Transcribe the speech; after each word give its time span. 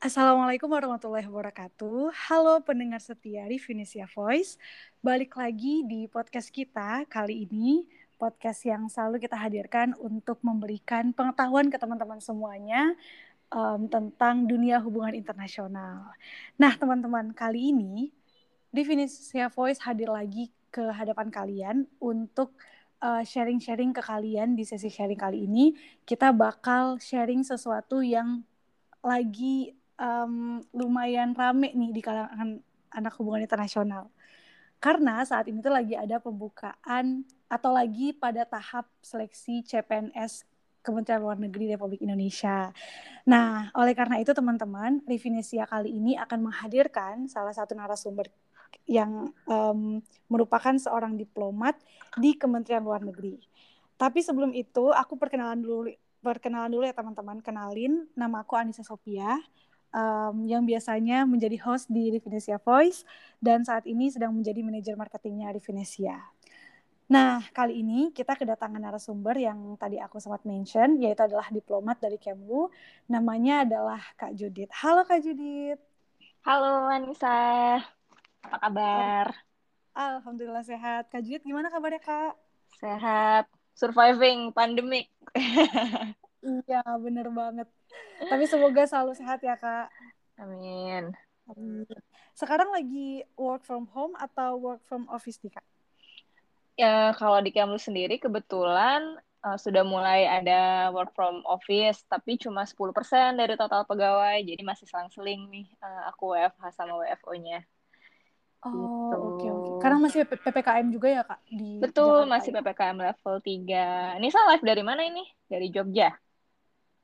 Assalamualaikum 0.00 0.72
warahmatullahi 0.72 1.28
wabarakatuh. 1.28 2.08
Halo 2.32 2.64
pendengar 2.64 3.04
setia 3.04 3.44
di 3.44 3.60
Venesia 3.60 4.08
Voice. 4.08 4.56
Balik 5.04 5.36
lagi 5.36 5.84
di 5.84 6.08
podcast 6.08 6.48
kita 6.48 7.04
kali 7.04 7.44
ini. 7.44 7.84
Podcast 8.16 8.64
yang 8.64 8.88
selalu 8.88 9.20
kita 9.20 9.36
hadirkan 9.36 9.92
untuk 10.00 10.40
memberikan 10.40 11.12
pengetahuan 11.12 11.68
ke 11.68 11.76
teman-teman 11.76 12.16
semuanya 12.16 12.96
um, 13.52 13.92
tentang 13.92 14.48
dunia 14.48 14.80
hubungan 14.80 15.12
internasional. 15.12 16.16
Nah, 16.56 16.72
teman-teman, 16.80 17.36
kali 17.36 17.68
ini 17.68 18.08
di 18.72 18.80
Venesia 18.80 19.52
Voice 19.52 19.84
hadir 19.84 20.08
lagi 20.08 20.48
ke 20.72 20.80
hadapan 20.96 21.28
kalian 21.28 21.84
untuk 22.00 22.56
uh, 23.04 23.20
sharing-sharing 23.20 23.92
ke 23.92 24.00
kalian 24.00 24.56
di 24.56 24.64
sesi 24.64 24.88
sharing 24.88 25.20
kali 25.20 25.44
ini. 25.44 25.76
Kita 26.08 26.32
bakal 26.32 26.96
sharing 26.96 27.44
sesuatu 27.44 28.00
yang 28.00 28.48
lagi 29.04 29.79
um, 30.00 30.64
lumayan 30.72 31.36
rame 31.36 31.70
nih 31.76 31.92
di 31.92 32.00
kalangan 32.00 32.58
anak 32.90 33.12
hubungan 33.20 33.44
internasional. 33.44 34.08
Karena 34.80 35.20
saat 35.28 35.44
ini 35.52 35.60
tuh 35.60 35.70
lagi 35.70 35.92
ada 35.92 36.16
pembukaan 36.16 37.28
atau 37.52 37.70
lagi 37.70 38.16
pada 38.16 38.48
tahap 38.48 38.88
seleksi 39.04 39.60
CPNS 39.60 40.48
Kementerian 40.80 41.20
Luar 41.20 41.36
Negeri 41.36 41.68
Republik 41.68 42.00
Indonesia. 42.00 42.72
Nah, 43.28 43.68
oleh 43.76 43.92
karena 43.92 44.16
itu 44.16 44.32
teman-teman, 44.32 45.04
Rivinesia 45.04 45.68
kali 45.68 45.92
ini 45.92 46.16
akan 46.16 46.48
menghadirkan 46.48 47.28
salah 47.28 47.52
satu 47.52 47.76
narasumber 47.76 48.32
yang 48.88 49.28
um, 49.44 50.00
merupakan 50.32 50.72
seorang 50.80 51.20
diplomat 51.20 51.76
di 52.16 52.32
Kementerian 52.40 52.80
Luar 52.80 53.04
Negeri. 53.04 53.36
Tapi 54.00 54.24
sebelum 54.24 54.56
itu, 54.56 54.88
aku 54.88 55.20
perkenalan 55.20 55.60
dulu 55.60 55.92
perkenalan 56.24 56.72
dulu 56.72 56.88
ya 56.88 56.96
teman-teman. 56.96 57.44
Kenalin, 57.44 58.08
nama 58.16 58.40
aku 58.40 58.56
Anissa 58.56 58.80
Sophia 58.80 59.36
um, 59.94 60.46
yang 60.46 60.62
biasanya 60.66 61.26
menjadi 61.26 61.56
host 61.62 61.90
di 61.90 62.10
Rivinesia 62.10 62.58
Voice 62.62 63.02
dan 63.42 63.66
saat 63.66 63.86
ini 63.86 64.10
sedang 64.10 64.34
menjadi 64.34 64.60
manajer 64.62 64.94
marketingnya 64.94 65.50
Rivinesia. 65.54 66.18
Nah, 67.10 67.42
kali 67.50 67.82
ini 67.82 68.14
kita 68.14 68.38
kedatangan 68.38 68.78
narasumber 68.78 69.34
yang 69.34 69.74
tadi 69.74 69.98
aku 69.98 70.22
sempat 70.22 70.46
mention, 70.46 70.94
yaitu 71.02 71.26
adalah 71.26 71.50
diplomat 71.50 71.98
dari 71.98 72.22
Kemlu. 72.22 72.70
Namanya 73.10 73.66
adalah 73.66 73.98
Kak 74.14 74.38
Judit. 74.38 74.70
Halo 74.70 75.02
Kak 75.02 75.18
Judit. 75.18 75.82
Halo 76.46 76.86
Anissa. 76.86 77.82
Apa 78.46 78.56
kabar? 78.62 79.26
Alhamdulillah 79.90 80.62
sehat. 80.62 81.10
Kak 81.10 81.26
Judit, 81.26 81.42
gimana 81.42 81.66
kabarnya 81.66 81.98
Kak? 81.98 82.38
Sehat. 82.78 83.50
Surviving 83.74 84.54
pandemic. 84.54 85.10
iya, 86.46 86.86
bener 86.94 87.26
banget. 87.34 87.66
Tapi 88.20 88.44
semoga 88.44 88.82
selalu 88.84 89.12
sehat 89.16 89.40
ya, 89.40 89.56
Kak. 89.56 89.88
Amin. 90.40 91.12
Sekarang 92.36 92.70
lagi 92.72 93.24
work 93.36 93.64
from 93.66 93.88
home 93.90 94.14
atau 94.16 94.56
work 94.60 94.82
from 94.86 95.08
office 95.10 95.40
nih, 95.44 95.52
Kak? 95.52 95.66
Ya, 96.80 97.12
kalau 97.12 97.44
di 97.44 97.52
Kemlu 97.52 97.76
sendiri 97.76 98.16
kebetulan 98.16 99.20
uh, 99.44 99.58
sudah 99.60 99.84
mulai 99.84 100.24
ada 100.24 100.88
work 100.94 101.12
from 101.12 101.44
office, 101.44 102.04
tapi 102.08 102.40
cuma 102.40 102.64
10% 102.64 103.36
dari 103.36 103.54
total 103.56 103.84
pegawai, 103.84 104.40
jadi 104.40 104.62
masih 104.64 104.88
selang-seling 104.88 105.44
nih 105.52 105.66
uh, 105.84 106.08
aku 106.08 106.32
WFH 106.32 106.72
sama 106.72 106.96
WFO-nya. 107.04 107.60
Oh, 108.60 108.72
gitu. 108.72 109.16
oke 109.16 109.16
oke. 109.16 109.44
Okay. 109.48 109.76
Karena 109.80 109.98
masih 110.00 110.18
PPKM 110.28 110.86
juga 110.92 111.08
ya, 111.08 111.22
Kak, 111.24 111.40
di 111.48 111.80
Betul, 111.80 112.28
Jakarta 112.28 112.32
masih 112.32 112.50
ya? 112.52 112.56
PPKM 112.60 112.98
level 113.00 113.34
3. 113.40 114.20
Ini 114.20 114.26
saya 114.28 114.44
live 114.52 114.64
dari 114.64 114.82
mana 114.84 115.02
ini? 115.04 115.24
Dari 115.48 115.66
Jogja? 115.72 116.12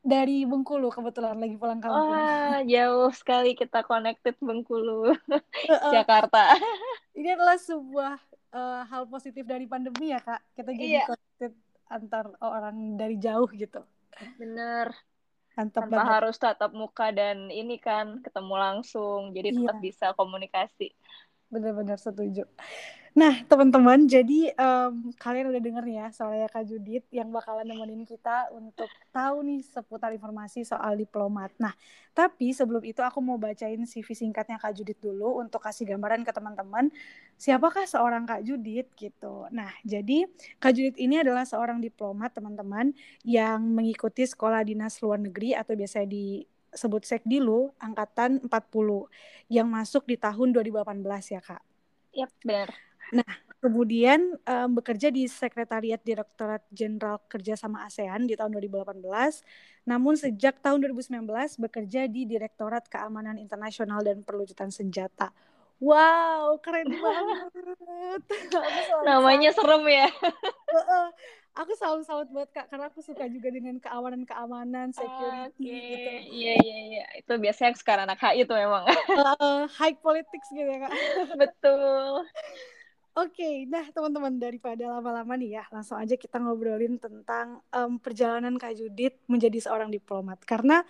Dari 0.07 0.47
Bengkulu, 0.47 0.87
kebetulan 0.95 1.35
lagi 1.35 1.59
pulang 1.59 1.83
kampung. 1.83 2.15
Wah, 2.15 2.63
jauh 2.73 3.11
sekali 3.11 3.59
kita 3.59 3.83
connected 3.83 4.39
Bengkulu. 4.39 5.19
Jakarta. 5.95 6.55
Ini 7.19 7.35
adalah 7.35 7.59
sebuah 7.59 8.15
uh, 8.55 8.83
hal 8.87 9.11
positif 9.11 9.43
dari 9.43 9.67
pandemi 9.67 10.15
ya, 10.15 10.23
Kak. 10.23 10.41
Kita 10.55 10.71
jadi 10.71 11.03
iya. 11.03 11.05
connected 11.11 11.53
antar 11.91 12.25
orang 12.39 12.95
dari 12.95 13.19
jauh 13.19 13.51
gitu. 13.51 13.83
Bener. 14.39 14.95
Mantap 15.59 15.89
Tanpa 15.89 15.97
banget. 15.99 16.13
harus 16.21 16.37
tatap 16.37 16.73
muka 16.77 17.11
dan 17.11 17.49
ini 17.49 17.81
kan 17.81 18.21
ketemu 18.21 18.55
langsung, 18.61 19.33
jadi 19.33 19.57
tetap 19.57 19.81
iya. 19.81 19.85
bisa 19.89 20.07
komunikasi 20.13 20.93
benar-benar 21.49 21.97
setuju. 21.97 22.45
Nah, 23.17 23.33
teman-teman, 23.49 24.05
jadi 24.05 24.53
um, 24.61 25.09
kalian 25.17 25.49
udah 25.49 25.63
denger 25.65 25.85
ya 25.89 26.07
soalnya 26.13 26.53
Kak 26.53 26.69
Judit 26.69 27.01
yang 27.09 27.33
bakalan 27.33 27.65
nemenin 27.65 28.05
kita 28.05 28.53
untuk 28.53 28.93
tahu 29.09 29.41
nih 29.41 29.65
seputar 29.65 30.13
informasi 30.13 30.69
soal 30.69 31.01
diplomat. 31.01 31.49
Nah, 31.57 31.73
tapi 32.13 32.53
sebelum 32.53 32.85
itu 32.85 33.01
aku 33.01 33.25
mau 33.25 33.41
bacain 33.41 33.81
CV 33.89 34.05
singkatnya 34.13 34.61
Kak 34.61 34.77
Judit 34.77 35.01
dulu 35.01 35.41
untuk 35.41 35.65
kasih 35.65 35.89
gambaran 35.97 36.29
ke 36.29 36.33
teman-teman 36.37 36.93
siapakah 37.41 37.89
seorang 37.89 38.29
Kak 38.29 38.45
Judit 38.45 38.93
gitu. 38.93 39.49
Nah, 39.49 39.73
jadi 39.81 40.29
Kak 40.61 40.77
Judit 40.77 41.01
ini 41.01 41.17
adalah 41.17 41.49
seorang 41.49 41.81
diplomat 41.81 42.37
teman-teman 42.37 42.93
yang 43.25 43.65
mengikuti 43.65 44.29
sekolah 44.29 44.61
dinas 44.61 45.01
luar 45.01 45.17
negeri 45.17 45.57
atau 45.57 45.73
biasa 45.73 46.05
di 46.05 46.45
sebut 46.69 47.01
Sekdilu 47.09 47.73
angkatan 47.81 48.45
40 48.45 48.53
yang 49.49 49.73
masuk 49.73 50.05
di 50.05 50.21
tahun 50.21 50.53
2018 50.53 51.01
ya 51.33 51.41
Kak. 51.41 51.65
Yap, 52.13 52.33
benar. 52.45 52.77
Nah, 53.15 53.31
kemudian 53.63 54.35
um, 54.43 54.71
bekerja 54.75 55.15
di 55.15 55.31
Sekretariat 55.31 56.03
Direktorat 56.03 56.63
Jenderal 56.75 57.23
Kerjasama 57.31 57.87
ASEAN 57.87 58.27
di 58.27 58.35
tahun 58.35 58.55
2018. 58.59 58.99
Namun 59.87 60.19
sejak 60.19 60.59
tahun 60.63 60.83
2019 60.91 61.23
bekerja 61.63 62.11
di 62.11 62.27
Direktorat 62.27 62.91
Keamanan 62.91 63.39
Internasional 63.39 64.03
dan 64.03 64.27
Perlucutan 64.27 64.75
Senjata. 64.75 65.31
Wow, 65.77 66.57
keren 66.65 66.89
banget. 66.89 68.23
Namanya 69.09 69.53
serem 69.53 69.85
ya 69.87 70.09
aku 71.57 71.73
selalu 71.73 72.03
salut 72.05 72.29
buat 72.29 72.49
kak 72.53 72.69
karena 72.69 72.93
aku 72.93 73.01
suka 73.01 73.25
juga 73.33 73.49
dengan 73.49 73.81
keamanan 73.81 74.29
keamanan 74.29 74.93
security 74.93 75.65
okay. 75.65 75.89
gitu 75.89 76.11
iya 76.37 76.55
iya 76.61 76.79
iya 76.93 77.05
itu 77.17 77.33
biasanya 77.41 77.73
sekarang 77.81 78.05
anak 78.05 78.21
HI 78.21 78.45
itu 78.45 78.53
memang 78.53 78.85
uh, 78.85 79.65
high 79.81 79.97
politics 79.97 80.53
gitu 80.53 80.69
ya 80.69 80.85
kak 80.85 80.93
betul 81.41 82.29
Oke, 83.17 83.41
okay, 83.41 83.55
nah 83.65 83.81
teman-teman 83.89 84.37
daripada 84.37 84.93
lama-lama 84.93 85.41
nih 85.41 85.57
ya, 85.57 85.65
langsung 85.73 85.97
aja 85.97 86.21
kita 86.21 86.37
ngobrolin 86.37 87.01
tentang 87.01 87.65
um, 87.73 87.97
perjalanan 87.97 88.53
Kak 88.61 88.77
Judit 88.77 89.17
menjadi 89.25 89.57
seorang 89.57 89.89
diplomat. 89.89 90.37
Karena 90.45 90.85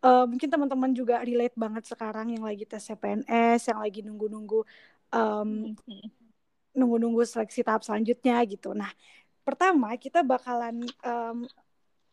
uh, 0.00 0.24
mungkin 0.24 0.48
teman-teman 0.48 0.96
juga 0.96 1.20
relate 1.20 1.52
banget 1.52 1.84
sekarang 1.92 2.32
yang 2.32 2.48
lagi 2.48 2.64
tes 2.64 2.80
CPNS, 2.88 3.68
yang 3.68 3.84
lagi 3.84 4.00
nunggu-nunggu 4.00 4.64
um, 5.12 5.76
nunggu-nunggu 6.72 7.20
seleksi 7.28 7.60
tahap 7.60 7.84
selanjutnya 7.84 8.40
gitu. 8.48 8.72
Nah, 8.72 8.88
pertama 9.44 9.92
kita 10.00 10.24
bakalan 10.24 10.88
um, 11.04 11.44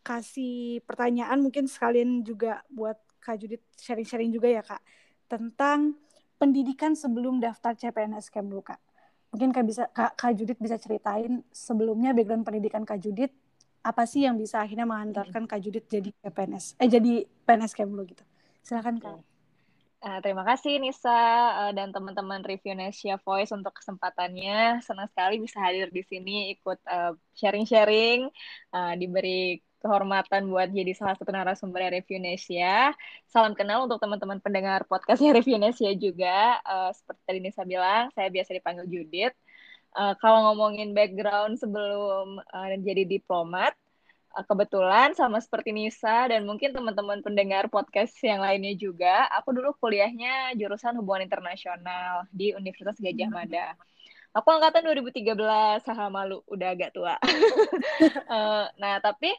kasih 0.04 0.84
pertanyaan 0.84 1.40
mungkin 1.40 1.64
sekalian 1.64 2.28
juga 2.28 2.60
buat 2.68 3.00
Kak 3.24 3.40
Judit 3.40 3.64
sharing-sharing 3.80 4.36
juga 4.36 4.52
ya 4.52 4.68
Kak 4.68 4.84
tentang 5.32 5.96
pendidikan 6.36 6.92
sebelum 6.92 7.40
daftar 7.40 7.72
CPNS 7.72 8.28
Kemlu 8.28 8.60
Kak. 8.68 8.89
Mungkin 9.30 9.50
Kak 9.54 9.66
bisa 9.66 9.84
Kak, 9.94 10.18
Kak 10.18 10.34
Judit 10.34 10.58
bisa 10.58 10.76
ceritain 10.82 11.46
sebelumnya 11.54 12.12
background 12.18 12.46
pendidikan 12.46 12.84
Kak 12.84 13.02
Judit 13.02 13.30
apa 13.80 14.04
sih 14.04 14.28
yang 14.28 14.36
bisa 14.36 14.60
akhirnya 14.60 14.84
mengantarkan 14.84 15.48
Kak 15.48 15.62
Judit 15.64 15.86
jadi 15.88 16.10
CPNS 16.12 16.76
eh 16.82 16.90
jadi 16.90 17.24
PNS 17.46 17.74
Kemlu 17.78 18.04
gitu. 18.10 18.24
Silakan 18.66 18.98
Kak. 19.00 19.22
Uh, 20.00 20.24
terima 20.24 20.48
kasih 20.48 20.80
Nisa 20.80 21.12
uh, 21.60 21.72
dan 21.76 21.92
teman-teman 21.92 22.40
Review 22.40 22.72
Nesia 22.72 23.20
Voice 23.20 23.52
untuk 23.52 23.76
kesempatannya. 23.76 24.80
Senang 24.80 25.12
sekali 25.12 25.44
bisa 25.44 25.60
hadir 25.60 25.92
di 25.92 26.00
sini 26.08 26.56
ikut 26.56 26.80
uh, 26.88 27.12
sharing-sharing, 27.36 28.32
uh, 28.72 28.96
diberi 28.96 29.60
kehormatan 29.80 30.52
buat 30.52 30.70
jadi 30.70 30.92
salah 30.96 31.16
satu 31.16 31.32
narasumber 31.32 31.88
Review 31.92 32.20
Nesia. 32.20 32.92
Salam 33.31 33.56
kenal 33.56 33.88
untuk 33.88 34.00
teman-teman 34.04 34.44
pendengar 34.44 34.84
podcastnya 34.86 35.31
Review 35.36 35.58
Nesia 35.60 35.96
juga. 35.96 36.60
Uh, 36.64 36.92
seperti 36.92 37.22
tadi 37.26 37.40
Nisa 37.40 37.64
bilang, 37.64 38.12
saya 38.14 38.28
biasa 38.28 38.56
dipanggil 38.56 38.86
Judith. 38.88 39.36
Uh, 39.96 40.14
kalau 40.22 40.52
ngomongin 40.52 40.94
background 40.94 41.58
sebelum 41.58 42.38
uh, 42.54 42.68
jadi 42.78 43.08
diplomat, 43.10 43.74
Eh, 44.38 44.46
kebetulan 44.46 45.18
sama 45.18 45.42
seperti 45.42 45.74
Nisa 45.74 46.30
dan 46.30 46.46
mungkin 46.46 46.70
teman-teman 46.70 47.25
pendengar 47.25 47.66
podcast 47.66 48.14
yang 48.22 48.46
lainnya 48.46 48.78
juga, 48.78 49.25
aku 49.34 49.58
dulu 49.58 49.74
kuliahnya 49.82 50.54
jurusan 50.54 50.94
hubungan 51.02 51.25
internasional 51.25 52.30
di 52.30 52.54
Universitas 52.54 53.02
Gajah 53.02 53.25
hmm. 53.25 53.34
Mada. 53.34 53.74
Aku 54.38 54.54
angkatan 54.54 54.86
2013, 54.86 55.82
haha 55.82 56.08
malu, 56.14 56.46
udah 56.46 56.68
agak 56.78 56.94
tua. 56.94 57.18
uh, 58.30 58.70
nah, 58.82 59.02
tapi 59.02 59.34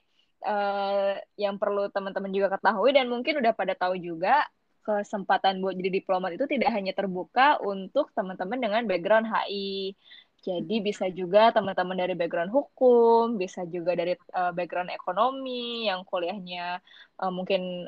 uh, 0.45 1.17
yang 1.37 1.57
perlu 1.61 1.89
teman-teman 1.93 2.33
juga 2.33 2.57
ketahui 2.57 2.91
dan 2.97 3.07
mungkin 3.09 3.41
udah 3.41 3.53
pada 3.57 3.75
tahu 3.77 3.97
juga, 4.01 4.45
kesempatan 4.81 5.61
buat 5.61 5.77
jadi 5.77 6.01
diplomat 6.01 6.35
itu 6.41 6.49
tidak 6.49 6.73
hanya 6.73 6.93
terbuka 6.97 7.61
untuk 7.61 8.11
teman-teman 8.17 8.59
dengan 8.59 8.83
background 8.89 9.29
HI. 9.29 9.93
Jadi 10.41 10.77
bisa 10.81 11.05
juga 11.13 11.53
teman-teman 11.53 12.01
dari 12.01 12.17
background 12.17 12.49
hukum, 12.49 13.37
bisa 13.37 13.69
juga 13.69 13.93
dari 13.93 14.17
uh, 14.33 14.53
background 14.57 14.89
ekonomi 14.89 15.85
yang 15.85 16.01
kuliahnya 16.09 16.81
uh, 17.21 17.29
mungkin 17.29 17.85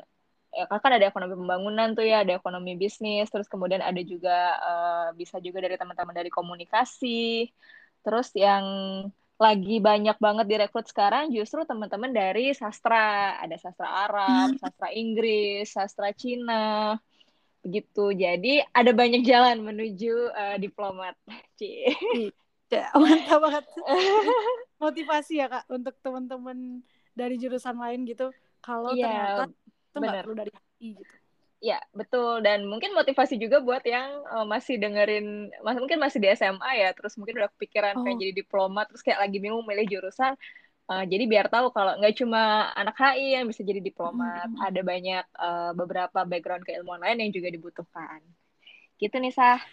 ya 0.53 0.69
kan 0.69 0.93
ada 0.93 1.09
ekonomi 1.09 1.33
pembangunan 1.33 1.97
tuh 1.97 2.05
ya, 2.05 2.21
ada 2.21 2.37
ekonomi 2.37 2.77
bisnis, 2.77 3.25
terus 3.33 3.49
kemudian 3.49 3.81
ada 3.81 3.97
juga 4.05 4.37
uh, 4.61 5.07
bisa 5.17 5.41
juga 5.41 5.65
dari 5.65 5.75
teman-teman 5.81 6.13
dari 6.13 6.29
komunikasi. 6.29 7.49
Terus 8.05 8.29
yang 8.37 8.65
lagi 9.41 9.81
banyak 9.81 10.17
banget 10.21 10.45
direkrut 10.45 10.85
sekarang 10.85 11.33
justru 11.33 11.65
teman-teman 11.65 12.13
dari 12.13 12.53
sastra, 12.53 13.37
ada 13.41 13.57
sastra 13.57 13.89
Arab, 14.07 14.55
hmm. 14.55 14.59
sastra 14.61 14.89
Inggris, 14.93 15.65
sastra 15.73 16.09
Cina, 16.13 16.95
begitu. 17.65 18.13
Jadi 18.13 18.61
ada 18.61 18.91
banyak 18.93 19.21
jalan 19.25 19.63
menuju 19.63 20.13
uh, 20.31 20.57
diplomat. 20.57 21.17
Iya, 22.73 22.89
mantap 22.97 23.37
banget. 23.37 23.65
Motivasi 24.81 25.37
ya 25.37 25.45
kak 25.45 25.69
untuk 25.69 25.93
teman-teman 26.01 26.81
dari 27.13 27.37
jurusan 27.37 27.77
lain 27.77 28.01
gitu. 28.09 28.33
Kalau 28.65 28.97
yeah. 28.97 29.45
ternyata 29.45 29.53
itu 29.93 29.97
nggak 30.01 30.23
perlu 30.25 30.35
dari 30.35 30.51
HI 30.81 30.89
gitu 30.97 31.22
Ya, 31.63 31.79
betul. 31.95 32.43
Dan 32.43 32.67
mungkin 32.67 32.91
motivasi 32.91 33.39
juga 33.39 33.63
buat 33.63 33.79
yang 33.87 34.19
uh, 34.27 34.43
masih 34.43 34.75
dengerin, 34.75 35.47
mas 35.63 35.79
mungkin 35.79 35.95
masih 35.95 36.19
di 36.19 36.27
SMA 36.35 36.71
ya, 36.75 36.91
terus 36.91 37.15
mungkin 37.15 37.39
udah 37.39 37.47
kepikiran 37.55 37.95
oh. 37.95 38.03
pengen 38.03 38.19
jadi 38.19 38.33
diplomat, 38.43 38.91
terus 38.91 38.99
kayak 38.99 39.23
lagi 39.23 39.39
bingung 39.39 39.63
milih 39.63 39.87
jurusan. 39.87 40.35
Uh, 40.91 41.07
jadi 41.07 41.23
biar 41.23 41.47
tahu 41.47 41.71
kalau 41.71 41.95
nggak 41.95 42.19
cuma 42.19 42.67
anak 42.75 42.99
HI 42.99 43.39
yang 43.39 43.47
bisa 43.47 43.63
jadi 43.63 43.79
diplomat, 43.79 44.51
hmm. 44.51 44.59
ada 44.59 44.81
banyak 44.83 45.25
uh, 45.39 45.71
beberapa 45.71 46.19
background 46.27 46.67
keilmuan 46.67 46.99
lain 46.99 47.23
yang 47.23 47.31
juga 47.31 47.47
dibutuhkan. 47.47 48.19
Gitu 48.99 49.15
nih, 49.15 49.31
Sah. 49.31 49.63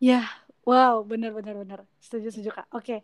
Ya, 0.00 0.24
wow, 0.64 1.04
bener-bener 1.04 1.52
bener. 1.52 1.80
Setuju, 2.00 2.32
setuju, 2.32 2.64
Kak. 2.64 2.66
Oke. 2.72 2.80
Okay. 2.80 3.00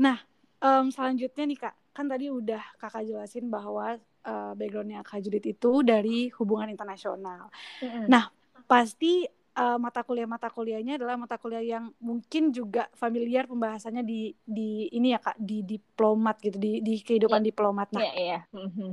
Nah, 0.00 0.24
um, 0.64 0.88
selanjutnya 0.88 1.44
nih, 1.44 1.58
Kak. 1.68 1.76
Kan 1.96 2.12
tadi 2.12 2.28
udah 2.28 2.60
Kakak 2.76 3.08
jelasin 3.08 3.48
bahwa 3.48 3.96
uh, 4.28 4.52
backgroundnya 4.52 5.00
Kak 5.00 5.24
Judit 5.24 5.48
itu 5.48 5.80
dari 5.80 6.28
hubungan 6.36 6.68
internasional. 6.68 7.48
Mm-hmm. 7.80 8.04
Nah, 8.04 8.28
pasti 8.68 9.24
uh, 9.56 9.80
mata 9.80 10.04
kuliah 10.04 10.28
mata 10.28 10.52
kuliahnya 10.52 11.00
adalah 11.00 11.16
mata 11.16 11.40
kuliah 11.40 11.64
yang 11.64 11.88
mungkin 12.04 12.52
juga 12.52 12.92
familiar 12.92 13.48
pembahasannya 13.48 14.04
di 14.04 14.36
di 14.44 14.92
ini 14.92 15.16
ya 15.16 15.20
Kak 15.24 15.40
di 15.40 15.64
diplomat 15.64 16.36
gitu 16.44 16.60
di 16.60 16.84
di 16.84 17.00
kehidupan 17.00 17.40
yeah. 17.40 17.48
diplomat. 17.48 17.88
Nah, 17.96 18.04
yeah, 18.04 18.14
yeah. 18.20 18.42
Mm-hmm. 18.52 18.90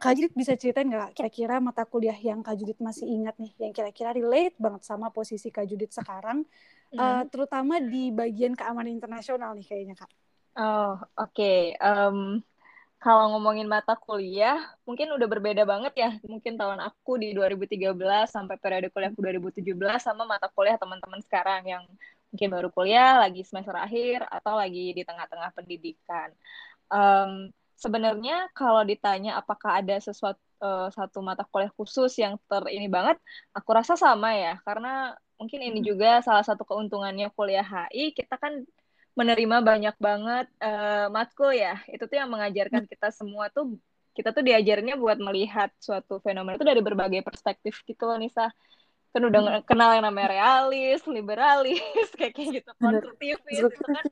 Kak 0.00 0.16
Judit 0.16 0.32
bisa 0.32 0.56
ceritain 0.56 0.88
nggak 0.88 1.12
kira-kira 1.12 1.56
mata 1.60 1.84
kuliah 1.88 2.16
yang 2.16 2.44
Kak 2.44 2.56
Judit 2.56 2.80
masih 2.80 3.04
ingat 3.04 3.36
nih, 3.36 3.52
yang 3.60 3.72
kira-kira 3.72 4.16
relate 4.16 4.56
banget 4.60 4.84
sama 4.84 5.12
posisi 5.12 5.52
Kak 5.52 5.68
Judit 5.68 5.92
sekarang, 5.92 6.40
mm. 6.88 6.96
uh, 6.96 7.24
terutama 7.28 7.84
di 7.84 8.08
bagian 8.08 8.56
keamanan 8.56 8.96
internasional 8.96 9.52
nih 9.52 9.68
kayaknya 9.68 9.96
Kak. 10.00 10.08
Oh, 10.58 10.98
oke. 11.14 11.30
Okay. 11.30 11.74
Um, 11.78 12.42
kalau 13.00 13.32
ngomongin 13.32 13.64
mata 13.64 13.96
kuliah, 13.96 14.60
mungkin 14.84 15.08
udah 15.16 15.28
berbeda 15.30 15.62
banget 15.64 15.94
ya. 15.96 16.10
Mungkin 16.20 16.60
tahun 16.60 16.84
aku 16.84 17.16
di 17.16 17.32
2013 17.32 17.96
sampai 18.28 18.60
periode 18.60 18.92
kuliahku 18.92 19.16
2017 19.16 20.04
sama 20.04 20.28
mata 20.28 20.52
kuliah 20.52 20.76
teman-teman 20.76 21.20
sekarang 21.24 21.64
yang 21.64 21.82
mungkin 22.28 22.48
baru 22.52 22.68
kuliah, 22.68 23.16
lagi 23.18 23.40
semester 23.42 23.72
akhir, 23.74 24.28
atau 24.28 24.54
lagi 24.54 24.92
di 24.92 25.02
tengah-tengah 25.02 25.50
pendidikan. 25.56 26.28
Um, 26.92 27.50
Sebenarnya 27.80 28.52
kalau 28.52 28.84
ditanya 28.84 29.40
apakah 29.40 29.80
ada 29.80 29.96
sesuatu 29.96 30.36
uh, 30.60 30.92
satu 30.92 31.24
mata 31.24 31.48
kuliah 31.48 31.72
khusus 31.72 32.12
yang 32.20 32.36
ter 32.44 32.60
ini 32.68 32.92
banget, 32.92 33.16
aku 33.56 33.72
rasa 33.72 33.96
sama 33.96 34.36
ya. 34.36 34.60
Karena 34.68 35.16
mungkin 35.40 35.64
ini 35.64 35.80
hmm. 35.80 35.88
juga 35.88 36.20
salah 36.20 36.44
satu 36.44 36.68
keuntungannya 36.68 37.32
kuliah 37.32 37.64
HI, 37.64 38.12
kita 38.12 38.36
kan 38.36 38.68
menerima 39.18 39.56
banyak 39.62 39.96
banget 39.98 40.46
uh, 40.62 41.06
matkul 41.10 41.50
ya. 41.50 41.78
Itu 41.90 42.06
tuh 42.06 42.16
yang 42.18 42.30
mengajarkan 42.30 42.86
kita 42.86 43.10
semua 43.10 43.50
tuh 43.50 43.78
kita 44.14 44.34
tuh 44.34 44.42
diajarnya 44.42 44.98
buat 44.98 45.18
melihat 45.22 45.70
suatu 45.78 46.18
fenomena 46.20 46.58
itu 46.58 46.66
dari 46.66 46.82
berbagai 46.82 47.22
perspektif 47.22 47.80
gitu 47.86 48.04
loh 48.06 48.18
Nisa. 48.18 48.50
Kan 49.10 49.26
udah 49.26 49.40
hmm. 49.42 49.66
kenal 49.66 49.90
yang 49.90 50.06
namanya 50.06 50.30
realis, 50.30 51.02
liberalis, 51.06 51.82
kayak 52.18 52.30
kayak 52.34 52.62
gitu, 52.62 52.70
konstruktivis 52.78 53.48
gitu 53.50 53.74
kan. 53.82 54.04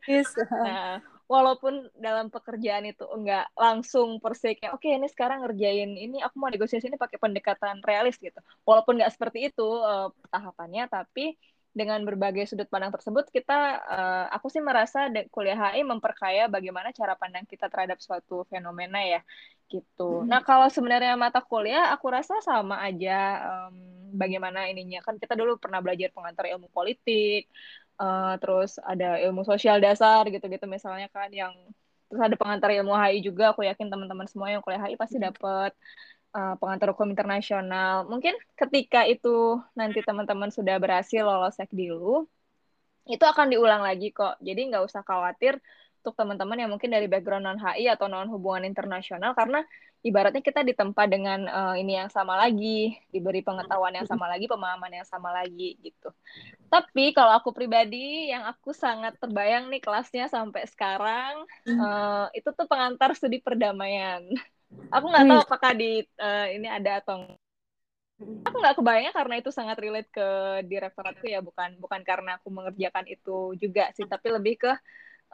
Nah, 0.51 0.91
walaupun 1.31 1.87
dalam 1.95 2.33
pekerjaan 2.33 2.89
itu 2.89 3.05
enggak 3.07 3.47
langsung 3.55 4.19
perse 4.19 4.57
kayak 4.59 4.75
oke 4.75 4.83
okay, 4.83 4.97
ini 4.97 5.07
sekarang 5.07 5.45
ngerjain 5.45 5.93
ini 5.93 6.19
aku 6.25 6.41
mau 6.41 6.49
negosiasi 6.49 6.89
ini 6.89 6.99
pakai 6.99 7.21
pendekatan 7.21 7.85
realis 7.85 8.19
gitu. 8.19 8.41
Walaupun 8.67 8.99
nggak 8.99 9.13
seperti 9.15 9.53
itu 9.53 9.69
uh, 9.69 10.11
tahapannya 10.33 10.91
tapi 10.91 11.39
dengan 11.79 12.03
berbagai 12.03 12.51
sudut 12.51 12.67
pandang 12.67 12.91
tersebut 12.91 13.31
kita 13.31 13.79
uh, 13.87 14.27
aku 14.35 14.51
sih 14.51 14.59
merasa 14.59 15.07
kuliah 15.31 15.55
HI 15.55 15.87
memperkaya 15.87 16.51
bagaimana 16.51 16.91
cara 16.91 17.15
pandang 17.15 17.47
kita 17.47 17.71
terhadap 17.71 18.03
suatu 18.03 18.43
fenomena 18.51 18.99
ya 19.07 19.23
gitu. 19.71 20.25
Hmm. 20.25 20.27
Nah 20.27 20.43
kalau 20.43 20.67
sebenarnya 20.67 21.15
mata 21.15 21.39
kuliah 21.39 21.95
aku 21.95 22.11
rasa 22.11 22.43
sama 22.43 22.83
aja 22.83 23.47
um, 23.47 23.77
bagaimana 24.19 24.67
ininya 24.67 24.99
kan 25.07 25.21
kita 25.21 25.39
dulu 25.39 25.61
pernah 25.61 25.79
belajar 25.79 26.11
pengantar 26.11 26.51
ilmu 26.51 26.67
politik, 26.75 27.47
uh, 28.01 28.35
terus 28.43 28.81
ada 28.83 29.21
ilmu 29.23 29.47
sosial 29.47 29.79
dasar 29.79 30.27
gitu-gitu 30.27 30.65
misalnya 30.67 31.07
kan 31.13 31.31
yang 31.31 31.55
terus 32.09 32.25
ada 32.25 32.37
pengantar 32.41 32.73
ilmu 32.73 32.97
HI 32.97 33.21
juga 33.21 33.53
aku 33.53 33.69
yakin 33.69 33.93
teman-teman 33.93 34.25
semua 34.25 34.49
yang 34.49 34.65
kuliah 34.65 34.81
HI 34.81 34.97
pasti 34.97 35.21
dapat 35.21 35.77
uh, 36.35 36.55
pengantar 36.61 36.93
hukum 36.93 37.09
internasional. 37.13 38.09
Mungkin 38.09 38.35
ketika 38.57 39.05
itu 39.05 39.61
nanti 39.73 40.01
teman-teman 40.05 40.53
sudah 40.53 40.77
berhasil 40.81 41.23
lolos 41.25 41.57
dulu, 41.71 42.27
itu 43.09 43.25
akan 43.25 43.49
diulang 43.53 43.81
lagi 43.81 44.13
kok. 44.13 44.37
Jadi 44.45 44.69
nggak 44.73 44.85
usah 44.85 45.01
khawatir 45.05 45.57
untuk 45.99 46.15
teman-teman 46.15 46.57
yang 46.57 46.71
mungkin 46.71 46.89
dari 46.95 47.11
background 47.11 47.45
non 47.45 47.59
HI 47.61 47.91
atau 47.91 48.07
non 48.07 48.31
hubungan 48.31 48.65
internasional 48.65 49.35
karena 49.35 49.61
ibaratnya 50.07 50.39
kita 50.39 50.63
ditempa 50.63 51.11
dengan 51.11 51.43
uh, 51.51 51.75
ini 51.75 51.99
yang 51.99 52.07
sama 52.07 52.39
lagi, 52.39 52.95
diberi 53.11 53.43
pengetahuan 53.43 53.99
yang 53.99 54.07
sama 54.07 54.31
lagi, 54.31 54.47
pemahaman 54.47 54.95
yang 54.95 55.09
sama 55.09 55.35
lagi 55.35 55.75
gitu. 55.83 56.15
Tapi 56.71 57.11
kalau 57.11 57.35
aku 57.35 57.51
pribadi 57.51 58.31
yang 58.31 58.47
aku 58.47 58.71
sangat 58.71 59.19
terbayang 59.19 59.67
nih 59.69 59.83
kelasnya 59.83 60.31
sampai 60.31 60.71
sekarang 60.71 61.43
uh, 61.67 62.31
itu 62.31 62.49
tuh 62.55 62.67
pengantar 62.71 63.13
studi 63.19 63.43
perdamaian. 63.43 64.23
Aku 64.89 65.05
nggak 65.09 65.25
tahu 65.29 65.41
apakah 65.45 65.73
di 65.77 66.05
uh, 66.21 66.47
ini 66.53 66.69
ada 66.69 67.01
atau 67.01 67.37
aku 68.19 68.57
nggak 68.59 68.77
kebayang 68.83 69.15
karena 69.15 69.35
itu 69.39 69.51
sangat 69.55 69.79
relate 69.79 70.11
ke 70.11 70.29
direktoratku 70.67 71.27
ya 71.31 71.39
bukan 71.39 71.79
bukan 71.79 72.03
karena 72.03 72.37
aku 72.43 72.51
mengerjakan 72.51 73.07
itu 73.07 73.55
juga 73.63 73.95
sih 73.95 74.05
tapi 74.11 74.35
lebih 74.35 74.59
ke 74.59 74.73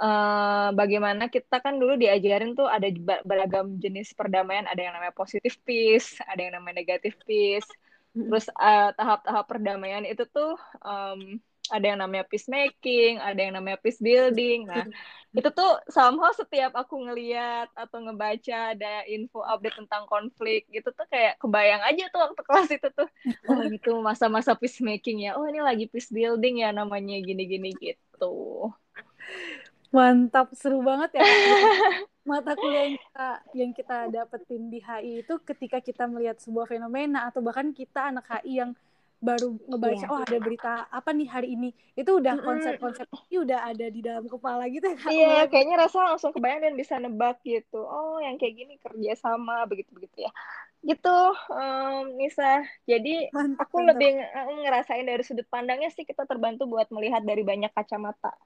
uh, 0.05 0.69
bagaimana 0.77 1.33
kita 1.33 1.65
kan 1.65 1.81
dulu 1.81 1.97
diajarin 1.97 2.53
tuh 2.53 2.69
ada 2.69 2.85
beragam 3.25 3.81
jenis 3.81 4.13
perdamaian 4.13 4.69
ada 4.69 4.81
yang 4.85 4.93
namanya 4.93 5.17
positif 5.17 5.57
peace 5.65 6.21
ada 6.29 6.41
yang 6.45 6.61
namanya 6.61 6.85
negatif 6.85 7.17
peace. 7.25 7.67
Terus 8.15 8.47
uh, 8.55 8.95
tahap-tahap 8.95 9.43
perdamaian 9.51 10.07
itu 10.07 10.23
tuh 10.31 10.55
um, 10.87 11.43
ada 11.73 11.85
yang 11.85 12.01
namanya 12.01 12.29
peacemaking, 12.29 13.17
ada 13.25 13.41
yang 13.41 13.57
namanya 13.57 13.81
peace 13.81 14.01
building. 14.01 14.69
Nah, 14.69 14.85
itu 15.39 15.49
tuh 15.51 15.81
somehow 15.89 16.31
setiap 16.37 16.77
aku 16.77 16.95
ngeliat 17.09 17.73
atau 17.73 18.05
ngebaca 18.05 18.77
ada 18.77 19.03
info 19.09 19.41
update 19.41 19.81
tentang 19.81 20.05
konflik 20.05 20.69
gitu 20.69 20.93
tuh 20.93 21.09
kayak 21.09 21.41
kebayang 21.41 21.81
aja 21.83 22.05
tuh 22.13 22.21
waktu 22.21 22.43
kelas 22.49 22.69
itu 22.69 22.89
tuh. 22.93 23.09
Oh 23.49 23.61
gitu 23.73 23.99
masa-masa 24.05 24.53
peacemaking 24.53 25.25
ya. 25.25 25.41
Oh 25.41 25.49
ini 25.49 25.65
lagi 25.65 25.89
peace 25.89 26.13
building 26.13 26.61
ya 26.61 26.71
namanya 26.71 27.17
gini-gini 27.25 27.73
gitu. 27.81 28.69
Mantap, 29.95 30.51
seru 30.59 30.83
banget 30.83 31.23
ya. 31.23 31.25
Mata 32.27 32.59
kuliah 32.59 32.91
yang 32.91 32.99
kita, 32.99 33.29
yang 33.55 33.71
kita 33.71 33.97
dapetin 34.11 34.63
di 34.73 34.83
HI 34.83 35.23
itu 35.23 35.35
ketika 35.45 35.79
kita 35.79 36.09
melihat 36.11 36.41
sebuah 36.41 36.67
fenomena 36.67 37.31
atau 37.31 37.45
bahkan 37.45 37.71
kita 37.71 38.11
anak 38.11 38.27
HI 38.27 38.65
yang 38.65 38.71
baru 39.25 39.57
ngebaca 39.65 40.05
yeah. 40.05 40.13
oh 40.13 40.21
ada 40.21 40.37
berita 40.37 40.73
apa 40.93 41.11
nih 41.17 41.29
hari 41.33 41.49
ini? 41.57 41.73
Itu 41.97 42.21
udah 42.21 42.37
konsep-konsep 42.45 43.09
ini 43.33 43.41
udah 43.41 43.73
ada 43.73 43.87
di 43.89 44.01
dalam 44.05 44.29
kepala 44.29 44.69
gitu 44.69 44.85
ya 44.85 44.99
iya 45.09 45.25
yeah, 45.25 45.43
kayaknya 45.49 45.81
rasa 45.81 46.13
langsung 46.13 46.37
kebayang 46.37 46.61
dan 46.61 46.75
bisa 46.77 47.01
nebak 47.01 47.41
gitu. 47.41 47.81
Oh 47.81 48.21
yang 48.21 48.37
kayak 48.37 48.55
gini 48.61 48.75
kerja 48.77 49.17
sama 49.17 49.65
begitu 49.65 49.91
begitu 49.97 50.29
ya. 50.29 50.33
Gitu 50.85 51.19
um, 51.49 52.13
Nisa. 52.21 52.61
Jadi 52.85 53.33
mantap, 53.33 53.65
aku 53.65 53.77
mantap. 53.81 53.91
lebih 53.97 54.11
ngerasain 54.61 55.05
dari 55.09 55.25
sudut 55.25 55.49
pandangnya 55.49 55.89
sih 55.89 56.05
kita 56.05 56.29
terbantu 56.29 56.69
buat 56.69 56.93
melihat 56.93 57.25
dari 57.25 57.41
banyak 57.41 57.73
kacamata. 57.73 58.37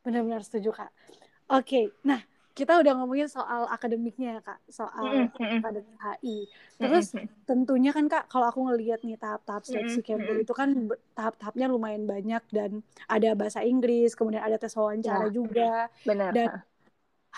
Benar-benar 0.00 0.40
setuju 0.40 0.72
kak. 0.72 0.90
Oke 1.52 1.68
okay. 1.68 1.84
nah 2.00 2.31
kita 2.52 2.84
udah 2.84 2.92
ngomongin 3.00 3.32
soal 3.32 3.64
akademiknya 3.72 4.38
ya 4.38 4.40
kak, 4.44 4.60
soal 4.68 5.32
mm-hmm. 5.32 5.64
akademik 5.64 5.96
HI. 5.96 6.38
Terus 6.76 7.16
mm-hmm. 7.16 7.48
tentunya 7.48 7.90
kan 7.96 8.04
kak, 8.12 8.28
kalau 8.28 8.52
aku 8.52 8.60
ngelihat 8.68 9.00
nih 9.00 9.16
tahap-tahap 9.16 9.64
seleksi 9.64 10.04
mm-hmm. 10.04 10.44
itu 10.44 10.52
kan 10.52 10.68
tahap-tahapnya 11.16 11.66
lumayan 11.72 12.04
banyak 12.04 12.44
dan 12.52 12.84
ada 13.08 13.32
bahasa 13.32 13.64
Inggris, 13.64 14.12
kemudian 14.12 14.44
ada 14.44 14.60
tes 14.60 14.76
wawancara 14.76 15.28
ya. 15.28 15.32
juga. 15.32 15.72
Benar. 16.04 16.30
Dan 16.36 16.48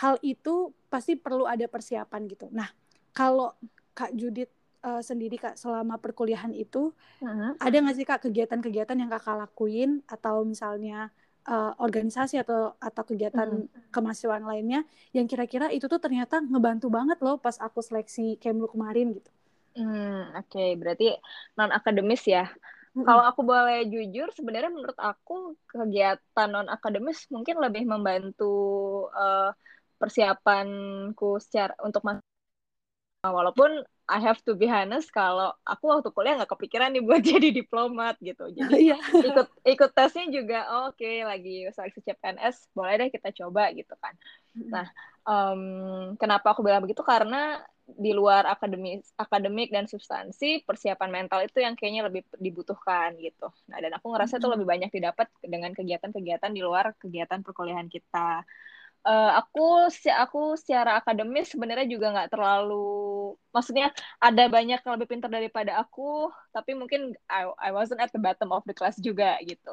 hal 0.03 0.19
itu 0.27 0.75
pasti 0.91 1.15
perlu 1.15 1.47
ada 1.47 1.71
persiapan 1.71 2.21
gitu. 2.27 2.51
Nah, 2.51 2.67
kalau 3.15 3.55
kak 3.95 4.11
Judit 4.19 4.51
uh, 4.83 4.99
sendiri 4.99 5.39
kak 5.39 5.55
selama 5.55 5.95
perkuliahan 6.03 6.51
itu, 6.51 6.91
uh-huh. 7.23 7.55
ada 7.63 7.77
nggak 7.79 7.95
sih 7.95 8.07
kak 8.07 8.27
kegiatan-kegiatan 8.27 8.99
yang 8.99 9.11
kakak 9.15 9.47
lakuin 9.47 10.03
atau 10.11 10.43
misalnya 10.43 11.15
uh, 11.49 11.73
organisasi 11.81 12.41
atau 12.41 12.77
atau 12.77 13.03
kegiatan 13.05 13.69
hmm. 13.69 13.93
kemahasiswaan 13.93 14.45
lainnya 14.45 14.85
yang 15.13 15.29
kira-kira 15.29 15.69
itu 15.71 15.89
tuh 15.89 16.01
ternyata 16.01 16.41
ngebantu 16.41 16.89
banget 16.89 17.19
loh 17.21 17.37
pas 17.41 17.57
aku 17.61 17.81
seleksi 17.81 18.37
Kemlu 18.41 18.69
kemarin 18.69 19.17
gitu. 19.17 19.31
Hmm, 19.75 20.31
oke, 20.39 20.55
okay. 20.55 20.79
berarti 20.79 21.19
non 21.59 21.75
akademis 21.75 22.23
ya. 22.31 22.47
Mm-mm. 22.95 23.03
Kalau 23.03 23.27
aku 23.27 23.43
boleh 23.43 23.91
jujur, 23.91 24.31
sebenarnya 24.31 24.71
menurut 24.71 24.95
aku 24.95 25.59
kegiatan 25.67 26.47
non 26.47 26.71
akademis 26.71 27.27
mungkin 27.27 27.59
lebih 27.59 27.83
membantu 27.83 28.55
uh, 29.11 29.51
persiapanku 29.99 31.43
secara 31.43 31.75
untuk 31.83 32.07
mas 32.07 32.23
walaupun 33.25 33.83
I 34.05 34.21
have 34.21 34.45
to 34.45 34.53
be 34.53 34.69
honest 34.69 35.09
kalau 35.09 35.57
aku 35.65 35.89
waktu 35.89 36.13
kuliah 36.13 36.37
nggak 36.37 36.53
kepikiran 36.53 36.93
nih 36.93 37.01
buat 37.01 37.25
jadi 37.33 37.49
diplomat 37.57 38.21
gitu. 38.21 38.53
Jadi 38.53 38.93
iya. 38.93 39.01
ikut 39.01 39.49
ikut 39.65 39.91
tesnya 39.97 40.29
juga 40.29 40.69
oh, 40.69 40.93
oke 40.93 41.01
okay, 41.01 41.25
lagi 41.25 41.65
seleksi 41.73 42.05
CPNS 42.05 42.69
boleh 42.77 43.01
deh 43.01 43.09
kita 43.09 43.33
coba 43.33 43.73
gitu 43.73 43.97
kan. 43.97 44.15
Nah 44.69 44.87
um, 45.25 45.63
kenapa 46.21 46.53
aku 46.53 46.61
bilang 46.61 46.85
begitu? 46.85 47.01
Karena 47.01 47.65
di 47.85 48.17
luar 48.17 48.49
akademis 48.49 49.13
akademik 49.21 49.69
dan 49.69 49.85
substansi 49.85 50.65
persiapan 50.65 51.11
mental 51.13 51.45
itu 51.45 51.61
yang 51.61 51.77
kayaknya 51.77 52.09
lebih 52.09 52.25
dibutuhkan 52.37 53.17
gitu. 53.21 53.49
Nah 53.73 53.81
dan 53.81 53.93
aku 53.97 54.13
ngerasa 54.13 54.37
itu 54.41 54.49
lebih 54.49 54.69
banyak 54.69 54.91
didapat 54.93 55.29
dengan 55.45 55.73
kegiatan-kegiatan 55.73 56.53
di 56.53 56.61
luar 56.65 56.97
kegiatan 56.97 57.41
perkuliahan 57.41 57.89
kita 57.89 58.45
uh, 59.05 59.31
aku 59.41 59.89
aku 59.93 60.41
secara 60.57 60.99
akademis 60.99 61.53
sebenarnya 61.53 61.87
juga 61.87 62.11
nggak 62.11 62.33
terlalu 62.33 63.37
maksudnya 63.55 63.93
ada 64.19 64.45
banyak 64.49 64.81
yang 64.81 64.95
lebih 64.97 65.09
pintar 65.13 65.31
daripada 65.31 65.79
aku 65.79 66.33
tapi 66.51 66.73
mungkin 66.75 67.13
I, 67.29 67.47
I 67.61 67.71
wasn't 67.71 68.01
at 68.01 68.11
the 68.11 68.21
bottom 68.21 68.51
of 68.51 68.65
the 68.67 68.75
class 68.75 68.97
juga 68.99 69.39
gitu. 69.45 69.73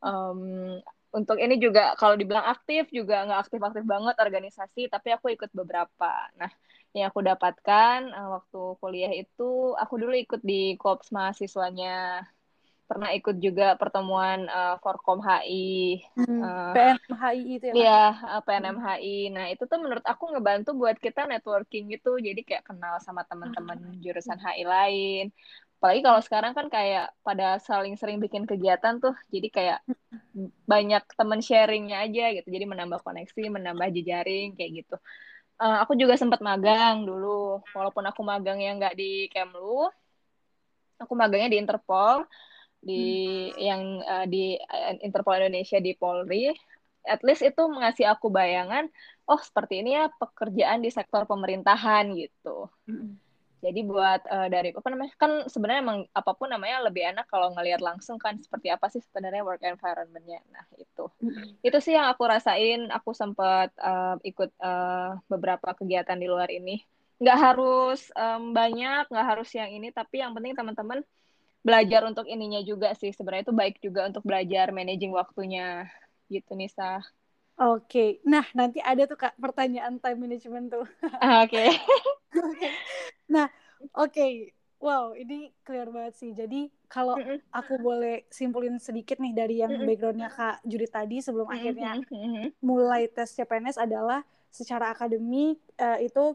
Um, 0.00 0.80
untuk 1.10 1.42
ini 1.42 1.58
juga 1.58 1.98
kalau 1.98 2.14
dibilang 2.14 2.46
aktif 2.46 2.86
juga 2.94 3.26
nggak 3.26 3.40
aktif-aktif 3.50 3.82
banget 3.82 4.14
organisasi 4.18 4.86
tapi 4.90 5.08
aku 5.14 5.34
ikut 5.34 5.50
beberapa. 5.54 6.12
Nah 6.38 6.50
yang 6.94 7.10
aku 7.10 7.22
dapatkan 7.22 8.10
uh, 8.10 8.28
waktu 8.40 8.60
kuliah 8.82 9.12
itu 9.14 9.74
aku 9.78 9.94
dulu 9.98 10.14
ikut 10.14 10.42
di 10.42 10.74
korps 10.74 11.14
mahasiswanya 11.14 12.26
pernah 12.90 13.14
ikut 13.14 13.38
juga 13.38 13.78
pertemuan 13.78 14.50
uh, 14.50 14.74
Forkom 14.82 15.22
HI. 15.22 16.02
Hmm, 16.18 16.42
uh, 16.42 16.74
eh, 16.74 16.98
PNMHI 16.98 17.42
itu 17.46 17.64
ya? 17.70 17.74
Iya, 17.78 18.04
uh, 18.34 18.42
PNMHI. 18.42 19.16
Nah, 19.30 19.46
itu 19.46 19.62
tuh 19.70 19.78
menurut 19.78 20.02
aku 20.02 20.34
ngebantu 20.34 20.74
buat 20.74 20.98
kita 20.98 21.30
networking 21.30 21.86
gitu. 21.94 22.18
Jadi 22.18 22.42
kayak 22.42 22.66
kenal 22.66 22.98
sama 22.98 23.22
teman-teman 23.30 23.78
hmm. 23.78 24.02
jurusan 24.02 24.42
HI 24.42 24.66
lain. 24.66 25.30
Apalagi 25.78 26.02
kalau 26.02 26.20
sekarang 26.20 26.52
kan 26.52 26.66
kayak 26.66 27.14
pada 27.22 27.62
saling 27.62 27.94
sering 27.94 28.18
bikin 28.18 28.42
kegiatan 28.42 28.98
tuh. 28.98 29.14
Jadi 29.30 29.48
kayak 29.54 29.86
banyak 30.66 31.06
teman 31.14 31.38
sharingnya 31.38 32.02
aja 32.02 32.34
gitu. 32.42 32.50
Jadi 32.50 32.66
menambah 32.66 33.06
koneksi, 33.06 33.54
menambah 33.54 33.86
jejaring 33.94 34.58
kayak 34.58 34.82
gitu. 34.82 34.98
Uh, 35.62 35.78
aku 35.86 35.94
juga 35.94 36.18
sempat 36.18 36.42
magang 36.42 37.06
dulu. 37.06 37.62
Walaupun 37.70 38.02
aku 38.02 38.26
magangnya 38.26 38.74
nggak 38.82 38.98
di 38.98 39.30
Kemlu, 39.30 39.86
aku 40.98 41.12
magangnya 41.14 41.54
di 41.54 41.58
Interpol 41.62 42.26
di 42.80 43.04
hmm. 43.52 43.60
yang 43.60 43.82
uh, 44.00 44.26
di 44.26 44.56
uh, 44.56 44.96
Interpol 45.04 45.36
Indonesia 45.36 45.76
di 45.78 45.92
Polri 45.92 46.48
at 47.04 47.20
least 47.24 47.44
itu 47.44 47.62
mengasih 47.68 48.08
aku 48.08 48.28
bayangan 48.28 48.88
oh 49.28 49.40
seperti 49.40 49.84
ini 49.84 49.96
ya 49.96 50.08
pekerjaan 50.16 50.84
di 50.84 50.88
sektor 50.92 51.24
pemerintahan 51.28 52.12
gitu 52.16 52.68
hmm. 52.88 53.16
jadi 53.60 53.80
buat 53.84 54.20
uh, 54.28 54.48
dari 54.48 54.72
apa 54.72 54.88
namanya 54.88 55.12
kan 55.16 55.32
sebenarnya 55.48 55.80
emang 55.84 55.98
apa 56.12 56.32
pun 56.36 56.48
namanya 56.48 56.84
lebih 56.88 57.04
enak 57.04 57.28
kalau 57.28 57.52
ngelihat 57.52 57.84
langsung 57.84 58.16
kan 58.16 58.40
seperti 58.40 58.72
apa 58.72 58.88
sih 58.88 59.00
sebenarnya 59.04 59.44
work 59.44 59.64
environmentnya 59.64 60.40
nah 60.52 60.64
itu 60.76 61.04
hmm. 61.20 61.60
itu 61.64 61.78
sih 61.80 61.96
yang 61.96 62.08
aku 62.08 62.24
rasain 62.28 62.88
aku 62.92 63.12
sempat 63.12 63.72
uh, 63.80 64.16
ikut 64.24 64.52
uh, 64.60 65.20
beberapa 65.28 65.72
kegiatan 65.76 66.16
di 66.16 66.28
luar 66.28 66.48
ini 66.48 66.80
nggak 67.20 67.38
harus 67.38 68.08
um, 68.16 68.56
banyak 68.56 69.04
nggak 69.12 69.26
harus 69.28 69.52
yang 69.52 69.68
ini 69.68 69.92
tapi 69.92 70.24
yang 70.24 70.32
penting 70.32 70.56
teman-teman 70.56 71.04
belajar 71.60 72.08
untuk 72.08 72.24
ininya 72.24 72.60
juga 72.64 72.96
sih 72.96 73.12
sebenarnya 73.12 73.52
itu 73.52 73.56
baik 73.56 73.76
juga 73.84 74.08
untuk 74.08 74.24
belajar 74.24 74.72
managing 74.72 75.12
waktunya 75.12 75.88
gitu 76.32 76.56
Nisa. 76.56 77.04
Oke, 77.60 77.84
okay. 77.84 78.10
nah 78.24 78.46
nanti 78.56 78.80
ada 78.80 79.04
tuh 79.04 79.20
kak 79.20 79.36
pertanyaan 79.36 80.00
time 80.00 80.16
management 80.16 80.72
tuh. 80.72 80.86
Ah, 81.20 81.44
oke. 81.44 81.52
okay. 82.56 82.72
Nah, 83.28 83.52
oke, 83.92 84.08
okay. 84.16 84.32
wow 84.80 85.12
ini 85.12 85.52
clear 85.60 85.92
banget 85.92 86.16
sih. 86.16 86.32
Jadi 86.32 86.72
kalau 86.88 87.20
aku 87.52 87.76
boleh 87.76 88.24
simpulin 88.32 88.80
sedikit 88.80 89.20
nih 89.20 89.36
dari 89.36 89.60
yang 89.60 89.76
backgroundnya 89.84 90.32
kak 90.32 90.64
Judith 90.64 90.96
tadi 90.96 91.20
sebelum 91.20 91.52
akhirnya 91.52 92.00
mulai 92.64 93.12
tes 93.12 93.36
CPNS 93.36 93.76
adalah 93.76 94.24
secara 94.48 94.96
akademik 94.96 95.60
uh, 95.76 96.00
itu 96.00 96.34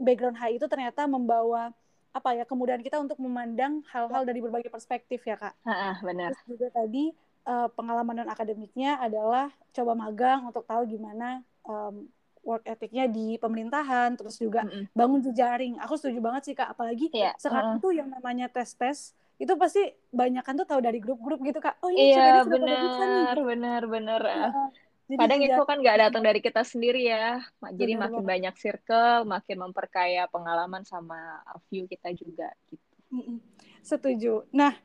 background 0.00 0.40
HI 0.40 0.56
itu 0.56 0.66
ternyata 0.66 1.04
membawa 1.04 1.70
apa 2.10 2.34
ya 2.34 2.44
kemudahan 2.44 2.82
kita 2.82 2.98
untuk 2.98 3.22
memandang 3.22 3.86
hal-hal 3.94 4.26
dari 4.26 4.42
berbagai 4.42 4.70
perspektif 4.70 5.22
ya 5.22 5.38
kak. 5.38 5.54
Ha, 5.62 6.02
benar. 6.02 6.34
Terus 6.34 6.46
juga 6.58 6.66
tadi 6.74 7.14
uh, 7.46 7.68
pengalaman 7.70 8.24
non 8.24 8.30
akademiknya 8.30 8.98
adalah 8.98 9.48
coba 9.70 9.92
magang 9.94 10.50
untuk 10.50 10.66
tahu 10.66 10.90
gimana 10.90 11.46
um, 11.62 12.10
work 12.42 12.64
ethicnya 12.66 13.06
di 13.06 13.36
pemerintahan, 13.36 14.16
terus 14.16 14.40
juga 14.40 14.64
mm 14.64 14.70
-hmm. 14.70 14.84
bangun 14.96 15.20
jejaring. 15.30 15.74
Aku 15.84 15.94
setuju 15.94 16.18
banget 16.18 16.42
sih 16.50 16.54
kak, 16.56 16.72
apalagi 16.72 17.12
yeah. 17.12 17.36
sekarang 17.36 17.78
uh. 17.78 17.80
tuh 17.82 17.92
yang 17.94 18.08
namanya 18.10 18.48
tes 18.50 18.74
tes 18.74 19.12
itu 19.40 19.56
pasti 19.56 19.80
banyak 20.12 20.44
kan 20.44 20.52
tuh 20.52 20.68
tahu 20.68 20.80
dari 20.84 21.00
grup-grup 21.00 21.40
gitu 21.40 21.64
kak. 21.64 21.80
Oh 21.80 21.88
ini 21.88 22.12
iya, 22.12 22.44
benar, 22.44 22.84
benar, 22.84 23.36
benar, 23.40 23.82
benar. 23.88 24.20
Jadi 25.10 25.26
Kadang 25.26 25.40
itu 25.42 25.62
kan 25.66 25.76
nggak 25.82 25.98
datang 26.06 26.22
dari 26.28 26.38
kita 26.38 26.62
sendiri 26.62 27.10
ya. 27.10 27.42
Jadi 27.74 27.98
Benar 27.98 28.14
makin 28.14 28.22
banyak 28.22 28.54
circle, 28.54 29.26
makin 29.26 29.56
memperkaya 29.58 30.30
pengalaman 30.30 30.86
sama 30.86 31.42
view 31.66 31.90
kita 31.90 32.14
juga 32.14 32.54
gitu. 32.70 32.94
Setuju. 33.82 34.46
Nah, 34.54 34.78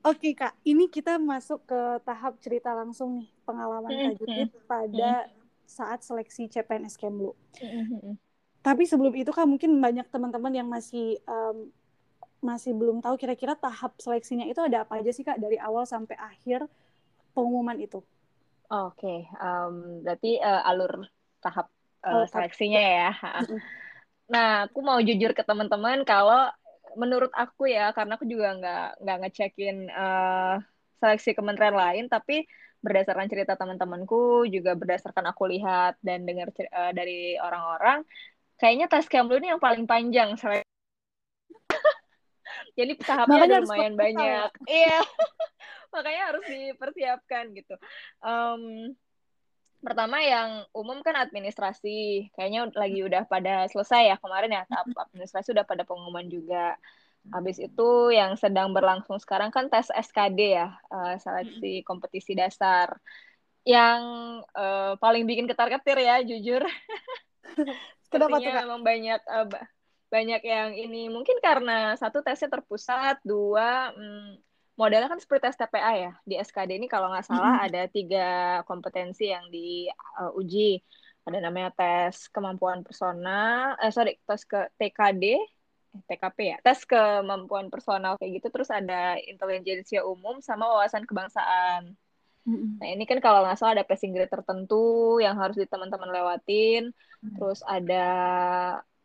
oke 0.00 0.16
okay, 0.16 0.32
Kak, 0.32 0.56
ini 0.64 0.88
kita 0.88 1.20
masuk 1.20 1.68
ke 1.68 1.80
tahap 2.08 2.40
cerita 2.40 2.72
langsung 2.72 3.20
nih 3.20 3.28
pengalaman 3.44 3.92
Kak 3.92 4.14
Judit 4.16 4.50
pada 4.64 5.28
saat 5.68 6.00
seleksi 6.00 6.48
CPNS 6.48 6.96
Kemlu. 6.96 7.36
Tapi 8.64 8.82
sebelum 8.88 9.12
itu 9.12 9.28
Kak 9.28 9.44
mungkin 9.44 9.76
banyak 9.76 10.08
teman-teman 10.08 10.56
yang 10.56 10.68
masih 10.72 11.20
um, 11.28 11.68
masih 12.40 12.72
belum 12.72 13.04
tahu 13.04 13.20
kira-kira 13.20 13.58
tahap 13.58 13.98
seleksinya 14.00 14.48
itu 14.48 14.62
ada 14.64 14.88
apa 14.88 15.04
aja 15.04 15.12
sih 15.12 15.26
Kak 15.26 15.36
dari 15.36 15.60
awal 15.60 15.84
sampai 15.84 16.16
akhir 16.16 16.64
pengumuman 17.36 17.76
itu. 17.76 18.00
Oke, 18.66 18.98
okay. 18.98 19.18
um, 19.38 20.02
berarti 20.02 20.42
uh, 20.42 20.66
alur 20.66 21.06
tahap 21.38 21.70
uh, 22.02 22.26
seleksinya 22.26 22.82
ya. 22.82 23.10
Nah, 24.26 24.66
aku 24.66 24.82
mau 24.82 24.98
jujur 24.98 25.30
ke 25.38 25.46
teman-teman 25.46 26.02
kalau 26.02 26.50
menurut 26.98 27.30
aku 27.30 27.70
ya, 27.70 27.94
karena 27.94 28.18
aku 28.18 28.26
juga 28.26 28.58
nggak 28.58 28.86
nggak 29.06 29.18
ngecekin 29.22 29.86
uh, 29.86 30.58
seleksi 30.98 31.38
kementerian 31.38 31.78
lain, 31.78 32.10
tapi 32.10 32.42
berdasarkan 32.82 33.30
cerita 33.30 33.54
teman-temanku, 33.54 34.50
juga 34.50 34.74
berdasarkan 34.74 35.30
aku 35.30 35.46
lihat 35.46 35.94
dan 36.02 36.26
dengar 36.26 36.50
uh, 36.50 36.90
dari 36.90 37.38
orang-orang, 37.38 38.02
kayaknya 38.58 38.90
tes 38.90 39.06
Kemlu 39.06 39.38
ini 39.38 39.54
yang 39.54 39.62
paling 39.62 39.86
panjang 39.86 40.34
seleksi. 40.34 40.66
Jadi 42.78 42.98
tahapnya 42.98 43.62
lumayan 43.62 43.94
banyak. 43.94 44.50
Iya 44.66 45.06
makanya 45.92 46.22
harus 46.34 46.44
dipersiapkan 46.46 47.44
gitu. 47.54 47.74
Um, 48.22 48.94
pertama 49.84 50.18
yang 50.18 50.64
umum 50.72 50.98
kan 51.04 51.14
administrasi. 51.14 52.30
Kayaknya 52.34 52.72
lagi 52.74 53.00
udah 53.04 53.22
pada 53.28 53.68
selesai 53.70 54.14
ya 54.14 54.16
kemarin 54.18 54.50
ya 54.50 54.62
tahap 54.66 54.86
administrasi 55.10 55.54
udah 55.54 55.66
pada 55.66 55.86
pengumuman 55.86 56.26
juga. 56.26 56.74
Habis 57.26 57.58
itu 57.58 58.14
yang 58.14 58.38
sedang 58.38 58.70
berlangsung 58.70 59.18
sekarang 59.18 59.50
kan 59.50 59.66
tes 59.66 59.90
SKD 59.90 60.62
ya 60.62 60.70
uh, 60.90 61.14
seleksi 61.18 61.82
kompetisi 61.82 62.38
dasar. 62.38 62.94
Yang 63.66 64.02
uh, 64.54 64.94
paling 65.02 65.26
bikin 65.26 65.50
ketar-ketir 65.50 65.98
ya 65.98 66.22
jujur. 66.22 66.62
Kenapa 68.12 68.38
tuh 68.38 68.54
memang 68.54 68.86
banyak 68.86 69.20
uh, 69.26 69.50
banyak 70.06 70.42
yang 70.46 70.70
ini. 70.78 71.10
Mungkin 71.10 71.42
karena 71.42 71.98
satu 71.98 72.22
tesnya 72.22 72.46
terpusat 72.46 73.18
dua 73.26 73.90
hmm, 73.90 74.45
modelnya 74.76 75.08
kan 75.08 75.20
seperti 75.20 75.48
tes 75.48 75.58
TPA 75.58 75.92
ya. 75.96 76.12
Di 76.22 76.34
SKD 76.36 76.76
ini 76.76 76.86
kalau 76.86 77.08
nggak 77.10 77.26
salah 77.26 77.58
mm-hmm. 77.58 77.66
ada 77.66 77.82
tiga 77.88 78.28
kompetensi 78.68 79.32
yang 79.32 79.48
diuji. 79.48 80.70
Uh, 80.78 81.04
ada 81.26 81.42
namanya 81.42 81.74
tes 81.74 82.30
kemampuan 82.30 82.86
personal, 82.86 83.74
eh 83.82 83.90
sorry, 83.90 84.14
tes 84.22 84.46
ke 84.46 84.70
TKD, 84.78 85.24
eh, 85.34 86.02
TKP 86.06 86.38
ya, 86.54 86.56
tes 86.62 86.86
kemampuan 86.86 87.66
personal 87.66 88.14
kayak 88.14 88.38
gitu. 88.38 88.48
Terus 88.54 88.70
ada 88.70 89.18
intelijensia 89.18 90.06
umum 90.06 90.38
sama 90.38 90.70
wawasan 90.70 91.02
kebangsaan. 91.02 91.98
Mm-hmm. 92.46 92.70
Nah 92.78 92.88
ini 92.94 93.04
kan 93.04 93.18
kalau 93.18 93.42
nggak 93.42 93.58
salah 93.58 93.74
ada 93.74 93.86
passing 93.86 94.14
grade 94.14 94.30
tertentu 94.30 95.18
yang 95.18 95.34
harus 95.34 95.58
di 95.58 95.66
teman-teman 95.66 96.14
lewatin. 96.14 96.94
Mm-hmm. 96.94 97.36
Terus 97.36 97.60
ada 97.66 98.06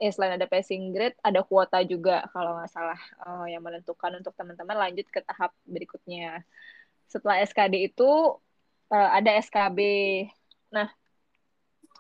eh 0.02 0.10
selain 0.10 0.34
ada 0.34 0.50
passing 0.50 0.90
grade 0.90 1.14
ada 1.22 1.46
kuota 1.46 1.78
juga 1.86 2.26
kalau 2.34 2.58
nggak 2.58 2.74
salah 2.74 2.98
uh, 3.22 3.46
yang 3.46 3.62
menentukan 3.62 4.18
untuk 4.18 4.34
teman-teman 4.34 4.74
lanjut 4.74 5.06
ke 5.14 5.22
tahap 5.22 5.54
berikutnya 5.62 6.42
setelah 7.06 7.38
SKD 7.46 7.94
itu 7.94 8.10
uh, 8.90 9.10
ada 9.14 9.38
SKB 9.38 9.78
nah 10.74 10.90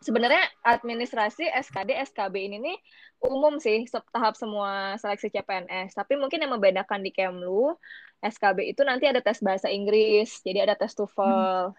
sebenarnya 0.01 0.41
administrasi 0.65 1.45
SKD 1.45 1.93
SKB 2.09 2.35
ini 2.49 2.57
nih 2.57 2.77
umum 3.21 3.61
sih 3.61 3.85
tahap 4.09 4.33
semua 4.33 4.97
seleksi 4.97 5.29
CPNS 5.29 5.93
tapi 5.93 6.17
mungkin 6.17 6.41
yang 6.41 6.57
membedakan 6.57 7.05
di 7.05 7.13
Kemlu 7.13 7.77
SKB 8.21 8.73
itu 8.73 8.81
nanti 8.81 9.05
ada 9.05 9.21
tes 9.21 9.37
bahasa 9.45 9.69
Inggris 9.69 10.41
jadi 10.41 10.65
ada 10.65 10.73
tes 10.73 10.97
TOEFL 10.97 11.69
hmm. 11.69 11.77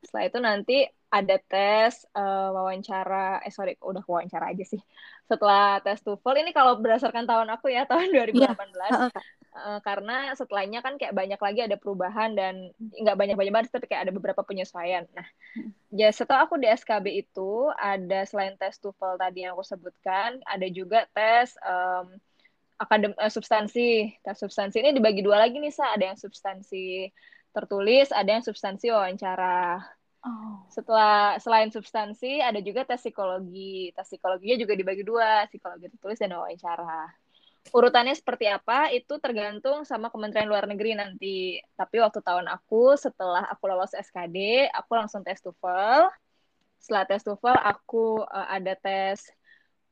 setelah 0.00 0.24
itu 0.24 0.38
nanti 0.40 0.76
ada 1.08 1.40
tes 1.40 2.04
uh, 2.12 2.52
wawancara 2.52 3.40
eh 3.40 3.52
sorry 3.52 3.80
udah 3.80 4.04
wawancara 4.04 4.52
aja 4.52 4.64
sih. 4.64 4.80
Setelah 5.24 5.80
tes 5.80 6.04
TOEFL 6.04 6.44
ini 6.44 6.52
kalau 6.52 6.76
berdasarkan 6.76 7.24
tahun 7.24 7.48
aku 7.48 7.72
ya 7.72 7.84
tahun 7.90 8.12
2018 8.12 8.44
yeah. 8.44 8.52
uh, 8.92 9.10
uh, 9.56 9.78
karena 9.80 10.36
setelahnya 10.36 10.84
kan 10.84 11.00
kayak 11.00 11.16
banyak 11.16 11.40
lagi 11.40 11.60
ada 11.64 11.76
perubahan 11.80 12.36
dan 12.36 12.72
nggak 12.76 13.16
banyak 13.16 13.36
banyak 13.40 13.52
banget 13.52 13.72
tapi 13.72 13.88
kayak 13.88 14.08
ada 14.08 14.12
beberapa 14.12 14.44
penyesuaian. 14.44 15.08
Nah 15.16 15.24
ya 15.96 16.12
setelah 16.12 16.44
aku 16.44 16.60
di 16.60 16.68
SKB 16.68 17.24
itu 17.24 17.72
ada 17.80 18.28
selain 18.28 18.60
tes 18.60 18.76
TOEFL 18.76 19.16
tadi 19.16 19.48
yang 19.48 19.56
aku 19.56 19.64
sebutkan 19.64 20.44
ada 20.44 20.66
juga 20.68 21.08
tes 21.16 21.56
um, 21.64 22.20
akadem 22.76 23.16
uh, 23.16 23.32
substansi. 23.32 24.12
Tes 24.20 24.36
substansi 24.36 24.84
ini 24.84 24.92
dibagi 24.92 25.24
dua 25.24 25.40
lagi 25.40 25.56
nih 25.56 25.72
sa. 25.72 25.96
Ada 25.96 26.12
yang 26.12 26.18
substansi 26.20 27.08
tertulis 27.58 28.12
ada 28.14 28.38
yang 28.38 28.44
substansi 28.44 28.92
wawancara 28.92 29.82
Oh. 30.28 30.60
Setelah 30.68 31.40
selain 31.40 31.72
substansi 31.72 32.44
ada 32.44 32.60
juga 32.60 32.84
tes 32.84 33.00
psikologi. 33.00 33.90
Tes 33.96 34.04
psikologinya 34.04 34.56
juga 34.60 34.76
dibagi 34.76 35.02
dua, 35.02 35.48
psikologi 35.48 35.88
tertulis 35.88 36.20
dan 36.20 36.36
wawancara. 36.36 37.08
Urutannya 37.68 38.16
seperti 38.16 38.48
apa 38.48 38.88
itu 38.92 39.20
tergantung 39.20 39.84
sama 39.84 40.08
Kementerian 40.08 40.48
Luar 40.48 40.64
Negeri 40.64 40.96
nanti. 40.96 41.60
Tapi 41.76 41.96
waktu 42.00 42.20
tahun 42.24 42.48
aku 42.48 42.96
setelah 42.96 43.44
aku 43.48 43.64
lolos 43.68 43.92
SKD, 43.92 44.68
aku 44.72 44.92
langsung 44.96 45.20
tes 45.24 45.40
TOEFL. 45.40 46.08
Setelah 46.80 47.04
tes 47.08 47.24
TOEFL 47.24 47.56
aku 47.60 48.24
uh, 48.24 48.48
ada 48.48 48.72
tes 48.76 49.20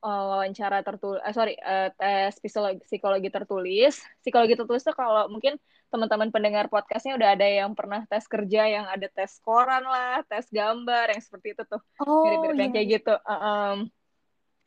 wawancara 0.06 0.86
tertulis, 0.86 1.18
uh, 1.25 1.34
sorry, 1.34 1.58
uh, 1.58 1.90
tes 1.98 2.38
psikologi, 2.38 2.80
psikologi 2.86 3.28
tertulis. 3.32 3.98
Psikologi 4.22 4.54
tertulis 4.54 4.82
itu 4.86 4.94
kalau 4.94 5.26
mungkin 5.26 5.58
teman-teman 5.90 6.30
pendengar 6.34 6.66
podcastnya 6.66 7.14
udah 7.14 7.38
ada 7.38 7.46
yang 7.46 7.75
pernah 7.75 8.02
tes 8.10 8.26
kerja 8.26 8.66
yang 8.66 8.86
ada 8.90 9.06
tes 9.10 9.38
koran 9.42 9.82
lah, 9.86 10.22
tes 10.26 10.46
gambar 10.50 11.14
yang 11.14 11.22
seperti 11.22 11.54
itu 11.54 11.62
tuh, 11.66 11.80
oh, 12.02 12.26
mirip-mirip 12.26 12.58
yang 12.58 12.70
iya. 12.70 12.76
kayak 12.78 12.88
gitu. 13.00 13.14
Uh, 13.22 13.34
um, 13.34 13.76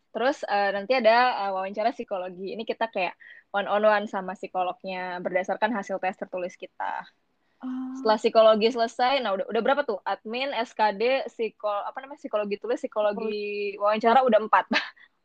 terus 0.10 0.41
uh, 0.48 0.69
nanti 0.74 0.98
ada 0.98 1.48
uh, 1.48 1.51
wawancara 1.60 1.96
psikologi. 1.96 2.55
Ini 2.55 2.63
kita 2.67 2.91
kayak 2.91 3.15
one 3.55 3.67
on 3.67 3.84
one 3.84 4.05
sama 4.12 4.36
psikolognya 4.36 5.24
berdasarkan 5.24 5.72
hasil 5.72 6.00
tes 6.03 6.19
tertulis 6.19 6.55
kita. 6.60 7.08
Oh. 7.60 7.91
Setelah 8.00 8.17
psikologi 8.19 8.72
selesai, 8.72 9.19
nah 9.19 9.36
udah 9.36 9.51
udah 9.51 9.62
berapa 9.62 9.84
tuh? 9.84 10.00
Admin, 10.08 10.55
SKD, 10.55 11.27
psikol 11.27 11.84
apa 11.84 12.00
namanya 12.00 12.19
psikologi 12.24 12.55
tulis, 12.55 12.79
psikologi 12.79 13.75
wawancara 13.75 14.24
udah 14.24 14.39
empat. 14.39 14.72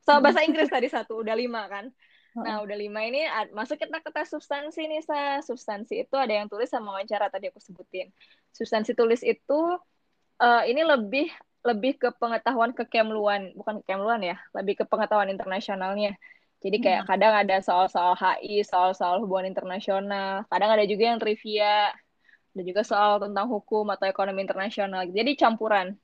Sama 0.04 0.20
bahasa 0.30 0.44
Inggris 0.44 0.68
tadi 0.68 0.86
satu, 0.92 1.24
udah 1.24 1.34
lima 1.34 1.66
kan? 1.66 1.88
Nah, 2.34 2.66
udah 2.66 2.74
lima 2.74 3.06
ini 3.06 3.30
masuk 3.54 3.78
kita 3.78 4.02
ke 4.02 4.10
tes 4.10 4.26
substansi 4.26 4.90
nih, 4.90 5.06
Sa. 5.06 5.38
Substansi 5.38 6.02
itu 6.02 6.18
ada 6.18 6.34
yang 6.34 6.50
tulis 6.50 6.66
sama 6.66 6.98
wawancara 6.98 7.30
tadi 7.30 7.46
aku 7.46 7.62
sebutin. 7.62 8.10
Substansi 8.50 8.90
tulis 8.98 9.22
itu 9.22 9.78
uh, 10.42 10.62
ini 10.66 10.82
lebih 10.82 11.30
lebih 11.64 11.96
ke 11.96 12.10
pengetahuan 12.18 12.74
kekemluan, 12.74 13.54
bukan 13.54 13.80
kekemluan 13.80 14.20
ya, 14.20 14.36
lebih 14.52 14.82
ke 14.82 14.84
pengetahuan 14.84 15.30
internasionalnya. 15.30 16.18
Jadi 16.60 16.76
kayak 16.80 17.04
hmm. 17.04 17.08
kadang 17.08 17.34
ada 17.38 17.56
soal-soal 17.62 18.18
HI, 18.18 18.66
soal-soal 18.66 19.22
hubungan 19.22 19.52
internasional, 19.54 20.44
kadang 20.50 20.70
ada 20.74 20.84
juga 20.84 21.14
yang 21.14 21.20
trivia, 21.20 21.92
ada 22.52 22.62
juga 22.66 22.82
soal 22.82 23.22
tentang 23.22 23.46
hukum 23.46 23.88
atau 23.94 24.10
ekonomi 24.10 24.42
internasional. 24.42 25.06
Jadi 25.08 25.38
campuran. 25.38 25.96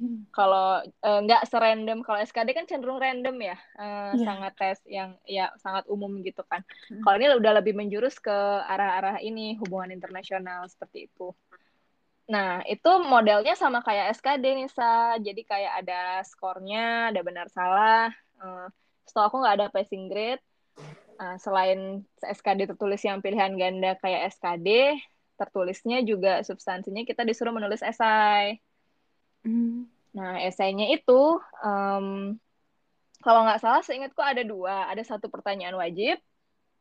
Hmm. 0.00 0.24
Kalau 0.32 0.80
uh, 0.80 1.20
nggak 1.28 1.44
serandom, 1.44 2.00
kalau 2.00 2.24
SKD 2.24 2.56
kan 2.56 2.64
cenderung 2.64 2.96
random 2.96 3.36
ya, 3.36 3.56
uh, 3.76 4.16
yeah. 4.16 4.24
sangat 4.24 4.52
tes 4.56 4.78
yang 4.88 5.12
ya 5.28 5.52
sangat 5.60 5.84
umum 5.92 6.24
gitu 6.24 6.40
kan. 6.48 6.64
Hmm. 6.88 7.04
Kalau 7.04 7.16
ini 7.20 7.36
udah 7.36 7.52
lebih 7.60 7.76
menjurus 7.76 8.16
ke 8.16 8.32
arah-arah 8.64 9.20
ini 9.20 9.60
hubungan 9.60 9.92
internasional 9.92 10.64
seperti 10.72 11.12
itu. 11.12 11.36
Nah 12.32 12.64
itu 12.64 12.88
modelnya 13.04 13.52
sama 13.60 13.84
kayak 13.84 14.16
SKD 14.16 14.64
nih 14.64 14.70
sa, 14.72 15.20
jadi 15.20 15.42
kayak 15.44 15.72
ada 15.84 16.24
skornya, 16.24 17.12
ada 17.12 17.20
benar 17.20 17.52
salah. 17.52 18.08
Uh, 18.40 18.72
setelah 19.04 19.28
aku 19.28 19.36
nggak 19.44 19.56
ada 19.60 19.66
passing 19.68 20.08
grade. 20.08 20.40
Uh, 21.20 21.36
selain 21.36 22.08
SKD 22.24 22.72
tertulis 22.72 23.04
yang 23.04 23.20
pilihan 23.20 23.52
ganda 23.52 24.00
kayak 24.00 24.32
SKD, 24.32 24.96
tertulisnya 25.36 26.00
juga 26.00 26.40
substansinya 26.40 27.04
kita 27.04 27.20
disuruh 27.28 27.52
menulis 27.52 27.84
esai. 27.84 28.64
Hmm. 29.44 29.88
Nah, 30.10 30.42
esainya 30.42 30.90
itu, 30.90 31.38
um, 31.62 32.36
kalau 33.22 33.40
nggak 33.46 33.60
salah, 33.62 33.82
seingatku 33.84 34.18
ada 34.20 34.42
dua. 34.42 34.90
Ada 34.90 35.16
satu 35.16 35.30
pertanyaan 35.30 35.76
wajib, 35.78 36.18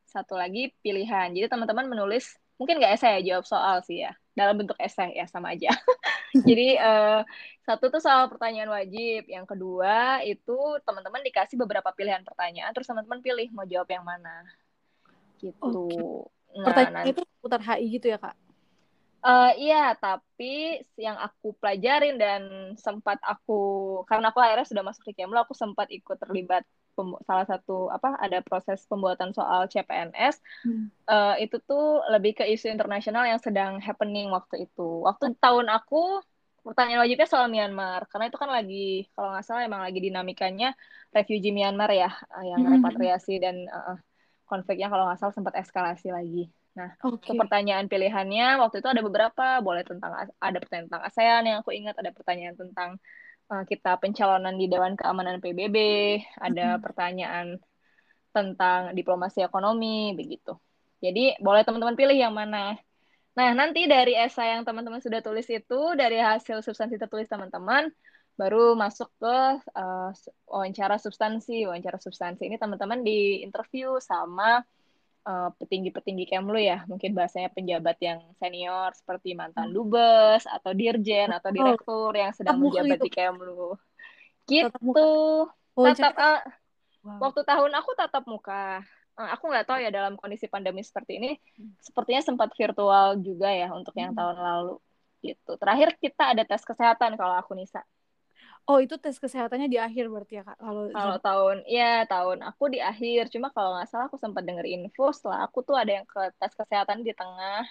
satu 0.09 0.33
lagi 0.39 0.73
pilihan. 0.81 1.29
Jadi 1.35 1.45
teman-teman 1.45 1.85
menulis, 1.85 2.39
mungkin 2.57 2.81
nggak 2.81 2.97
esai 2.97 3.21
ya, 3.21 3.35
jawab 3.35 3.45
soal 3.45 3.77
sih 3.85 4.01
ya. 4.01 4.15
Dalam 4.33 4.57
bentuk 4.57 4.79
esai 4.79 5.13
ya, 5.13 5.27
sama 5.29 5.53
aja. 5.53 5.69
Jadi 6.47 6.79
uh, 6.79 7.21
satu 7.67 7.93
tuh 7.93 8.01
soal 8.01 8.31
pertanyaan 8.31 8.71
wajib, 8.73 9.29
yang 9.29 9.45
kedua 9.45 10.25
itu 10.25 10.57
teman-teman 10.87 11.21
dikasih 11.21 11.59
beberapa 11.59 11.93
pilihan 11.93 12.25
pertanyaan, 12.25 12.73
terus 12.73 12.89
teman-teman 12.89 13.21
pilih 13.21 13.47
mau 13.53 13.67
jawab 13.67 13.89
yang 13.93 14.05
mana. 14.07 14.47
Gitu. 15.37 15.53
Okay. 15.61 16.57
Nah, 16.59 16.65
pertanyaan 16.65 16.95
nanti... 17.05 17.11
itu 17.13 17.21
putar 17.43 17.61
HI 17.61 17.85
gitu 17.93 18.07
ya 18.09 18.17
kak? 18.17 18.33
Uh, 19.19 19.51
iya, 19.59 19.91
tapi 19.99 20.79
yang 20.95 21.19
aku 21.19 21.51
pelajarin 21.59 22.15
dan 22.15 22.41
sempat 22.79 23.19
aku 23.19 23.59
karena 24.07 24.31
aku 24.31 24.39
akhirnya 24.39 24.67
sudah 24.67 24.83
masuk 24.83 25.11
di 25.11 25.13
Kemlu, 25.19 25.35
aku 25.35 25.51
sempat 25.51 25.91
ikut 25.91 26.15
terlibat 26.15 26.63
salah 27.23 27.47
satu 27.47 27.87
apa 27.87 28.19
ada 28.19 28.43
proses 28.43 28.83
pembuatan 28.87 29.31
soal 29.31 29.67
CPNS. 29.67 30.39
Hmm. 30.63 30.91
Uh, 31.07 31.35
itu 31.39 31.59
tuh 31.63 32.03
lebih 32.11 32.35
ke 32.39 32.43
isu 32.47 32.71
internasional 32.71 33.27
yang 33.27 33.39
sedang 33.39 33.79
happening 33.79 34.31
waktu 34.31 34.67
itu. 34.67 35.03
Waktu 35.03 35.35
tahun 35.39 35.71
aku 35.71 36.23
pertanyaan 36.63 37.07
wajibnya 37.07 37.27
soal 37.27 37.47
Myanmar 37.47 38.03
karena 38.11 38.27
itu 38.27 38.35
kan 38.35 38.51
lagi 38.51 39.07
kalau 39.15 39.31
nggak 39.31 39.45
salah 39.47 39.63
emang 39.63 39.79
lagi 39.79 39.99
dinamikanya 40.03 40.75
refugee 41.15 41.55
Myanmar 41.55 41.87
ya 41.95 42.11
yang 42.43 42.67
hmm. 42.67 42.83
repatriasi 42.83 43.39
dan 43.39 43.63
uh, 43.71 43.95
konfliknya 44.43 44.91
kalau 44.91 45.07
nggak 45.07 45.19
salah 45.23 45.35
sempat 45.35 45.55
eskalasi 45.55 46.11
lagi. 46.11 46.51
Nah, 46.79 46.95
okay. 47.03 47.35
pertanyaan 47.35 47.91
pilihannya 47.91 48.63
waktu 48.63 48.79
itu 48.79 48.87
ada 48.87 49.03
beberapa, 49.03 49.59
boleh 49.59 49.83
tentang 49.83 50.15
ada 50.15 50.57
pertanyaan 50.63 50.87
tentang 50.87 51.03
ASEAN 51.03 51.43
yang 51.43 51.57
aku 51.59 51.75
ingat, 51.75 51.99
ada 51.99 52.15
pertanyaan 52.15 52.55
tentang 52.55 52.95
uh, 53.51 53.67
kita 53.67 53.99
pencalonan 53.99 54.55
di 54.55 54.71
Dewan 54.71 54.95
Keamanan 54.95 55.43
PBB, 55.43 55.77
ada 56.39 56.55
mm 56.55 56.73
-hmm. 56.79 56.83
pertanyaan 56.87 57.47
tentang 58.31 58.95
diplomasi 58.95 59.43
ekonomi 59.43 60.15
begitu. 60.15 60.55
Jadi 61.03 61.35
boleh 61.43 61.67
teman-teman 61.67 61.99
pilih 61.99 62.15
yang 62.15 62.31
mana. 62.31 62.79
Nah, 63.35 63.49
nanti 63.55 63.87
dari 63.87 64.15
esai 64.15 64.55
yang 64.55 64.63
teman-teman 64.63 65.03
sudah 65.03 65.19
tulis 65.19 65.47
itu, 65.51 65.79
dari 65.99 66.19
hasil 66.19 66.63
substansi 66.63 66.95
tertulis 66.95 67.27
teman-teman, 67.27 67.91
baru 68.39 68.75
masuk 68.75 69.11
ke 69.19 69.37
uh, 69.75 70.11
wawancara 70.47 70.95
substansi. 70.95 71.67
Wawancara 71.67 71.99
substansi 71.99 72.47
ini 72.47 72.55
teman-teman 72.55 73.03
di 73.03 73.43
interview 73.43 73.99
sama 73.99 74.63
Eh, 75.19 75.49
petinggi-petinggi 75.59 76.31
Kemlu 76.31 76.57
ya, 76.57 76.87
mungkin 76.87 77.11
bahasanya 77.11 77.51
penjabat 77.51 77.99
yang 77.99 78.23
senior 78.39 78.95
seperti 78.95 79.35
mantan 79.35 79.69
hmm. 79.69 79.75
dubes 79.75 80.47
atau 80.47 80.71
dirjen 80.71 81.29
atau 81.35 81.51
direktur 81.51 82.15
yang 82.15 82.31
sedang 82.31 82.57
menjabat 82.57 83.03
di 83.03 83.11
Kemlu. 83.11 83.75
Gitu. 84.47 85.11
Oh, 85.51 85.85
tatap 85.85 86.15
uh, 86.17 86.41
wow. 87.03 87.29
waktu 87.29 87.41
tahun 87.45 87.71
aku 87.77 87.89
tatap 87.99 88.23
muka. 88.25 88.81
Uh, 89.19 89.29
aku 89.35 89.51
nggak 89.51 89.67
tahu 89.67 89.83
ya 89.83 89.91
dalam 89.91 90.15
kondisi 90.15 90.47
pandemi 90.47 90.87
seperti 90.87 91.19
ini, 91.19 91.31
hmm. 91.35 91.83
sepertinya 91.83 92.23
sempat 92.23 92.49
virtual 92.55 93.19
juga 93.19 93.51
ya 93.51 93.69
untuk 93.75 93.93
yang 93.99 94.15
hmm. 94.15 94.19
tahun 94.23 94.37
lalu. 94.39 94.75
Gitu. 95.19 95.51
Terakhir 95.59 95.99
kita 95.99 96.31
ada 96.31 96.47
tes 96.47 96.63
kesehatan 96.63 97.19
kalau 97.19 97.35
aku 97.35 97.59
Nisa. 97.59 97.83
Oh 98.69 98.77
itu 98.77 99.01
tes 99.01 99.17
kesehatannya 99.17 99.65
di 99.65 99.81
akhir 99.81 100.13
berarti 100.13 100.37
ya 100.37 100.43
kak? 100.45 100.61
Kalau 100.61 100.83
kalau 100.93 101.17
tahun, 101.17 101.57
ya 101.65 102.05
tahun 102.05 102.45
aku 102.45 102.69
di 102.69 102.77
akhir. 102.77 103.33
Cuma 103.33 103.49
kalau 103.49 103.73
nggak 103.73 103.89
salah 103.89 104.05
aku 104.05 104.21
sempat 104.21 104.45
denger 104.45 104.69
info 104.69 105.09
setelah 105.09 105.49
aku 105.49 105.65
tuh 105.65 105.73
ada 105.73 105.97
yang 105.97 106.05
ke 106.05 106.29
tes 106.37 106.53
kesehatan 106.53 107.01
di 107.01 107.09
tengah 107.17 107.65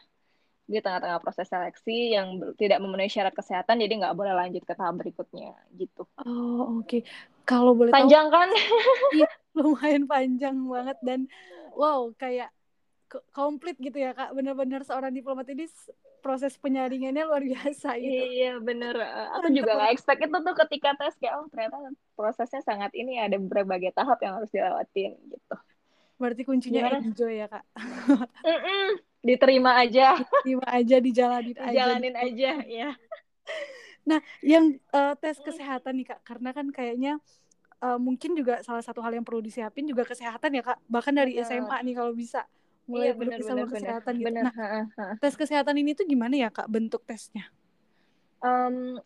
di 0.69 0.83
tengah-tengah 0.83 1.23
proses 1.25 1.49
seleksi 1.49 2.13
yang 2.13 2.37
tidak 2.61 2.83
memenuhi 2.83 3.09
syarat 3.09 3.33
kesehatan 3.33 3.81
jadi 3.81 4.05
nggak 4.05 4.17
boleh 4.19 4.35
lanjut 4.37 4.67
ke 4.67 4.75
tahap 4.75 4.99
berikutnya 4.99 5.55
gitu. 5.79 6.03
Oh 6.27 6.83
oke. 6.83 6.91
Okay. 6.91 7.01
Kalau 7.47 7.79
boleh 7.79 7.95
panjang 7.95 8.27
tahu, 8.29 8.35
kan? 8.35 8.49
iya 9.23 9.31
lumayan 9.57 10.05
panjang 10.05 10.59
banget 10.67 10.99
dan 11.07 11.21
wow 11.79 12.11
kayak 12.19 12.51
komplit 13.31 13.79
gitu 13.79 14.03
ya 14.03 14.19
kak. 14.19 14.35
Bener-bener 14.35 14.83
seorang 14.83 15.15
diplomat 15.15 15.47
ini 15.47 15.71
proses 16.29 16.61
penyaringannya 16.61 17.25
luar 17.25 17.41
biasa 17.41 17.97
gitu. 17.97 18.13
Iya 18.13 18.61
bener. 18.61 19.01
Aku 19.41 19.49
juga 19.49 19.81
nggak 19.81 19.97
expect 19.97 20.21
itu 20.29 20.37
tuh 20.37 20.55
ketika 20.61 20.93
tes 21.01 21.17
kayak 21.17 21.41
oh 21.41 21.49
ternyata 21.49 21.81
prosesnya 22.13 22.61
sangat 22.61 22.93
ini 22.93 23.17
ada 23.17 23.41
berbagai 23.41 23.97
tahap 23.97 24.21
yang 24.21 24.37
harus 24.37 24.53
dilewatin 24.53 25.17
gitu. 25.33 25.57
Berarti 26.21 26.43
kuncinya 26.45 26.85
Gimana? 26.85 27.01
enjoy 27.01 27.33
ya 27.41 27.49
kak. 27.49 27.65
Mm 28.45 28.61
-mm. 28.61 28.89
Diterima 29.25 29.81
aja. 29.81 30.21
Diterima 30.21 30.69
aja, 30.69 30.97
dijalanin 31.01 31.57
aja. 31.57 31.73
Dijalanin 31.73 32.17
aja, 32.17 32.51
ya. 32.69 32.91
Nah, 34.05 34.21
yang 34.45 34.77
uh, 34.93 35.17
tes 35.17 35.41
kesehatan 35.41 35.97
nih 35.97 36.07
kak, 36.13 36.21
karena 36.29 36.51
kan 36.53 36.67
kayaknya 36.71 37.19
uh, 37.83 37.99
mungkin 37.99 38.37
juga 38.37 38.63
salah 38.63 38.85
satu 38.85 39.03
hal 39.03 39.17
yang 39.17 39.27
perlu 39.27 39.43
disiapin 39.43 39.89
juga 39.89 40.05
kesehatan 40.05 40.55
ya 40.55 40.63
kak. 40.63 40.79
Bahkan 40.87 41.15
dari. 41.17 41.33
SMA 41.41 41.77
nih 41.83 41.95
kalau 41.97 42.13
bisa 42.13 42.45
mulai 42.89 43.13
iya, 43.13 43.15
bener, 43.15 43.39
sama 43.45 43.69
bener, 43.69 43.73
kesehatan 43.77 44.15
bener. 44.17 44.19
gitu. 44.19 44.29
Bener. 44.33 44.45
Nah, 44.49 44.55
ha, 44.57 44.67
ha. 44.97 45.07
tes 45.21 45.35
kesehatan 45.37 45.77
ini 45.77 45.93
tuh 45.93 46.09
gimana 46.09 46.35
ya 46.35 46.49
kak 46.49 46.67
bentuk 46.73 47.05
tesnya? 47.05 47.47
Um, 48.41 48.97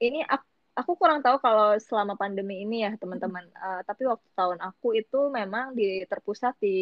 ini 0.00 0.24
aku 0.24 0.54
aku 0.74 0.98
kurang 0.98 1.22
tahu 1.22 1.38
kalau 1.38 1.78
selama 1.78 2.18
pandemi 2.18 2.66
ini 2.66 2.82
ya 2.82 2.98
teman-teman. 2.98 3.46
Uh, 3.54 3.80
tapi 3.86 4.10
waktu 4.10 4.26
tahun 4.34 4.58
aku 4.58 4.98
itu 4.98 5.30
memang 5.30 5.72
di 5.78 6.02
terpusat 6.10 6.58
di 6.58 6.78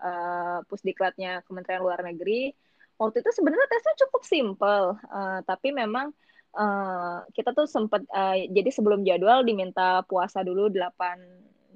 uh, 0.00 0.62
pusdiklatnya 0.70 1.42
Kementerian 1.44 1.82
Luar 1.82 2.00
Negeri. 2.06 2.54
Waktu 2.98 3.22
itu 3.22 3.30
sebenarnya 3.30 3.66
tesnya 3.70 3.94
cukup 4.06 4.22
simpel, 4.26 4.82
uh, 5.06 5.38
tapi 5.46 5.70
memang 5.70 6.10
uh, 6.58 7.22
kita 7.30 7.54
tuh 7.54 7.66
sempat 7.70 8.02
uh, 8.10 8.34
jadi 8.50 8.70
sebelum 8.74 9.06
jadwal 9.06 9.46
diminta 9.46 10.02
puasa 10.06 10.42
dulu 10.42 10.66
8 10.66 10.82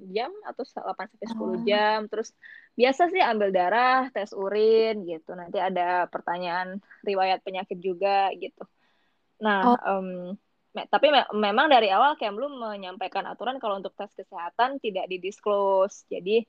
jam 0.09 0.31
atau 0.47 0.63
8 0.65 1.11
sampai 1.13 1.27
10 1.29 1.39
oh. 1.39 1.53
jam. 1.67 1.99
Terus 2.09 2.33
biasa 2.73 3.11
sih 3.13 3.21
ambil 3.21 3.49
darah, 3.53 4.09
tes 4.09 4.33
urin 4.33 5.05
gitu. 5.05 5.37
Nanti 5.37 5.61
ada 5.61 6.09
pertanyaan 6.09 6.81
riwayat 7.05 7.45
penyakit 7.45 7.77
juga 7.79 8.33
gitu. 8.37 8.63
Nah, 9.43 9.75
oh. 9.75 9.79
um, 9.85 10.09
tapi 10.73 11.13
me 11.13 11.21
memang 11.37 11.69
dari 11.69 11.93
awal 11.93 12.17
Kemlu 12.17 12.49
menyampaikan 12.49 13.29
aturan 13.29 13.61
kalau 13.61 13.77
untuk 13.77 13.93
tes 13.93 14.09
kesehatan 14.17 14.81
tidak 14.81 15.05
didisclose. 15.05 16.09
Jadi 16.09 16.41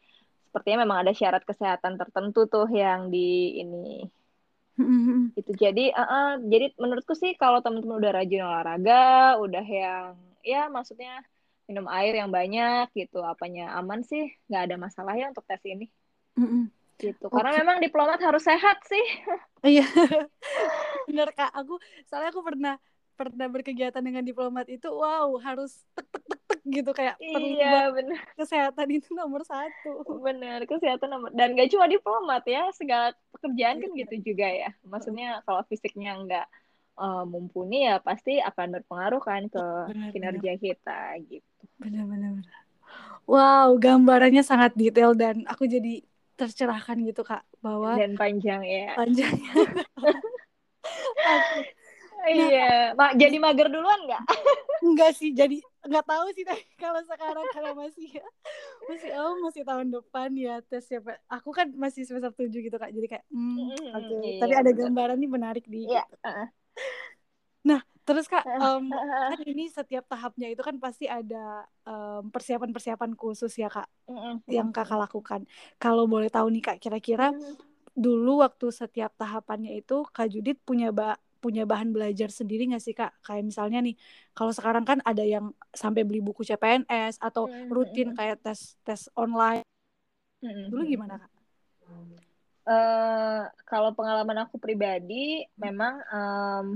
sepertinya 0.48 0.86
memang 0.88 1.04
ada 1.04 1.12
syarat 1.12 1.42
kesehatan 1.44 2.00
tertentu 2.00 2.48
tuh 2.48 2.70
yang 2.72 3.12
di 3.12 3.60
ini. 3.60 4.08
Mm-hmm. 4.74 5.38
itu 5.38 5.54
jadi 5.54 5.94
uh, 5.94 6.02
uh, 6.02 6.30
jadi 6.50 6.74
menurutku 6.74 7.14
sih 7.14 7.38
kalau 7.38 7.62
teman-teman 7.62 7.94
udah 7.94 8.10
rajin 8.10 8.42
olahraga, 8.42 9.38
udah 9.38 9.62
yang 9.62 10.18
ya 10.42 10.66
maksudnya 10.66 11.22
minum 11.64 11.86
air 11.88 12.20
yang 12.20 12.28
banyak 12.28 12.92
gitu, 12.92 13.24
apanya 13.24 13.76
aman 13.80 14.04
sih, 14.04 14.32
nggak 14.48 14.62
ada 14.70 14.76
masalah 14.76 15.14
ya 15.16 15.32
untuk 15.32 15.44
tes 15.48 15.60
ini. 15.64 15.88
Mm-hmm. 16.36 16.62
Gitu. 16.94 17.26
Karena 17.26 17.52
memang 17.58 17.82
diplomat 17.82 18.20
harus 18.22 18.44
sehat 18.44 18.82
sih. 18.86 19.04
Iya. 19.64 19.88
Bener 21.08 21.32
Kak, 21.32 21.48
aku 21.56 21.80
soalnya 22.04 22.28
aku 22.28 22.44
pernah 22.44 22.76
pernah 23.14 23.46
berkegiatan 23.46 24.02
dengan 24.02 24.26
diplomat 24.26 24.66
itu 24.66 24.90
wow 24.90 25.30
harus 25.38 25.86
tek 25.94 26.04
tek 26.10 26.24
tek 26.26 26.40
tek 26.50 26.60
gitu 26.66 26.90
kayak 26.90 27.14
iya 27.22 27.88
benar 27.94 28.18
kesehatan 28.34 28.90
itu 28.90 29.14
nomor 29.14 29.46
satu 29.46 30.02
benar 30.18 30.66
kesehatan 30.66 31.14
nomor 31.14 31.30
dan 31.30 31.54
gak 31.54 31.70
cuma 31.70 31.86
diplomat 31.86 32.42
ya 32.42 32.66
segala 32.74 33.14
pekerjaan 33.30 33.78
kan 33.78 33.90
gitu 33.94 34.34
juga 34.34 34.50
ya 34.50 34.70
maksudnya 34.82 35.46
kalau 35.46 35.62
fisiknya 35.70 36.18
nggak 36.26 36.46
uh, 36.98 37.24
mumpuni 37.26 37.86
ya 37.86 37.98
pasti 38.00 38.38
akan 38.38 38.80
berpengaruh 38.80 39.22
kan 39.22 39.42
ke 39.50 39.64
bener, 39.90 40.10
kinerja 40.14 40.52
bener. 40.56 40.62
kita 40.62 41.00
gitu 41.26 41.62
benar-benar 41.78 42.42
wow 43.26 43.68
gambarannya 43.76 44.42
sangat 44.42 44.72
detail 44.78 45.14
dan 45.14 45.44
aku 45.46 45.66
jadi 45.66 46.02
tercerahkan 46.34 46.98
gitu 47.06 47.22
kak 47.22 47.46
bahwa 47.62 47.94
dan 47.94 48.18
panjang 48.18 48.62
ya 48.66 48.98
panjangnya 48.98 49.54
iya, 52.30 52.96
Ma 52.96 53.12
jadi 53.12 53.36
mager 53.36 53.68
duluan 53.68 54.00
nggak? 54.08 54.22
Enggak 54.84 55.12
sih, 55.16 55.32
jadi 55.32 55.60
nggak 55.84 56.06
tahu 56.08 56.26
sih 56.32 56.44
tapi 56.48 56.64
kalau 56.80 57.00
sekarang 57.04 57.44
karena 57.52 57.72
masih 57.76 58.08
ya, 58.08 58.26
masih 58.88 59.10
oh 59.20 59.36
masih 59.44 59.62
tahun 59.68 59.92
depan 59.92 60.32
ya 60.32 60.64
tes 60.64 60.88
ya 60.88 61.00
Aku 61.28 61.52
kan 61.52 61.68
masih 61.76 62.08
semester 62.08 62.32
tujuh 62.32 62.64
gitu 62.64 62.76
kak, 62.76 62.92
jadi 62.92 63.06
kayak 63.18 63.24
hmm, 63.28 63.92
oke. 63.92 63.92
Okay. 63.92 64.20
Iya, 64.24 64.40
tapi 64.40 64.54
ada 64.56 64.70
gambaran 64.72 65.16
nih 65.20 65.30
menarik 65.30 65.64
di. 65.68 65.84
Iya. 65.84 66.04
Gitu. 66.08 66.16
Nah, 67.64 67.80
terus 68.04 68.26
kak, 68.28 68.44
um, 68.60 68.84
kan 69.30 69.40
ini 69.48 69.64
setiap 69.72 70.04
tahapnya 70.10 70.52
itu 70.52 70.60
kan 70.60 70.76
pasti 70.76 71.08
ada 71.08 71.64
um, 71.88 72.28
persiapan-persiapan 72.28 73.16
khusus 73.16 73.52
ya 73.56 73.68
kak, 73.72 73.88
yang 74.50 74.68
kakak 74.74 74.98
lakukan. 75.08 75.40
Kalau 75.80 76.04
boleh 76.04 76.28
tahu 76.28 76.48
nih 76.52 76.62
kak, 76.64 76.78
kira-kira 76.82 77.32
dulu 77.94 78.42
waktu 78.44 78.66
setiap 78.74 79.14
tahapannya 79.16 79.72
itu 79.80 80.02
kak 80.10 80.26
Judit 80.32 80.58
punya 80.66 80.90
ba 80.90 81.16
punya 81.44 81.68
bahan 81.68 81.92
belajar 81.92 82.28
sendiri 82.32 82.62
nggak 82.72 82.82
sih 82.84 82.94
kak? 82.96 83.12
Kayak 83.24 83.44
misalnya 83.52 83.78
nih, 83.84 83.94
kalau 84.36 84.52
sekarang 84.52 84.84
kan 84.88 84.98
ada 85.04 85.24
yang 85.24 85.52
sampai 85.76 86.02
beli 86.08 86.20
buku 86.24 86.42
CPNS 86.44 87.20
atau 87.20 87.48
rutin 87.72 88.08
kayak 88.16 88.40
tes 88.44 88.76
tes 88.86 89.00
online. 89.16 89.64
Dulu 90.70 90.82
gimana 90.92 91.14
kak? 91.22 91.30
Uh, 92.64 93.44
kalau 93.68 93.92
pengalaman 93.92 94.48
aku 94.48 94.56
pribadi, 94.56 95.44
memang 95.60 96.00
um, 96.08 96.66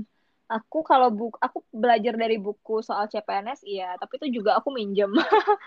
aku 0.49 0.85
kalau 0.85 1.09
buku 1.13 1.37
aku 1.41 1.65
belajar 1.73 2.13
dari 2.17 2.37
buku 2.37 2.81
soal 2.85 3.05
CPNS 3.09 3.61
iya, 3.65 3.97
tapi 4.01 4.21
itu 4.21 4.41
juga 4.41 4.57
aku 4.61 4.69
minjem. 4.73 5.09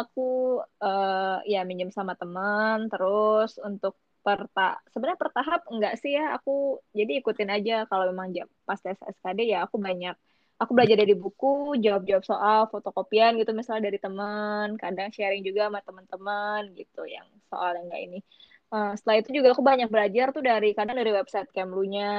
aku 0.00 0.58
uh, 0.82 1.38
ya 1.46 1.66
minjem 1.66 1.90
sama 1.90 2.14
teman, 2.14 2.86
terus 2.90 3.58
untuk 3.58 3.98
perta 4.22 4.78
sebenarnya 4.94 5.18
pertahap 5.18 5.60
enggak 5.66 5.94
sih 5.98 6.14
ya. 6.14 6.34
Aku 6.38 6.78
jadi 6.94 7.18
ikutin 7.22 7.50
aja. 7.50 7.74
Kalau 7.90 8.06
memang 8.10 8.30
pas 8.66 8.78
tes 8.78 8.98
SKD 8.98 9.50
ya 9.50 9.66
aku 9.66 9.76
banyak 9.82 10.14
aku 10.62 10.78
belajar 10.78 10.94
dari 11.02 11.14
buku 11.18 11.74
jawab-jawab 11.82 12.22
soal 12.22 12.60
fotokopian 12.70 13.34
gitu 13.40 13.50
misalnya 13.50 13.90
dari 13.90 13.98
teman. 13.98 14.78
Kadang 14.78 15.10
sharing 15.10 15.42
juga 15.42 15.66
sama 15.66 15.82
teman-teman 15.82 16.70
gitu 16.78 17.02
yang 17.06 17.26
soal 17.50 17.74
yang 17.78 17.86
enggak 17.90 18.02
ini 18.06 18.18
uh, 18.72 18.92
setelah 18.96 19.16
itu 19.20 19.30
juga 19.36 19.52
aku 19.52 19.62
banyak 19.62 19.92
belajar 19.92 20.32
tuh 20.32 20.42
dari 20.42 20.72
kadang 20.72 20.96
dari 20.96 21.12
website 21.12 21.52
Kemlunya 21.52 22.10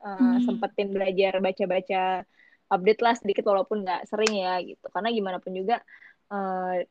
uh, 0.00 0.08
hmm. 0.08 0.42
sempetin 0.48 0.90
belajar 0.90 1.38
baca-baca 1.38 2.24
update 2.66 3.00
lah 3.04 3.14
sedikit 3.14 3.44
walaupun 3.46 3.86
nggak 3.86 4.08
sering 4.10 4.32
ya 4.42 4.58
gitu. 4.64 4.86
Karena 4.90 5.12
gimana 5.12 5.38
pun 5.38 5.52
juga 5.54 5.78
uh, 6.32 6.82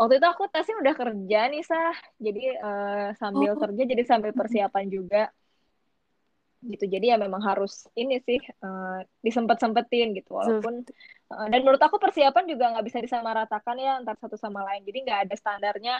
waktu 0.00 0.14
itu 0.16 0.26
aku 0.26 0.48
tesnya 0.48 0.80
udah 0.80 0.94
kerja 0.96 1.40
nih 1.52 1.64
sah. 1.66 1.96
Jadi 2.16 2.44
uh, 2.56 3.08
sambil 3.18 3.52
oh. 3.52 3.60
kerja 3.60 3.82
jadi 3.84 4.02
sambil 4.06 4.32
persiapan 4.32 4.86
juga. 4.88 5.28
Gitu. 6.60 6.84
Jadi 6.92 7.08
ya 7.08 7.16
memang 7.16 7.40
harus 7.40 7.88
ini 7.96 8.20
sih 8.20 8.40
uh, 8.64 9.00
disempet-sempetin 9.24 10.12
gitu. 10.16 10.36
Walaupun 10.36 10.84
uh, 11.32 11.46
dan 11.48 11.60
menurut 11.64 11.80
aku 11.80 11.96
persiapan 12.00 12.44
juga 12.48 12.72
nggak 12.76 12.84
bisa 12.84 12.98
disamaratakan 13.00 13.76
ya 13.76 14.00
antar 14.00 14.16
satu 14.16 14.36
sama 14.40 14.64
lain. 14.64 14.84
Jadi 14.84 14.98
nggak 15.04 15.20
ada 15.28 15.34
standarnya 15.36 15.94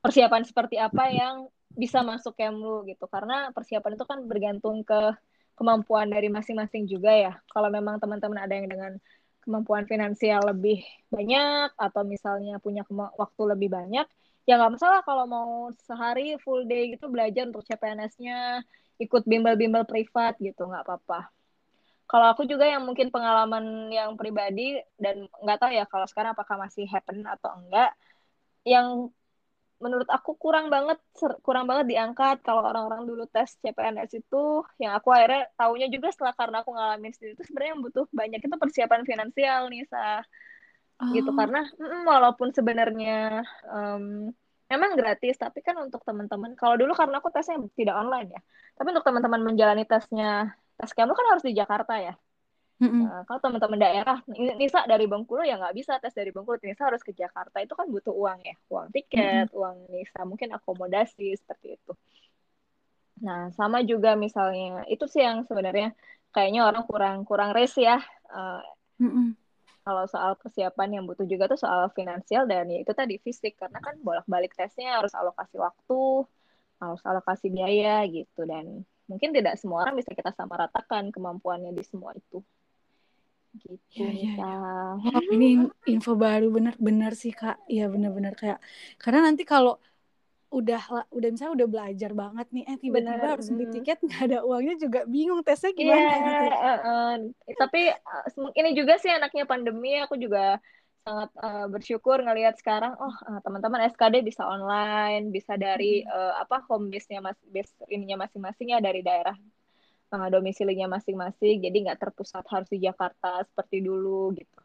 persiapan 0.00 0.42
seperti 0.48 0.80
apa 0.80 1.12
yang 1.12 1.48
bisa 1.76 2.02
masuk 2.02 2.34
Kemlu 2.36 2.86
gitu. 2.88 3.06
Karena 3.10 3.50
persiapan 3.54 3.94
itu 3.96 4.04
kan 4.06 4.18
bergantung 4.26 4.82
ke 4.82 5.14
kemampuan 5.58 6.08
dari 6.08 6.32
masing-masing 6.32 6.88
juga 6.88 7.12
ya. 7.12 7.32
Kalau 7.52 7.68
memang 7.68 8.00
teman-teman 8.00 8.40
ada 8.40 8.54
yang 8.56 8.68
dengan 8.70 8.92
kemampuan 9.40 9.88
finansial 9.88 10.44
lebih 10.44 10.84
banyak 11.08 11.72
atau 11.76 12.02
misalnya 12.04 12.60
punya 12.60 12.84
waktu 12.92 13.42
lebih 13.56 13.72
banyak 13.72 14.04
ya 14.48 14.58
nggak 14.58 14.72
masalah 14.76 15.00
kalau 15.04 15.24
mau 15.28 15.70
sehari 15.86 16.36
full 16.40 16.64
day 16.66 16.96
gitu 16.96 17.06
belajar 17.06 17.48
untuk 17.48 17.64
CPNS-nya 17.64 18.64
ikut 19.00 19.22
bimbel-bimbel 19.24 19.86
privat 19.88 20.36
gitu 20.42 20.68
nggak 20.68 20.84
apa-apa. 20.84 21.30
Kalau 22.10 22.26
aku 22.34 22.42
juga 22.42 22.66
yang 22.66 22.82
mungkin 22.82 23.14
pengalaman 23.14 23.86
yang 23.94 24.18
pribadi 24.18 24.82
dan 24.98 25.30
nggak 25.40 25.58
tahu 25.62 25.70
ya 25.70 25.84
kalau 25.86 26.06
sekarang 26.10 26.34
apakah 26.34 26.58
masih 26.58 26.84
happen 26.90 27.22
atau 27.22 27.62
enggak 27.62 27.94
yang 28.66 29.08
menurut 29.80 30.08
aku 30.12 30.36
kurang 30.36 30.68
banget 30.68 31.00
kurang 31.40 31.64
banget 31.64 31.90
diangkat. 31.90 32.44
Kalau 32.44 32.62
orang-orang 32.62 33.08
dulu 33.08 33.24
tes 33.26 33.56
CPNS 33.64 34.20
itu 34.20 34.62
yang 34.76 34.92
aku 34.94 35.08
akhirnya 35.10 35.48
taunya 35.56 35.88
juga 35.88 36.12
setelah 36.12 36.36
karena 36.36 36.60
aku 36.60 36.70
ngalamin 36.76 37.12
sendiri 37.16 37.32
itu 37.34 37.44
sebenarnya 37.48 37.70
yang 37.74 37.82
butuh 37.82 38.04
banyak 38.12 38.40
itu 38.44 38.56
persiapan 38.60 39.02
finansial 39.08 39.60
nih 39.72 39.84
sa 39.88 40.20
oh. 41.00 41.12
gitu 41.16 41.32
karena 41.32 41.64
mm, 41.66 42.04
walaupun 42.04 42.52
sebenarnya 42.52 43.42
um, 43.66 44.28
memang 44.70 44.94
gratis 44.94 45.34
tapi 45.34 45.64
kan 45.64 45.74
untuk 45.82 46.04
teman-teman 46.06 46.54
kalau 46.54 46.78
dulu 46.78 46.94
karena 46.94 47.18
aku 47.18 47.32
tesnya 47.34 47.58
tidak 47.74 47.96
online 47.98 48.38
ya 48.38 48.40
tapi 48.78 48.88
untuk 48.94 49.02
teman-teman 49.02 49.40
menjalani 49.42 49.82
tesnya 49.88 50.54
tes 50.78 50.92
kamu 50.94 51.12
kan 51.16 51.26
harus 51.34 51.44
di 51.44 51.56
Jakarta 51.56 51.98
ya 51.98 52.14
Mm-hmm. 52.80 53.02
Nah, 53.04 53.22
kalau 53.28 53.40
teman-teman 53.44 53.76
daerah, 53.76 54.18
Nisa 54.56 54.88
dari 54.88 55.04
Bengkulu 55.04 55.44
ya 55.44 55.60
nggak 55.60 55.76
bisa 55.76 56.00
tes 56.00 56.16
dari 56.16 56.32
Bengkulu, 56.32 56.56
Nisa 56.64 56.88
harus 56.88 57.04
ke 57.04 57.12
Jakarta. 57.12 57.60
Itu 57.60 57.76
kan 57.76 57.84
butuh 57.92 58.16
uang 58.16 58.40
ya, 58.40 58.56
uang 58.72 58.88
tiket, 58.88 59.52
mm-hmm. 59.52 59.60
uang 59.60 59.76
Nisa, 59.92 60.20
mungkin 60.24 60.56
akomodasi 60.56 61.36
seperti 61.36 61.76
itu. 61.76 61.92
Nah, 63.20 63.52
sama 63.52 63.84
juga 63.84 64.16
misalnya 64.16 64.88
itu 64.88 65.04
sih 65.04 65.20
yang 65.20 65.44
sebenarnya 65.44 65.92
kayaknya 66.32 66.64
orang 66.64 66.88
kurang 66.88 67.28
kurang 67.28 67.52
res 67.52 67.76
ya. 67.76 68.00
Uh, 68.32 68.64
mm-hmm. 68.96 69.36
Kalau 69.84 70.04
soal 70.08 70.32
persiapan 70.40 71.00
yang 71.00 71.04
butuh 71.04 71.28
juga 71.28 71.52
tuh 71.52 71.60
soal 71.60 71.92
finansial 71.92 72.48
dan 72.48 72.64
ya 72.72 72.80
itu 72.80 72.92
tadi 72.96 73.20
fisik 73.20 73.60
karena 73.60 73.76
kan 73.84 74.00
bolak-balik 74.00 74.56
tesnya 74.56 74.96
harus 74.96 75.12
alokasi 75.12 75.60
waktu, 75.60 76.24
harus 76.80 77.00
alokasi 77.04 77.52
biaya 77.52 78.08
gitu 78.08 78.48
dan 78.48 78.88
mungkin 79.04 79.36
tidak 79.36 79.60
semua 79.60 79.84
orang 79.84 80.00
bisa 80.00 80.16
kita 80.16 80.32
sama 80.32 80.56
ratakan 80.56 81.12
kemampuannya 81.12 81.76
di 81.76 81.84
semua 81.84 82.14
itu 82.16 82.40
gitu 83.62 84.00
ya, 84.00 84.06
ya, 84.22 84.30
ya. 85.04 85.10
Ini 85.34 85.46
info 85.92 86.10
baru 86.24 86.44
benar-benar 86.56 87.12
sih 87.22 87.32
kak 87.40 87.56
ya 87.76 87.82
benar-benar 87.94 88.32
kayak 88.40 88.58
karena 89.02 89.20
nanti 89.26 89.42
kalau 89.52 89.72
udah 90.58 90.80
udah 91.16 91.28
misalnya 91.32 91.54
udah 91.58 91.70
belajar 91.74 92.10
banget 92.22 92.46
nih 92.54 92.62
eh 92.70 92.76
tiba-tiba 92.84 93.24
harus 93.34 93.48
beli 93.54 93.66
Hmm. 93.66 93.74
tiket 93.74 93.96
nggak 94.06 94.22
ada 94.26 94.38
uangnya 94.48 94.74
juga 94.84 95.00
bingung 95.14 95.40
tesnya 95.46 95.70
Iya, 95.80 95.94
gimana 95.96 96.12
gitu 96.28 96.44
eh, 96.66 96.76
eh. 96.88 97.06
tapi 97.60 97.78
eh, 97.88 98.22
ini 98.58 98.68
juga 98.78 98.92
sih 99.02 99.10
anaknya 99.16 99.42
pandemi 99.50 99.88
aku 100.04 100.14
juga 100.24 100.38
sangat 101.04 101.28
eh, 101.44 101.64
bersyukur 101.74 102.16
ngelihat 102.24 102.54
sekarang 102.60 102.92
oh 103.02 103.14
eh, 103.28 103.38
teman-teman 103.44 103.80
SKD 103.92 104.14
bisa 104.28 104.42
online, 104.54 105.22
bisa 105.36 105.52
dari 105.64 105.84
eh, 106.14 106.32
apa 106.42 106.54
home 106.68 106.84
base-nya 106.92 107.18
mas 107.26 107.38
base 107.54 107.72
ininya 107.94 108.16
masing-masing 108.24 108.66
ya 108.74 108.78
dari 108.86 109.00
daerah 109.08 109.34
eh, 110.10 110.28
domisilinya 110.30 110.86
masing-masing, 110.90 111.62
jadi 111.62 111.76
nggak 111.90 112.00
terpusat 112.02 112.44
harus 112.50 112.68
di 112.70 112.82
Jakarta 112.82 113.46
seperti 113.46 113.82
dulu 113.82 114.34
gitu. 114.34 114.58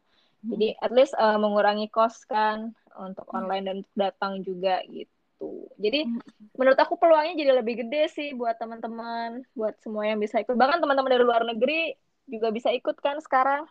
Jadi 0.45 0.67
Hmm. 0.73 0.83
at 0.85 0.91
least 0.93 1.13
eh, 1.17 1.37
mengurangi 1.41 1.89
cost 1.89 2.25
kan 2.29 2.73
untuk 3.01 3.25
Iya. 3.29 3.35
online 3.37 3.63
dan 3.65 3.75
untuk 3.81 3.95
datang 3.97 4.33
juga 4.45 4.81
gitu. 4.89 5.67
Jadi 5.81 6.05
Hmm. 6.05 6.21
menurut 6.55 6.79
aku 6.79 6.95
peluangnya 7.01 7.35
jadi 7.41 7.51
lebih 7.59 7.85
gede 7.85 8.03
sih 8.13 8.29
buat 8.37 8.55
teman-teman, 8.61 9.43
buat 9.57 9.75
semua 9.81 10.05
yang 10.07 10.21
bisa 10.21 10.39
ikut. 10.39 10.53
Bahkan 10.55 10.79
teman-teman 10.79 11.11
dari 11.11 11.23
luar 11.25 11.43
negeri 11.43 11.93
juga 12.25 12.49
bisa 12.49 12.69
ikut 12.73 12.97
kan 13.01 13.17
sekarang. 13.21 13.65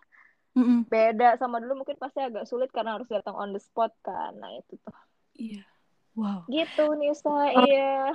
Mm-mm. 0.54 0.86
Beda 0.86 1.34
sama 1.40 1.58
dulu 1.58 1.82
mungkin 1.82 1.98
pasti 1.98 2.22
agak 2.22 2.46
sulit 2.46 2.70
karena 2.70 2.94
harus 2.94 3.10
datang 3.10 3.34
on 3.34 3.50
the 3.50 3.58
spot 3.58 3.90
kan. 4.06 4.38
Nah 4.38 4.54
itu 4.54 4.78
tuh. 4.78 4.94
Iya. 5.34 5.66
Wow. 6.14 6.46
Gitu 6.46 6.84
Nisa, 6.98 7.30
Oh. 7.30 7.66
iya. 7.66 8.14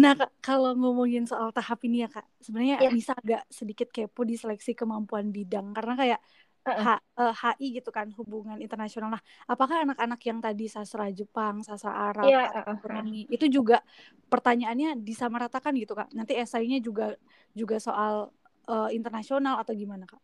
Nah, 0.00 0.16
Kak, 0.16 0.30
kalau 0.42 0.74
ngomongin 0.74 1.28
soal 1.28 1.52
tahap 1.52 1.78
ini 1.86 2.02
ya, 2.02 2.08
Kak, 2.10 2.26
sebenarnya 2.40 2.80
Iya. 2.82 2.90
Nisa 2.90 3.12
agak 3.14 3.44
sedikit 3.52 3.92
kepo 3.92 4.24
di 4.26 4.34
seleksi 4.34 4.72
kemampuan 4.72 5.30
bidang 5.30 5.70
karena 5.76 5.94
kayak 5.94 6.20
Uh-uh. 6.64 6.80
H, 6.80 6.88
eh, 7.20 7.34
HI 7.36 7.66
gitu 7.76 7.92
kan, 7.92 8.08
hubungan 8.16 8.56
internasional. 8.56 9.12
Nah, 9.12 9.22
apakah 9.44 9.84
anak-anak 9.84 10.16
yang 10.24 10.40
tadi 10.40 10.64
sastra 10.64 11.12
Jepang, 11.12 11.60
sastra 11.60 11.92
Arab, 11.92 12.24
Iya, 12.24 12.48
atau 12.64 12.80
uh-uh. 12.80 13.04
itu 13.28 13.46
juga 13.52 13.84
pertanyaannya 14.32 14.96
disamaratakan 15.04 15.76
gitu, 15.76 15.92
Kak? 15.92 16.16
Nanti 16.16 16.32
esainya 16.40 16.80
juga 16.80 17.12
juga 17.52 17.76
soal 17.76 18.32
eh, 18.64 18.96
internasional 18.96 19.60
atau 19.60 19.76
gimana, 19.76 20.08
Kak? 20.08 20.16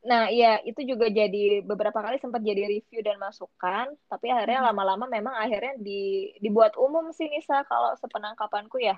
Nah, 0.00 0.32
iya, 0.32 0.46
itu 0.64 0.80
juga 0.90 1.06
jadi 1.12 1.60
beberapa 1.70 2.00
kali 2.00 2.16
sempat 2.24 2.40
jadi 2.40 2.62
review 2.72 3.00
dan 3.04 3.20
masukan, 3.20 3.86
tapi 4.08 4.26
akhirnya 4.32 4.64
Hmm. 4.64 4.68
lama-lama 4.72 5.04
memang 5.16 5.34
akhirnya 5.36 5.76
di, 5.76 6.32
dibuat 6.40 6.72
umum 6.80 7.12
sih 7.12 7.28
Nisa 7.28 7.54
kalau 7.68 7.92
sepenangkapanku 8.00 8.76
ya. 8.80 8.96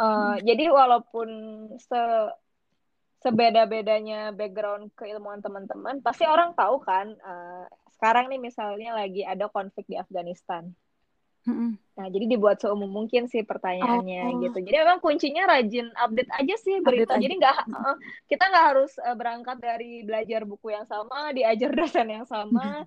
Eh, 0.00 0.04
Hmm. 0.04 0.40
Jadi 0.48 0.62
walaupun 0.72 1.28
se 1.88 1.96
sebeda-bedanya 3.24 4.30
background 4.38 4.84
keilmuan 4.98 5.40
teman-teman, 5.44 5.96
pasti 6.06 6.24
orang 6.34 6.50
tahu 6.58 6.76
kan. 6.88 7.06
eh, 7.30 7.64
sekarang 7.98 8.24
nih 8.30 8.40
misalnya 8.48 8.88
lagi 9.00 9.20
ada 9.32 9.46
konflik 9.50 9.84
di 9.90 9.96
Afghanistan. 9.98 10.64
Mm-mm. 11.48 11.70
Nah, 11.98 12.06
jadi 12.12 12.24
dibuat 12.30 12.60
seumum 12.62 12.86
mungkin 12.86 13.26
sih 13.26 13.42
pertanyaannya 13.42 14.22
Oh. 14.28 14.38
gitu. 14.44 14.58
Jadi 14.62 14.76
memang 14.76 15.00
kuncinya 15.00 15.48
rajin 15.48 15.88
update 15.96 16.30
aja 16.30 16.54
sih 16.60 16.78
berita. 16.78 17.16
Update 17.16 17.24
Jadi 17.24 17.34
nggak 17.40 17.56
eh, 17.66 17.96
kita 18.30 18.44
nggak 18.52 18.64
harus 18.70 18.92
eh, 19.00 19.16
berangkat 19.16 19.56
dari 19.58 20.04
belajar 20.06 20.40
buku 20.44 20.76
yang 20.76 20.86
sama, 20.86 21.32
diajar 21.34 21.70
dosen 21.80 22.06
yang 22.12 22.26
sama, 22.28 22.84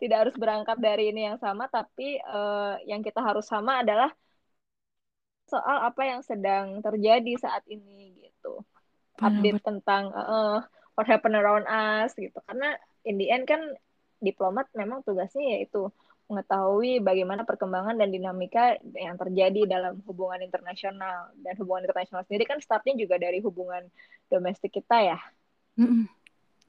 tidak 0.00 0.16
harus 0.28 0.36
berangkat 0.38 0.78
dari 0.80 1.10
ini 1.12 1.28
yang 1.28 1.38
sama, 1.42 1.66
tapi 1.68 2.16
eh, 2.22 2.74
yang 2.88 3.02
kita 3.02 3.20
harus 3.20 3.44
sama 3.44 3.82
adalah 3.82 4.08
soal 5.44 5.76
apa 5.84 6.02
yang 6.08 6.20
sedang 6.24 6.80
terjadi 6.80 7.32
saat 7.36 7.62
ini 7.68 8.16
gitu. 8.22 8.64
Update 9.20 9.60
Benar-benar. 9.60 9.66
tentang 9.66 10.04
eh, 10.10 10.58
what 10.96 11.06
happened 11.10 11.36
around 11.36 11.66
us 11.68 12.16
gitu. 12.16 12.38
Karena 12.48 12.78
in 13.04 13.20
the 13.20 13.28
end 13.28 13.44
kan 13.44 13.60
diplomat 14.24 14.72
memang 14.72 15.04
tugasnya 15.04 15.58
yaitu 15.60 15.92
mengetahui 16.24 17.04
bagaimana 17.04 17.44
perkembangan 17.44 18.00
dan 18.00 18.08
dinamika 18.08 18.80
yang 18.96 19.20
terjadi 19.20 19.68
dalam 19.68 20.00
hubungan 20.08 20.40
internasional 20.40 21.28
dan 21.44 21.54
hubungan 21.60 21.84
internasional 21.84 22.24
sendiri 22.24 22.48
kan 22.48 22.58
startnya 22.64 22.96
juga 22.96 23.20
dari 23.20 23.44
hubungan 23.44 23.84
domestik 24.32 24.72
kita 24.72 25.14
ya 25.14 25.18
Mm-mm. 25.76 26.06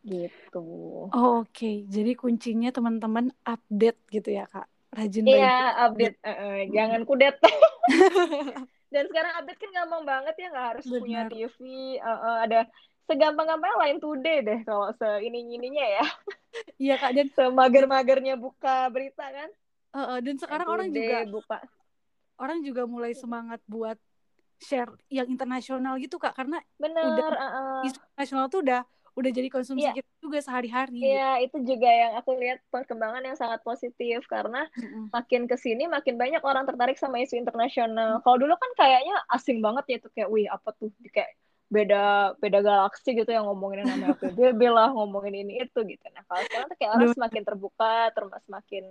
gitu. 0.05 0.65
Oh, 1.09 1.45
Oke, 1.45 1.85
jadi 1.89 2.13
kuncinya 2.13 2.69
teman-teman 2.69 3.33
update 3.41 3.97
gitu 4.13 4.37
ya, 4.37 4.45
Kak. 4.49 4.69
Rajin 4.95 5.25
Iya 5.25 5.41
rajin 5.43 5.81
update, 5.85 6.17
eh, 6.23 6.29
eh, 6.29 6.59
jangan 6.71 7.01
kudet. 7.03 7.35
dan 8.93 9.03
sekarang 9.11 9.33
update 9.43 9.59
kan 9.59 9.69
gampang 9.75 10.03
banget 10.07 10.35
ya 10.39 10.47
nggak 10.53 10.67
harus 10.77 10.85
punya 10.87 11.21
Benar. 11.27 11.31
TV, 11.33 11.57
eh, 11.99 12.05
eh, 12.05 12.37
ada 12.47 12.59
segampang-gampangnya 13.05 13.77
lain 13.79 13.97
today 13.97 14.37
deh 14.41 14.59
kalau 14.63 14.89
se 14.91 15.07
ini 15.21 15.45
ininya 15.51 15.85
ya, 15.85 16.05
Iya, 16.77 16.95
Kak. 16.95 17.11
Dan 17.13 17.27
semager-magernya 17.37 18.35
buka 18.35 18.89
berita 18.89 19.25
kan. 19.25 19.49
eh, 19.91 19.99
eh, 19.99 20.19
dan 20.21 20.35
sekarang 20.35 20.67
orang 20.67 20.87
juga 20.89 21.17
today 21.21 21.31
buka. 21.31 21.57
orang 22.35 22.57
juga 22.61 22.83
mulai 22.83 23.13
semangat 23.13 23.61
buat 23.65 23.95
share 24.57 24.91
yang 25.07 25.27
internasional 25.27 25.95
gitu, 25.97 26.15
Kak, 26.15 26.33
karena 26.33 26.59
Bener, 26.75 27.03
udah 27.05 27.27
eh. 27.83 27.87
isu 27.87 27.99
internasional 27.99 28.47
tuh 28.47 28.63
udah 28.63 28.81
udah 29.15 29.31
jadi 29.31 29.47
konsumsi 29.47 29.87
Iya. 29.87 29.95
kita 29.95 30.11
juga 30.19 30.39
sehari-hari. 30.43 30.99
Iya, 30.99 31.39
itu 31.39 31.55
juga 31.63 31.87
yang 31.87 32.19
aku 32.19 32.35
lihat 32.35 32.59
perkembangan 32.67 33.23
yang 33.23 33.39
sangat 33.39 33.63
positif 33.63 34.27
karena 34.27 34.67
Mm-mm. 34.75 35.07
makin 35.07 35.47
ke 35.47 35.55
sini 35.55 35.87
makin 35.87 36.19
banyak 36.19 36.43
orang 36.43 36.67
tertarik 36.67 36.99
sama 36.99 37.23
isu 37.23 37.39
internasional. 37.39 38.19
Kalau 38.19 38.35
dulu 38.35 38.51
kan 38.51 38.71
kayaknya 38.75 39.15
asing 39.31 39.63
banget 39.63 39.83
ya 39.87 39.95
itu 40.03 40.09
kayak, 40.11 40.27
wih 40.27 40.51
apa 40.51 40.67
tuh 40.75 40.91
kayak 41.15 41.31
beda 41.65 42.38
beda 42.38 42.62
galaksi 42.62 43.17
gitu 43.17 43.25
yang 43.34 43.49
ngomongin 43.49 43.82
yang 43.82 43.97
namanya 43.97 44.15
PBB 44.21 44.62
lah, 44.69 44.93
ngomongin 44.93 45.34
ini 45.34 45.65
itu 45.65 45.80
gitu. 45.82 46.06
Nah 46.13 46.21
kalau 46.30 46.45
sekarang 46.45 46.67
tuh 46.69 46.78
kayak 46.78 46.91
orang 46.93 47.10
Bener. 47.10 47.17
semakin 47.17 47.41
terbuka, 47.41 47.95
terus 48.13 48.32
semakin 48.45 48.84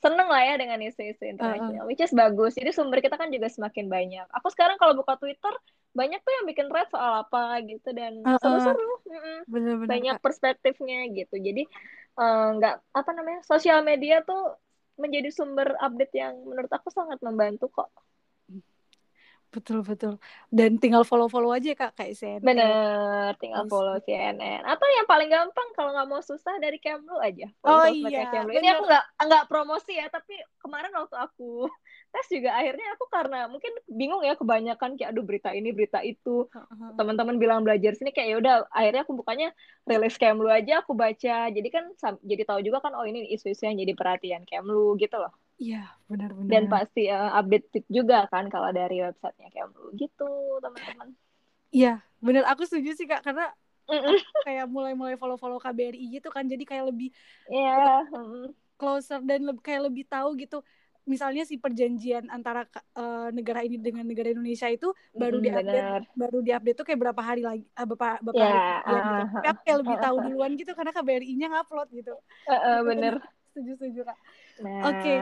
seneng 0.00 0.28
lah 0.32 0.42
ya 0.42 0.54
dengan 0.56 0.78
isu-isu 0.80 1.24
internasional, 1.28 1.84
which 1.84 2.00
is 2.00 2.12
bagus. 2.16 2.56
Jadi 2.56 2.72
sumber 2.72 3.04
kita 3.04 3.20
kan 3.20 3.28
juga 3.28 3.52
semakin 3.52 3.86
banyak. 3.92 4.26
Aku 4.40 4.48
sekarang 4.48 4.80
kalau 4.80 4.96
buka 4.96 5.20
Twitter 5.20 5.52
banyak 5.92 6.24
tuh 6.24 6.32
yang 6.32 6.46
bikin 6.48 6.66
thread 6.72 6.88
soal 6.88 7.20
apa 7.20 7.60
gitu 7.68 7.92
dan 7.92 8.24
Uh-uh. 8.24 8.40
seru-seru. 8.40 8.92
Mm-mm 9.12 9.38
Bener-bener, 9.44 9.88
banyak 9.92 10.16
perspektifnya 10.24 11.12
gitu. 11.12 11.36
Jadi 11.36 11.68
eh, 12.16 12.46
nggak 12.56 12.74
apa 12.96 13.10
namanya 13.12 13.44
sosial 13.44 13.84
media 13.84 14.24
tuh 14.24 14.56
menjadi 14.96 15.28
sumber 15.32 15.76
update 15.80 16.16
yang 16.16 16.36
menurut 16.48 16.72
aku 16.72 16.88
sangat 16.88 17.20
membantu 17.20 17.68
kok. 17.68 17.92
Betul 19.52 19.84
betul. 19.84 20.16
Dan 20.48 20.80
tinggal 20.80 21.04
follow-follow 21.04 21.52
aja 21.52 21.76
Kak 21.76 21.92
kayak 21.92 22.16
CNN. 22.16 22.40
Bener, 22.40 23.36
tinggal 23.36 23.68
follow 23.68 24.00
CNN. 24.00 24.64
Atau 24.64 24.88
yang 24.88 25.04
paling 25.04 25.28
gampang 25.28 25.68
kalau 25.76 25.92
nggak 25.92 26.08
mau 26.08 26.24
susah 26.24 26.56
dari 26.56 26.80
Kemlu 26.80 27.20
aja. 27.20 27.52
Oh 27.60 27.84
Follow 27.84 27.92
sosmednya 27.92 28.24
iya, 28.24 28.32
Kemlu. 28.32 28.50
Ini 28.56 28.68
aku 28.72 28.84
nggak 28.88 29.04
nggak 29.28 29.44
promosi 29.52 29.92
ya, 30.00 30.08
tapi 30.08 30.40
kemarin 30.56 30.88
waktu 30.96 31.16
aku 31.20 31.68
tes 32.12 32.26
juga 32.32 32.56
akhirnya 32.56 32.86
aku 32.96 33.04
karena 33.12 33.48
mungkin 33.48 33.72
bingung 33.88 34.24
ya 34.24 34.36
kebanyakan 34.40 34.96
kayak 34.96 35.12
aduh 35.12 35.24
berita 35.24 35.52
ini 35.52 35.68
berita 35.76 36.00
itu. 36.00 36.48
Heeh. 36.48 36.90
Teman-teman 36.96 37.36
bilang 37.36 37.60
belajar 37.60 37.92
sini 37.92 38.08
kayak 38.16 38.28
ya 38.32 38.36
udah 38.40 38.54
akhirnya 38.72 39.04
aku 39.04 39.12
bukanya 39.12 39.52
rilis 39.84 40.16
Kemlu 40.16 40.48
aja 40.48 40.80
aku 40.80 40.96
baca. 40.96 41.52
Jadi 41.52 41.68
kan 41.68 41.92
jadi 42.24 42.42
tahu 42.48 42.64
juga 42.64 42.80
kan 42.80 42.96
oh 42.96 43.04
ini 43.04 43.28
isu-isu 43.36 43.68
yang 43.68 43.76
jadi 43.76 43.92
perhatian 43.92 44.48
Kemlu 44.48 44.96
gitu 44.96 45.20
loh. 45.20 45.32
Iya, 45.62 45.80
benar-benar. 46.10 46.52
Dan 46.52 46.62
pasti 46.72 47.00
eh, 47.14 47.30
update 47.38 47.66
juga 47.96 48.16
kan 48.32 48.44
kalau 48.54 48.70
dari 48.78 48.96
websitenya 49.06 49.48
Kemlu 49.54 49.84
gitu 50.00 50.24
teman-teman. 50.64 51.08
Iya, 51.76 51.88
benar 52.26 52.42
aku 52.50 52.62
setuju 52.68 52.90
sih 52.98 53.06
Kak 53.10 53.20
karena 53.26 53.42
kayak 54.44 54.66
mulai-mulai 54.74 55.16
follow-follow 55.20 55.58
KBRI 55.64 56.04
gitu 56.18 56.28
kan 56.36 56.44
jadi 56.52 56.64
kayak 56.70 56.84
lebih 56.90 57.08
mm-mm. 58.12 58.54
closer 58.80 59.20
dan 59.22 59.40
lebih 59.48 59.62
kayak 59.66 59.82
lebih 59.88 60.04
tahu 60.10 60.34
gitu 60.42 60.56
misalnya 61.02 61.42
si 61.50 61.58
perjanjian 61.58 62.30
antara 62.30 62.62
eh, 62.98 63.28
negara 63.34 63.60
ini 63.66 63.76
dengan 63.78 64.06
negara 64.06 64.30
Indonesia 64.34 64.68
itu 64.70 64.86
baru 65.18 65.36
Mm-mm, 65.36 65.42
diupdate 65.42 65.86
baru 66.14 66.38
diupdate 66.46 66.76
tuh 66.78 66.86
kayak 66.86 67.00
berapa 67.02 67.22
hari 67.22 67.42
lagi 67.42 67.64
eh, 67.78 67.86
beberapa, 67.90 68.18
beberapa 68.22 68.54
Ya, 68.54 68.54
hari 68.54 68.62
kemudian 68.86 69.04
gitu. 69.10 69.22
ah, 69.42 69.54
aku 69.54 69.58
kayak 69.66 69.78
lebih 69.82 69.96
tahu 70.02 70.16
duluan 70.22 70.50
gitu 70.60 70.70
karena 70.78 70.90
KBRI-nya 70.94 71.46
ngupload 71.50 71.88
gitu. 71.98 72.12
Eh, 72.46 72.82
Gitu, 72.84 72.86
bener. 72.86 73.22
Setuju 73.52 73.72
setuju 73.80 74.00
Kak. 74.08 74.18
Nah, 74.62 74.88
Oke. 74.90 75.14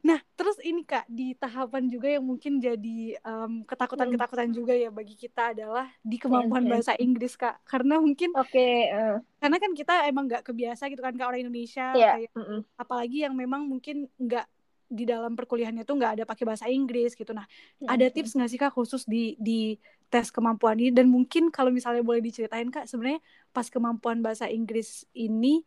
Nah, 0.00 0.16
terus 0.32 0.56
ini 0.64 0.80
Kak, 0.80 1.04
di 1.12 1.36
tahapan 1.36 1.84
juga 1.92 2.08
yang 2.08 2.24
mungkin 2.24 2.56
jadi 2.56 3.20
em, 3.20 3.52
ketakutan-ketakutan 3.68 4.48
juga 4.48 4.72
ya 4.72 4.88
bagi 4.88 5.12
kita 5.12 5.52
adalah 5.52 5.92
di 6.00 6.16
kemampuan 6.16 6.64
Mm-mm. 6.64 6.72
bahasa 6.72 6.96
Inggris 6.96 7.36
Kak. 7.36 7.60
Karena 7.68 8.00
mungkin 8.00 8.32
oke. 8.32 8.64
eh, 8.88 9.16
karena 9.40 9.56
kan 9.60 9.72
kita 9.76 10.08
emang 10.08 10.24
nggak 10.24 10.44
kebiasa 10.48 10.88
gitu 10.88 11.04
kan 11.04 11.12
Kak 11.20 11.28
orang 11.28 11.44
Indonesia 11.44 11.92
Iya. 11.92 12.12
kayak 12.16 12.32
mm-mm. 12.32 12.60
apalagi 12.80 13.28
yang 13.28 13.36
memang 13.36 13.68
mungkin 13.68 14.08
nggak 14.16 14.48
di 14.90 15.04
dalam 15.06 15.36
perkuliahannya 15.36 15.84
tuh 15.84 15.94
nggak 16.00 16.12
ada 16.16 16.24
pakai 16.24 16.44
bahasa 16.48 16.66
Inggris 16.72 17.12
gitu. 17.12 17.36
Nah, 17.36 17.44
ada 17.84 18.08
Mm-mm. 18.08 18.14
tips 18.16 18.32
nggak 18.40 18.48
sih 18.48 18.56
Kak 18.60 18.72
khusus 18.72 19.04
di 19.04 19.36
di 19.36 19.76
tes 20.08 20.32
kemampuan 20.32 20.80
ini 20.80 20.90
dan 20.96 21.12
mungkin 21.12 21.52
kalau 21.52 21.68
misalnya 21.68 22.00
boleh 22.00 22.24
diceritain 22.24 22.72
Kak 22.72 22.88
sebenarnya 22.88 23.20
pas 23.52 23.68
kemampuan 23.68 24.24
bahasa 24.24 24.48
Inggris 24.48 25.04
ini 25.12 25.60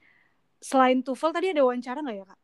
selain 0.57 1.05
TOEFL 1.05 1.31
tadi 1.37 1.47
ada 1.53 1.61
wawancara 1.61 2.01
nggak 2.01 2.17
ya 2.17 2.25
Kak? 2.27 2.39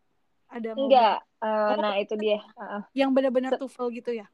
Ada 0.49 0.69
Enggak. 0.73 1.17
eh, 1.39 1.47
Oh. 1.47 1.75
nah, 1.79 1.95
itu 1.95 2.13
dia. 2.19 2.41
Heeh. 2.41 2.81
yang 2.97 3.13
benar-benar 3.15 3.55
TOEFL 3.55 3.93
gitu 3.95 4.11
ya? 4.11 4.27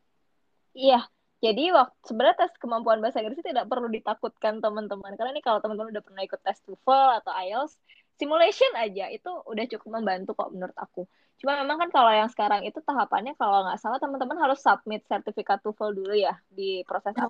Iya. 0.74 1.06
Jadi 1.44 1.70
waktu 1.70 1.94
sebenarnya 2.08 2.48
tes 2.48 2.54
kemampuan 2.58 3.04
bahasa 3.04 3.22
Inggris 3.22 3.38
itu 3.38 3.52
tidak 3.52 3.70
perlu 3.70 3.92
ditakutkan 3.92 4.64
teman-teman. 4.64 5.14
Karena 5.14 5.36
ini 5.36 5.44
kalau 5.44 5.62
teman-teman 5.62 5.94
udah 5.94 6.04
pernah 6.04 6.24
ikut 6.26 6.42
tes 6.42 6.58
TOEFL 6.66 7.22
atau 7.22 7.32
IELTS, 7.36 7.78
simulation 8.16 8.72
aja 8.80 9.12
itu 9.12 9.28
udah 9.28 9.66
cukup 9.76 9.90
membantu 10.02 10.34
kok 10.34 10.50
menurut 10.56 10.74
aku. 10.80 11.04
Cuma 11.36 11.60
memang 11.60 11.78
kan 11.78 11.90
kalau 11.92 12.10
yang 12.16 12.32
sekarang 12.32 12.64
itu 12.64 12.80
tahapannya 12.80 13.36
kalau 13.36 13.68
nggak 13.68 13.78
salah 13.78 14.00
teman-teman 14.00 14.40
harus 14.40 14.58
submit 14.64 15.04
sertifikat 15.06 15.60
TOEFL 15.62 15.92
dulu 15.94 16.16
ya 16.16 16.40
di 16.48 16.82
proses 16.88 17.14
oh. 17.20 17.28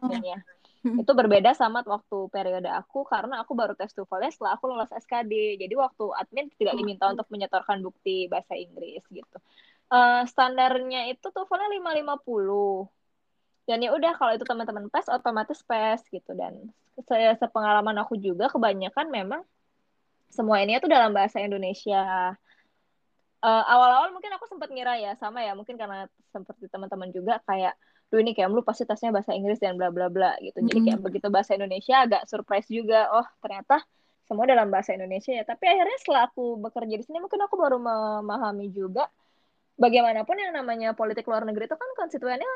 Hmm. 0.85 1.01
Itu 1.01 1.17
berbeda 1.17 1.57
sama 1.57 1.81
waktu 1.81 2.29
periode 2.29 2.69
aku 2.69 3.09
karena 3.09 3.41
aku 3.41 3.57
baru 3.57 3.73
tes 3.73 3.89
TOEFL-nya 3.97 4.29
setelah 4.29 4.53
aku 4.53 4.69
lulus 4.69 4.93
SKD. 4.93 5.57
Jadi 5.57 5.73
waktu 5.73 6.05
admin 6.13 6.45
tidak 6.53 6.77
diminta 6.77 7.09
untuk 7.09 7.25
menyetorkan 7.33 7.81
bukti 7.81 8.29
bahasa 8.29 8.53
Inggris 8.53 9.01
gitu. 9.09 9.37
Uh, 9.89 10.21
standarnya 10.29 11.09
itu 11.09 11.25
TOEFL-nya 11.25 11.73
550 11.81 12.85
dan 13.65 13.81
ya 13.81 13.89
udah 13.97 14.13
kalau 14.13 14.37
itu 14.37 14.45
teman-teman 14.45 14.85
PES 14.93 15.09
otomatis 15.09 15.59
PES 15.65 16.05
gitu 16.13 16.37
dan 16.37 16.69
saya 17.09 17.33
sepengalaman 17.33 17.97
aku 17.97 18.13
juga 18.13 18.45
kebanyakan 18.45 19.09
memang 19.09 19.41
semua 20.29 20.61
ini 20.61 20.77
tuh 20.77 20.89
dalam 20.89 21.09
bahasa 21.09 21.41
Indonesia 21.41 22.37
uh, 23.41 23.63
awal-awal 23.65 24.13
mungkin 24.13 24.33
aku 24.37 24.45
sempat 24.45 24.69
ngira 24.69 25.01
ya 25.01 25.17
sama 25.17 25.41
ya 25.41 25.57
mungkin 25.57 25.81
karena 25.81 26.05
seperti 26.29 26.69
teman-teman 26.69 27.09
juga 27.09 27.41
kayak 27.49 27.73
duh 28.13 28.19
ini 28.21 28.37
kayak 28.37 28.53
lu 28.53 28.61
pasti 28.61 28.85
tesnya 28.85 29.09
bahasa 29.09 29.33
Inggris 29.33 29.57
dan 29.57 29.75
bla 29.75 29.89
bla 29.89 30.07
bla 30.07 30.37
gitu 30.39 30.61
jadi 30.61 30.79
kayak 30.93 30.99
begitu 31.01 31.27
bahasa 31.33 31.57
Indonesia 31.57 32.05
agak 32.05 32.29
surprise 32.29 32.69
juga 32.69 33.09
oh 33.11 33.25
ternyata 33.41 33.81
semua 34.25 34.45
dalam 34.49 34.69
bahasa 34.69 34.93
Indonesia 34.93 35.33
ya 35.33 35.43
tapi 35.43 35.69
akhirnya 35.69 35.97
setelah 36.01 36.29
aku 36.29 36.57
bekerja 36.61 36.95
di 36.97 37.03
sini 37.05 37.17
mungkin 37.21 37.41
aku 37.45 37.55
baru 37.57 37.77
memahami 37.81 38.69
juga 38.73 39.09
bagaimanapun 39.75 40.35
yang 40.39 40.53
namanya 40.55 40.95
politik 40.95 41.27
luar 41.27 41.43
negeri 41.43 41.67
itu 41.67 41.75
kan 41.75 41.89
konstituennya 41.99 42.49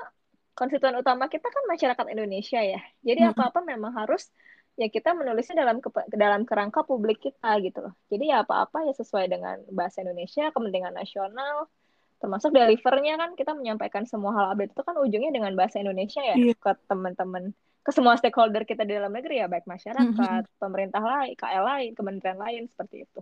konstituen 0.60 1.00
utama 1.00 1.32
kita 1.32 1.48
kan 1.48 1.64
masyarakat 1.72 2.06
Indonesia 2.12 2.60
ya. 2.60 2.84
Jadi 3.00 3.24
hmm. 3.24 3.32
apa-apa 3.32 3.64
memang 3.64 3.96
harus 3.96 4.28
ya 4.76 4.92
kita 4.92 5.16
menulisnya 5.16 5.64
dalam 5.64 5.80
ke, 5.80 5.88
dalam 6.12 6.44
kerangka 6.44 6.84
publik 6.84 7.24
kita 7.24 7.64
gitu 7.64 7.80
loh. 7.88 7.94
Jadi 8.12 8.28
ya 8.28 8.44
apa-apa 8.44 8.84
ya 8.84 8.94
sesuai 8.96 9.32
dengan 9.32 9.56
bahasa 9.72 10.04
Indonesia, 10.04 10.52
kepentingan 10.52 10.92
nasional, 10.92 11.72
termasuk 12.20 12.52
delivernya 12.52 13.16
kan 13.16 13.32
kita 13.34 13.56
menyampaikan 13.56 14.04
semua 14.04 14.36
hal 14.36 14.46
update 14.52 14.76
itu 14.76 14.84
kan 14.84 14.96
ujungnya 15.00 15.32
dengan 15.32 15.56
bahasa 15.56 15.80
Indonesia 15.80 16.20
ya 16.20 16.36
yeah. 16.36 16.56
ke 16.56 16.72
teman-teman 16.88 17.56
ke 17.80 17.92
semua 17.96 18.20
stakeholder 18.20 18.68
kita 18.68 18.84
di 18.84 18.94
dalam 18.94 19.10
negeri 19.10 19.40
ya 19.40 19.48
baik 19.48 19.66
masyarakat, 19.66 20.14
mm 20.14 20.46
-hmm. 20.46 20.60
pemerintah 20.62 21.00
lain, 21.00 21.34
KL 21.34 21.64
lain, 21.64 21.92
kementerian 21.96 22.38
lain 22.38 22.68
seperti 22.70 23.08
itu. 23.08 23.20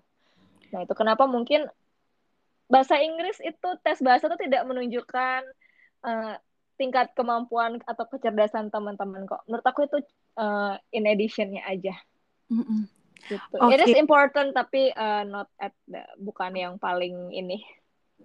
Nah 0.74 0.84
itu 0.84 0.94
kenapa 0.98 1.30
mungkin 1.30 1.70
bahasa 2.68 3.00
Inggris 3.00 3.40
itu 3.40 3.70
tes 3.86 4.02
bahasa 4.04 4.28
itu 4.28 4.38
tidak 4.50 4.68
menunjukkan 4.68 5.42
uh, 6.04 6.36
tingkat 6.76 7.16
kemampuan 7.16 7.80
atau 7.88 8.06
kecerdasan 8.12 8.70
teman-teman 8.70 9.24
kok. 9.26 9.42
Menurut 9.48 9.66
aku 9.66 9.88
itu 9.88 9.98
uh, 10.38 10.76
in 10.92 11.08
additionnya 11.08 11.64
aja. 11.64 11.96
Mm-hmm. 12.52 12.82
Gitu. 13.28 13.56
Okay. 13.58 13.74
It 13.76 13.82
is 13.88 13.98
important 13.98 14.54
tapi 14.54 14.94
uh, 14.94 15.26
not 15.26 15.50
at 15.58 15.74
the, 15.90 16.06
bukan 16.22 16.54
yang 16.54 16.74
paling 16.78 17.34
ini 17.34 17.66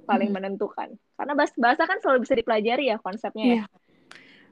paling 0.04 0.30
mm. 0.30 0.36
menentukan. 0.36 0.88
Karena 1.16 1.32
bahasa, 1.34 1.54
bahasa 1.58 1.82
kan 1.86 1.98
selalu 2.02 2.26
bisa 2.26 2.34
dipelajari 2.34 2.90
ya 2.90 2.96
konsepnya 2.98 3.46
ya. 3.62 3.64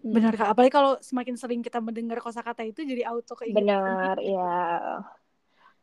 Hmm. 0.01 0.15
Benar 0.17 0.33
kak. 0.33 0.49
Apalagi 0.57 0.73
kalau 0.73 0.93
semakin 1.05 1.37
sering 1.37 1.61
kita 1.61 1.77
mendengar 1.79 2.25
kosakata 2.25 2.65
itu 2.65 2.81
jadi 2.83 3.05
auto 3.05 3.37
keingetan. 3.37 3.69
Benar, 3.69 4.17
ya. 4.21 4.61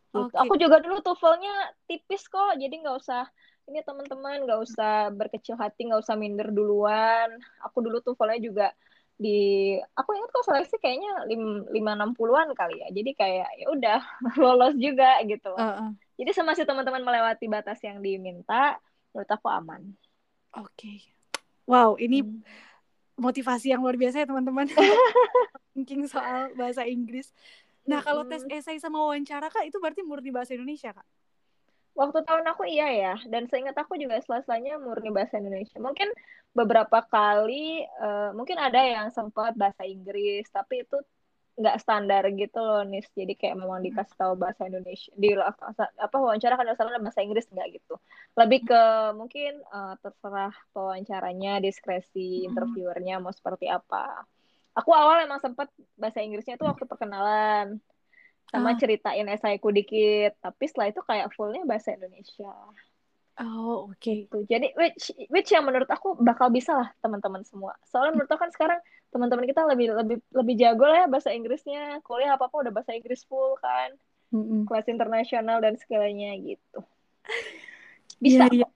Gitu. 0.10 0.34
Okay. 0.34 0.40
Aku 0.42 0.54
juga 0.58 0.82
dulu 0.82 0.98
TOEFL-nya 1.06 1.56
tipis 1.86 2.26
kok, 2.26 2.58
jadi 2.58 2.74
nggak 2.74 2.98
usah 2.98 3.30
ini 3.68 3.84
teman-teman 3.84 4.48
nggak 4.48 4.62
usah 4.64 5.12
berkecil 5.12 5.60
hati 5.60 5.92
nggak 5.92 6.02
usah 6.02 6.16
minder 6.16 6.50
duluan 6.56 7.28
aku 7.60 7.84
dulu 7.84 8.00
tuh 8.00 8.16
follow 8.16 8.36
juga 8.40 8.72
di 9.18 9.76
aku 9.98 10.14
ingat 10.14 10.30
kok 10.30 10.46
seleksi 10.46 10.78
kayaknya 10.78 11.26
lima 11.74 11.92
enam 11.98 12.14
puluhan 12.14 12.54
kali 12.54 12.80
ya 12.86 12.88
jadi 12.94 13.12
kayak 13.18 13.50
ya 13.60 13.66
udah 13.74 14.00
lolos 14.44 14.78
juga 14.80 15.20
gitu 15.26 15.52
uh 15.58 15.84
-uh. 15.84 15.90
jadi 16.16 16.32
semasa 16.32 16.64
teman-teman 16.64 17.04
melewati 17.04 17.50
batas 17.52 17.82
yang 17.84 18.00
diminta 18.00 18.78
menurut 19.18 19.34
aku 19.34 19.50
aman. 19.50 19.82
Oke. 20.54 20.70
Okay. 20.78 20.98
wow 21.66 21.98
ini 21.98 22.22
hmm. 22.22 22.46
motivasi 23.18 23.74
yang 23.74 23.82
luar 23.82 23.98
biasa 23.98 24.22
ya 24.22 24.30
teman-teman. 24.30 24.70
Thinking 25.74 26.06
soal 26.06 26.54
bahasa 26.54 26.86
Inggris. 26.86 27.34
Nah 27.90 28.06
kalau 28.06 28.30
tes 28.30 28.46
esai 28.46 28.78
sama 28.78 29.02
wawancara 29.02 29.50
kak 29.50 29.66
itu 29.66 29.82
berarti 29.82 30.06
murni 30.06 30.30
bahasa 30.30 30.54
Indonesia 30.54 30.94
kak? 30.94 31.08
Waktu 31.98 32.30
tahun 32.30 32.46
aku 32.46 32.70
iya 32.70 32.94
ya 32.94 33.16
dan 33.26 33.50
seingat 33.50 33.74
aku 33.74 33.98
juga 33.98 34.22
selasanya 34.22 34.78
murni 34.78 35.10
bahasa 35.10 35.42
Indonesia. 35.42 35.82
Mungkin 35.82 36.14
beberapa 36.54 37.02
kali 37.10 37.90
uh, 37.98 38.38
mungkin 38.38 38.62
ada 38.62 38.86
yang 38.86 39.10
sempat 39.10 39.58
bahasa 39.58 39.82
Inggris 39.82 40.46
tapi 40.54 40.86
itu 40.86 41.02
nggak 41.58 41.78
standar 41.82 42.24
gitu 42.38 42.62
loh 42.62 42.86
nis. 42.86 43.10
Jadi 43.18 43.34
kayak 43.34 43.58
memang 43.58 43.82
dikasih 43.82 44.14
tahu 44.14 44.38
bahasa 44.38 44.70
Indonesia 44.70 45.10
di 45.18 45.34
apa 45.34 46.16
wawancara 46.22 46.54
kan 46.54 46.70
dasarnya 46.70 47.02
bahasa 47.02 47.26
Inggris 47.26 47.50
nggak 47.50 47.82
gitu. 47.82 47.98
Lebih 48.38 48.70
ke 48.70 48.84
mungkin 49.18 49.66
uh, 49.74 49.98
terserah 49.98 50.54
wawancaranya 50.78 51.58
diskresi 51.58 52.46
hmm. 52.46 52.54
interviewernya 52.54 53.18
mau 53.18 53.34
seperti 53.34 53.66
apa. 53.74 54.22
Aku 54.78 54.94
awal 54.94 55.26
emang 55.26 55.42
sempat 55.42 55.74
bahasa 55.98 56.22
Inggrisnya 56.22 56.62
itu 56.62 56.66
waktu 56.70 56.86
perkenalan 56.86 57.82
sama 58.48 58.72
oh. 58.72 58.78
ceritain 58.78 59.26
esaiku 59.26 59.74
dikit. 59.74 60.38
Tapi 60.38 60.64
setelah 60.70 60.94
itu 60.94 61.02
kayak 61.02 61.34
fullnya 61.34 61.66
bahasa 61.66 61.98
Indonesia. 61.98 62.54
Oh 63.42 63.90
oke. 63.90 63.98
Okay. 63.98 64.30
Tuh, 64.30 64.46
jadi 64.46 64.74
which 64.78 65.10
which 65.34 65.50
yang 65.50 65.66
menurut 65.66 65.90
aku 65.90 66.18
bakal 66.22 66.54
bisa 66.54 66.74
lah 66.74 66.90
teman-teman 67.02 67.42
semua. 67.46 67.74
Soalnya 67.90 68.18
menurut 68.18 68.30
aku 68.30 68.42
kan 68.46 68.54
sekarang 68.54 68.80
teman-teman 69.14 69.46
kita 69.48 69.64
lebih 69.66 69.96
lebih 69.96 70.18
lebih 70.36 70.56
jago 70.60 70.86
lah 70.86 71.06
ya 71.06 71.08
bahasa 71.08 71.32
Inggrisnya 71.32 72.04
kuliah 72.04 72.36
apa 72.36 72.52
apa 72.52 72.56
udah 72.68 72.72
bahasa 72.74 72.92
Inggris 72.94 73.24
full 73.26 73.56
kan 73.60 73.96
mm-hmm. 74.36 74.68
kelas 74.68 74.88
internasional 74.92 75.64
dan 75.64 75.80
segalanya 75.80 76.36
gitu 76.38 76.80
bisa 78.24 78.46
yeah, 78.52 78.68
yeah. 78.68 78.72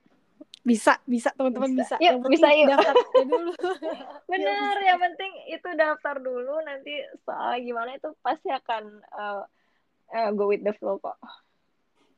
bisa 0.62 0.94
bisa 1.10 1.30
teman-teman 1.34 1.74
bisa, 1.74 1.98
bisa. 1.98 2.06
Yuk, 2.06 2.30
bisa 2.30 2.48
yuk 2.54 2.68
daftar 2.70 2.96
dulu 3.26 3.52
benar 4.32 4.76
yang 4.80 5.00
penting 5.02 5.32
itu 5.52 5.70
daftar 5.74 6.16
dulu 6.22 6.56
nanti 6.64 6.94
soal 7.26 7.60
gimana 7.60 7.98
itu 7.98 8.14
pasti 8.22 8.54
akan 8.54 9.02
uh, 9.12 9.44
uh, 10.12 10.30
go 10.36 10.52
with 10.52 10.64
the 10.64 10.76
flow 10.76 11.00
kok. 11.00 11.18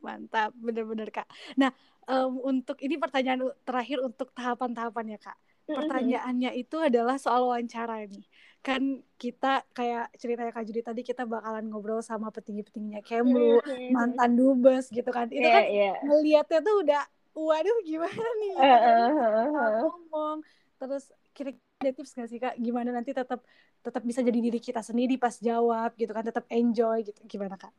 Mantap, 0.04 0.52
bener-bener 0.60 1.08
kak. 1.14 1.30
Nah, 1.56 1.72
um, 2.10 2.42
untuk 2.44 2.76
ini 2.84 3.00
pertanyaan 3.00 3.54
terakhir 3.64 4.04
untuk 4.04 4.36
tahapan-tahapannya 4.36 5.18
kak. 5.22 5.38
Pertanyaannya 5.64 6.52
itu 6.60 6.76
adalah 6.80 7.16
soal 7.16 7.48
wawancara 7.48 8.04
ini. 8.04 8.24
Kan 8.64 9.04
kita 9.20 9.64
kayak 9.76 10.12
ceritanya 10.16 10.52
Kak 10.56 10.64
Judi 10.68 10.82
tadi 10.84 11.02
kita 11.04 11.28
bakalan 11.28 11.68
ngobrol 11.68 12.00
sama 12.00 12.32
petinggi-petingginya 12.32 13.04
Kemlu, 13.04 13.60
mantan 13.92 14.36
dubes 14.40 14.88
gitu 14.92 15.08
kan. 15.12 15.28
Itu 15.32 15.44
yeah, 15.44 15.56
kan 15.56 15.64
yeah. 15.68 15.96
ngeliatnya 16.04 16.60
tuh 16.64 16.76
udah 16.84 17.04
waduh 17.34 17.78
gimana 17.82 18.28
nih 18.46 18.54
uh, 18.56 18.62
uh, 18.62 19.10
uh, 19.10 19.50
uh. 19.50 19.72
ngomong 19.90 20.38
terus 20.78 21.10
kira-kira 21.34 21.92
tips 21.92 22.14
gak 22.16 22.30
sih 22.30 22.40
kak 22.40 22.56
gimana 22.62 22.94
nanti 22.94 23.12
tetap 23.12 23.42
tetap 23.84 24.04
bisa 24.06 24.24
jadi 24.24 24.40
diri 24.40 24.62
kita 24.62 24.80
sendiri 24.80 25.20
pas 25.20 25.36
jawab 25.42 25.92
gitu 25.98 26.14
kan 26.14 26.24
tetap 26.24 26.46
enjoy 26.48 27.04
gitu 27.04 27.20
gimana 27.26 27.58
kak 27.58 27.74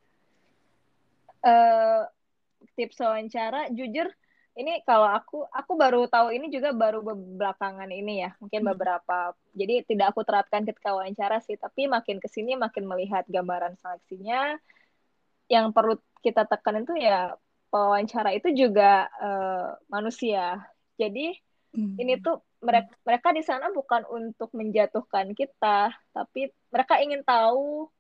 uh, 1.47 2.05
tips 2.75 2.99
wawancara 3.01 3.71
jujur 3.71 4.11
ini 4.55 4.83
kalau 4.87 5.11
aku 5.11 5.43
aku 5.51 5.73
baru 5.75 6.07
tahu 6.07 6.31
ini 6.31 6.47
juga 6.47 6.71
baru 6.71 7.03
belakangan 7.39 7.91
ini 7.91 8.27
ya 8.27 8.31
mungkin 8.39 8.63
hmm. 8.63 8.71
beberapa 8.75 9.35
jadi 9.55 9.83
tidak 9.87 10.15
aku 10.15 10.23
terapkan 10.23 10.63
ketika 10.63 10.95
wawancara 10.95 11.43
sih 11.43 11.59
tapi 11.59 11.91
makin 11.91 12.23
ke 12.23 12.29
sini 12.31 12.55
makin 12.55 12.87
melihat 12.87 13.27
gambaran 13.27 13.75
seleksinya 13.83 14.59
yang 15.51 15.75
perlu 15.75 15.99
kita 16.23 16.47
tekan 16.47 16.87
itu 16.87 16.95
ya 16.97 17.35
wawancara 17.75 18.33
itu 18.33 18.55
juga 18.55 19.11
uh, 19.19 19.75
manusia 19.91 20.63
jadi 20.95 21.35
hmm. 21.75 21.99
ini 21.99 22.23
tuh 22.23 22.39
mereka 22.63 22.95
mereka 23.05 23.29
di 23.35 23.43
sana 23.43 23.69
bukan 23.75 24.07
untuk 24.09 24.55
menjatuhkan 24.55 25.35
kita 25.35 25.93
tapi 26.15 26.55
mereka 26.71 27.03
ingin 27.03 27.27
tahu 27.27 27.91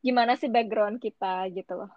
gimana 0.00 0.34
sih 0.40 0.48
background 0.48 0.98
kita 0.98 1.44
gitu 1.52 1.84
loh 1.84 1.92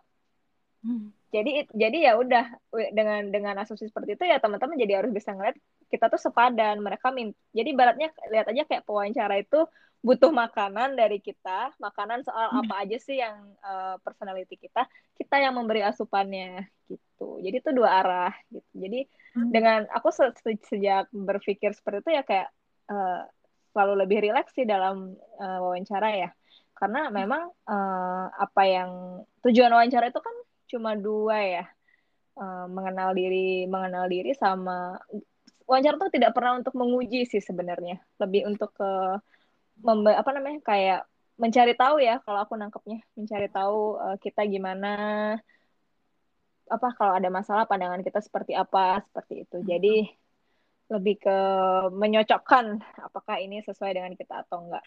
Hmm. 0.83 1.15
Jadi 1.33 1.65
jadi 1.73 1.97
ya 1.97 2.13
udah 2.21 2.45
dengan 2.93 3.33
dengan 3.33 3.57
asumsi 3.57 3.89
seperti 3.89 4.13
itu 4.13 4.29
ya 4.29 4.37
teman-teman 4.37 4.77
jadi 4.77 5.01
harus 5.01 5.09
bisa 5.09 5.33
ngeliat 5.33 5.57
kita 5.89 6.05
tuh 6.13 6.21
sepadan. 6.21 6.77
Mereka 6.77 7.09
min 7.09 7.33
jadi 7.49 7.73
baratnya 7.73 8.13
lihat 8.29 8.53
aja 8.53 8.63
kayak 8.69 8.85
pewawancara 8.85 9.41
itu 9.41 9.65
butuh 10.03 10.35
makanan 10.35 10.99
dari 10.99 11.23
kita, 11.23 11.71
makanan 11.79 12.27
soal 12.27 12.51
hmm. 12.51 12.59
apa 12.67 12.73
aja 12.83 12.97
sih 12.99 13.23
yang 13.23 13.39
uh, 13.63 13.95
personality 14.03 14.59
kita, 14.59 14.83
kita 15.15 15.35
yang 15.39 15.55
memberi 15.55 15.79
asupannya 15.79 16.67
gitu. 16.91 17.39
Jadi 17.39 17.55
itu 17.63 17.71
dua 17.71 18.03
arah 18.03 18.33
gitu. 18.51 18.67
Jadi 18.75 19.07
hmm. 19.39 19.49
dengan 19.49 19.87
aku 19.89 20.11
se 20.11 20.27
sejak 20.69 21.07
berpikir 21.09 21.71
seperti 21.71 22.03
itu 22.03 22.11
ya 22.19 22.23
kayak 22.27 22.51
uh, 22.91 23.23
selalu 23.73 24.05
lebih 24.05 24.27
rileks 24.27 24.53
sih 24.53 24.67
dalam 24.67 25.15
uh, 25.39 25.59
wawancara 25.63 26.13
ya. 26.13 26.29
Karena 26.75 27.07
memang 27.07 27.47
uh, 27.63 28.27
apa 28.27 28.63
yang 28.67 29.23
tujuan 29.39 29.71
wawancara 29.71 30.11
itu 30.11 30.19
kan 30.19 30.35
cuma 30.73 30.97
dua 30.97 31.37
ya 31.45 31.63
uh, 32.41 32.65
mengenal 32.65 33.13
diri 33.13 33.69
mengenal 33.69 34.09
diri 34.09 34.33
sama 34.33 34.97
wawancara 35.69 36.01
tuh 36.01 36.11
tidak 36.11 36.33
pernah 36.33 36.59
untuk 36.59 36.73
menguji 36.73 37.29
sih 37.29 37.39
sebenarnya 37.39 38.01
lebih 38.17 38.49
untuk 38.49 38.73
ke 38.73 38.91
memba 39.85 40.17
apa 40.17 40.29
namanya 40.33 40.59
kayak 40.65 41.01
mencari 41.37 41.73
tahu 41.73 41.97
ya 42.01 42.21
kalau 42.25 42.45
aku 42.45 42.53
nangkepnya 42.57 43.01
mencari 43.17 43.47
tahu 43.49 43.97
uh, 43.97 44.17
kita 44.21 44.45
gimana 44.45 44.91
apa 46.69 46.87
kalau 46.95 47.13
ada 47.17 47.27
masalah 47.27 47.67
pandangan 47.67 48.01
kita 48.05 48.23
seperti 48.23 48.55
apa 48.55 49.03
seperti 49.03 49.43
itu. 49.43 49.57
Jadi 49.65 49.95
lebih 50.91 51.15
ke 51.19 51.37
menyocokkan 51.91 52.79
apakah 53.01 53.39
ini 53.41 53.63
sesuai 53.65 53.97
dengan 53.97 54.13
kita 54.13 54.45
atau 54.47 54.67
enggak. 54.67 54.85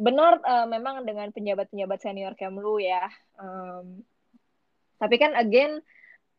Benar 0.00 0.40
uh, 0.40 0.66
memang 0.70 1.04
dengan 1.04 1.28
penjabat-penjabat 1.34 1.98
senior 2.00 2.32
Kemlu 2.38 2.80
ya. 2.80 3.04
Um, 3.36 4.00
tapi 5.00 5.16
kan 5.16 5.32
again 5.32 5.80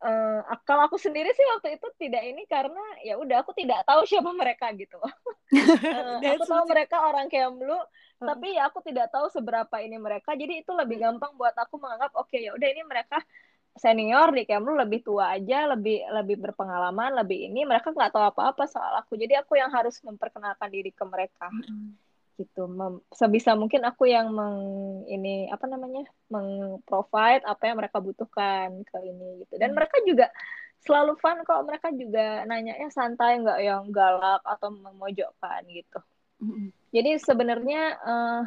uh, 0.01 0.41
kalau 0.65 0.89
aku 0.89 0.97
sendiri 0.97 1.29
sih 1.33 1.45
waktu 1.57 1.77
itu 1.77 1.87
tidak 1.97 2.23
ini 2.25 2.43
karena 2.49 2.81
ya 3.05 3.17
udah 3.17 3.45
aku 3.45 3.53
tidak 3.57 3.85
tahu 3.85 4.05
siapa 4.05 4.31
mereka 4.33 4.69
gitu. 4.75 4.99
Uh, 5.51 6.23
aku 6.23 6.47
tahu 6.47 6.63
mereka 6.63 7.03
orang 7.03 7.27
Kemlu 7.27 7.75
uh. 7.75 7.83
tapi 8.23 8.55
ya 8.55 8.71
aku 8.71 8.79
tidak 8.87 9.11
tahu 9.11 9.27
seberapa 9.27 9.83
ini 9.83 9.99
mereka. 9.99 10.31
Jadi 10.31 10.63
itu 10.63 10.71
lebih 10.71 11.03
gampang 11.03 11.35
buat 11.35 11.51
aku 11.59 11.75
menganggap 11.75 12.15
oke 12.15 12.31
okay, 12.31 12.47
ya 12.47 12.55
udah 12.55 12.67
ini 12.71 12.87
mereka 12.87 13.19
senior 13.75 14.31
di 14.31 14.47
Kemlu 14.47 14.79
lebih 14.79 15.03
tua 15.03 15.35
aja 15.35 15.67
lebih 15.75 16.07
lebih 16.07 16.39
berpengalaman 16.39 17.19
lebih 17.19 17.51
ini. 17.51 17.67
Mereka 17.67 17.91
nggak 17.91 18.15
tahu 18.15 18.31
apa-apa 18.31 18.63
soal 18.63 18.95
aku. 19.03 19.19
Jadi 19.19 19.35
aku 19.35 19.59
yang 19.59 19.75
harus 19.75 19.99
memperkenalkan 20.07 20.71
diri 20.71 20.95
ke 20.95 21.03
mereka 21.03 21.51
gitu 22.41 22.65
Mem 22.65 23.05
sebisa 23.13 23.53
mungkin 23.53 23.85
aku 23.85 24.09
yang 24.09 24.33
meng 24.33 24.57
ini 25.05 25.45
apa 25.53 25.69
namanya 25.69 26.09
mengprovide 26.33 27.45
apa 27.45 27.63
yang 27.69 27.77
mereka 27.77 28.01
butuhkan 28.01 28.81
ke 28.81 28.97
ini 29.05 29.45
gitu 29.45 29.61
dan 29.61 29.71
hmm. 29.71 29.77
mereka 29.77 29.97
juga 30.03 30.27
selalu 30.81 31.13
fun 31.21 31.45
kok 31.45 31.61
mereka 31.61 31.93
juga 31.93 32.41
nanya 32.49 32.73
ya 32.73 32.89
santai 32.89 33.37
nggak 33.37 33.59
yang 33.61 33.83
galak 33.93 34.41
atau 34.41 34.73
memojokkan 34.73 35.61
gitu 35.69 35.99
hmm. 36.41 36.73
jadi 36.89 37.21
sebenarnya 37.21 37.81
uh, 38.01 38.41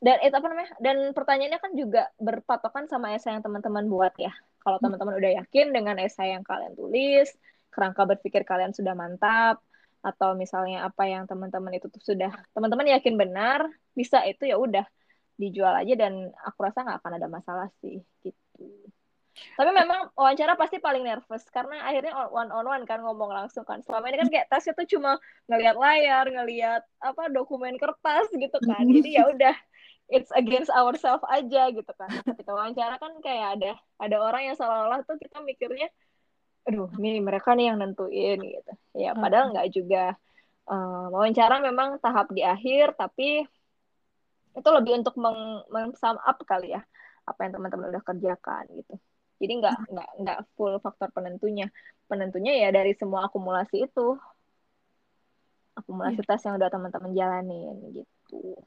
dan 0.00 0.16
itu 0.24 0.34
apa 0.34 0.48
namanya 0.48 0.72
dan 0.80 0.96
pertanyaannya 1.14 1.60
kan 1.60 1.72
juga 1.76 2.02
berpatokan 2.18 2.90
sama 2.90 3.14
esai 3.14 3.36
yang 3.36 3.44
teman-teman 3.44 3.86
buat 3.86 4.16
ya 4.18 4.34
kalau 4.66 4.82
hmm. 4.82 4.84
teman-teman 4.90 5.14
udah 5.22 5.32
yakin 5.44 5.66
dengan 5.70 5.96
esai 6.02 6.34
yang 6.34 6.42
kalian 6.42 6.74
tulis 6.74 7.30
kerangka 7.70 8.02
berpikir 8.02 8.42
kalian 8.42 8.74
sudah 8.74 8.98
mantap 8.98 9.62
atau 10.00 10.32
misalnya 10.32 10.88
apa 10.88 11.04
yang 11.04 11.28
teman-teman 11.28 11.76
itu 11.76 11.92
tuh 11.92 12.00
sudah 12.00 12.32
teman-teman 12.56 12.96
yakin 12.96 13.20
benar 13.20 13.68
bisa 13.92 14.24
itu 14.24 14.48
ya 14.48 14.56
udah 14.56 14.84
dijual 15.40 15.72
aja 15.72 15.94
dan 15.96 16.32
aku 16.44 16.58
rasa 16.64 16.84
nggak 16.84 16.98
akan 17.00 17.12
ada 17.16 17.28
masalah 17.28 17.68
sih 17.80 18.04
gitu. 18.20 18.68
Tapi 19.56 19.70
memang 19.72 20.12
wawancara 20.12 20.52
pasti 20.52 20.76
paling 20.76 21.00
nervous 21.00 21.48
karena 21.48 21.80
akhirnya 21.88 22.12
one 22.28 22.52
on 22.52 22.66
one 22.68 22.84
kan 22.84 23.00
ngomong 23.00 23.32
langsung 23.32 23.64
kan. 23.64 23.80
Selama 23.80 24.12
ini 24.12 24.20
kan 24.20 24.28
kayak 24.28 24.46
tes 24.52 24.68
itu 24.68 24.96
cuma 24.96 25.16
ngelihat 25.48 25.76
layar 25.80 26.24
ngelihat 26.28 26.82
apa 27.00 27.32
dokumen 27.32 27.80
kertas 27.80 28.28
gitu 28.36 28.58
kan. 28.60 28.84
Jadi 28.84 29.16
ya 29.16 29.24
udah 29.32 29.56
it's 30.12 30.28
against 30.36 30.68
ourselves 30.74 31.24
aja 31.32 31.72
gitu 31.72 31.92
kan. 31.96 32.10
Kita 32.36 32.50
wawancara 32.52 33.00
kan 33.00 33.16
kayak 33.24 33.48
ada 33.60 33.72
ada 33.96 34.16
orang 34.20 34.52
yang 34.52 34.56
seolah-olah 34.60 35.08
tuh 35.08 35.16
kita 35.16 35.40
mikirnya 35.40 35.88
aduh 36.68 36.88
ini 37.00 37.20
mereka 37.24 37.56
nih 37.56 37.72
yang 37.72 37.78
nentuin 37.80 38.38
gitu. 38.40 38.72
Ya 38.96 39.16
padahal 39.16 39.52
nggak 39.52 39.68
juga 39.72 40.14
uh, 40.68 41.06
wawancara 41.12 41.58
memang 41.64 41.98
tahap 42.02 42.30
di 42.30 42.42
akhir 42.44 42.94
tapi 42.94 43.44
itu 44.50 44.68
lebih 44.68 45.00
untuk 45.00 45.14
meng, 45.16 45.62
meng 45.70 45.94
sum 45.94 46.18
up 46.18 46.38
kali 46.42 46.74
ya 46.74 46.82
apa 47.24 47.46
yang 47.46 47.52
teman-teman 47.54 47.94
udah 47.94 48.02
kerjakan 48.02 48.64
gitu. 48.74 48.94
Jadi 49.40 49.52
nggak 49.56 49.76
nggak 49.88 50.10
nggak 50.20 50.38
full 50.54 50.76
faktor 50.84 51.08
penentunya. 51.16 51.72
Penentunya 52.10 52.52
ya 52.60 52.68
dari 52.74 52.92
semua 52.92 53.30
akumulasi 53.30 53.88
itu. 53.88 54.18
Akumulasi 55.78 56.20
yeah. 56.20 56.28
tes 56.28 56.44
yang 56.44 56.60
udah 56.60 56.68
teman-teman 56.68 57.12
jalanin 57.16 57.76
gitu. 57.94 58.58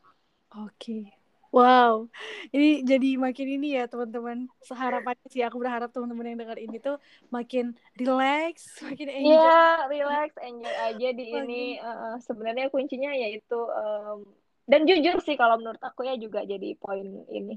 Oke. 0.54 0.74
okay. 0.82 1.23
Wow, 1.54 2.10
ini 2.50 2.82
jadi 2.82 3.14
makin 3.22 3.62
ini 3.62 3.78
ya 3.78 3.86
teman-teman. 3.86 4.50
Seharapannya 4.66 5.30
sih 5.30 5.46
aku 5.46 5.62
berharap 5.62 5.94
teman-teman 5.94 6.34
yang 6.34 6.40
dengar 6.42 6.58
ini 6.58 6.82
tuh 6.82 6.98
makin 7.30 7.78
relax, 7.94 8.74
makin 8.90 9.06
enjoy. 9.06 9.38
Iya, 9.38 9.46
yeah, 9.46 9.74
relax, 9.86 10.30
enjoy 10.42 10.76
aja 10.82 11.08
di 11.14 11.26
makin... 11.30 11.46
ini. 11.46 11.64
Uh, 11.78 12.18
sebenarnya 12.26 12.74
kuncinya 12.74 13.14
yaitu 13.14 13.70
um, 13.70 14.26
dan 14.66 14.90
jujur 14.90 15.22
sih 15.22 15.38
kalau 15.38 15.62
menurut 15.62 15.78
aku 15.78 16.10
ya 16.10 16.18
juga 16.18 16.42
jadi 16.42 16.74
poin 16.82 17.06
ini. 17.30 17.54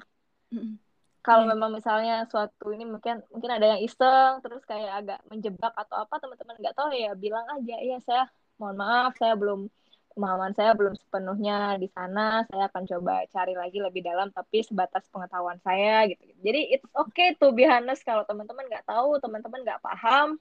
Kalau 1.25 1.49
yeah. 1.49 1.57
memang 1.57 1.73
misalnya 1.73 2.29
suatu 2.29 2.77
ini 2.77 2.85
mungkin 2.85 3.25
mungkin 3.33 3.49
ada 3.49 3.65
yang 3.65 3.81
iseng 3.81 4.45
terus 4.45 4.61
kayak 4.69 4.93
agak 4.93 5.25
menjebak 5.33 5.73
atau 5.73 6.05
apa 6.05 6.21
teman-teman 6.21 6.61
nggak 6.61 6.77
tahu 6.77 6.93
ya 6.93 7.17
bilang 7.17 7.49
aja 7.49 7.77
ya 7.81 7.97
saya 8.05 8.29
mohon 8.61 8.77
maaf 8.77 9.17
saya 9.17 9.33
belum 9.41 9.73
pemahaman 10.17 10.57
saya 10.57 10.73
belum 10.73 10.97
sepenuhnya 10.97 11.77
di 11.77 11.93
sana. 11.93 12.49
Saya 12.49 12.73
akan 12.73 12.89
coba 12.89 13.29
cari 13.29 13.53
lagi 13.53 13.79
lebih 13.85 14.01
dalam 14.01 14.33
tapi 14.33 14.65
sebatas 14.65 15.05
pengetahuan 15.13 15.61
saya 15.61 16.09
gitu. 16.09 16.25
Jadi 16.41 16.73
it's 16.73 16.89
okay 16.97 17.37
to 17.37 17.53
be 17.53 17.69
honest 17.69 18.01
kalau 18.01 18.25
teman-teman 18.25 18.65
nggak 18.65 18.89
tahu 18.89 19.21
teman-teman 19.21 19.61
nggak 19.61 19.85
paham 19.85 20.41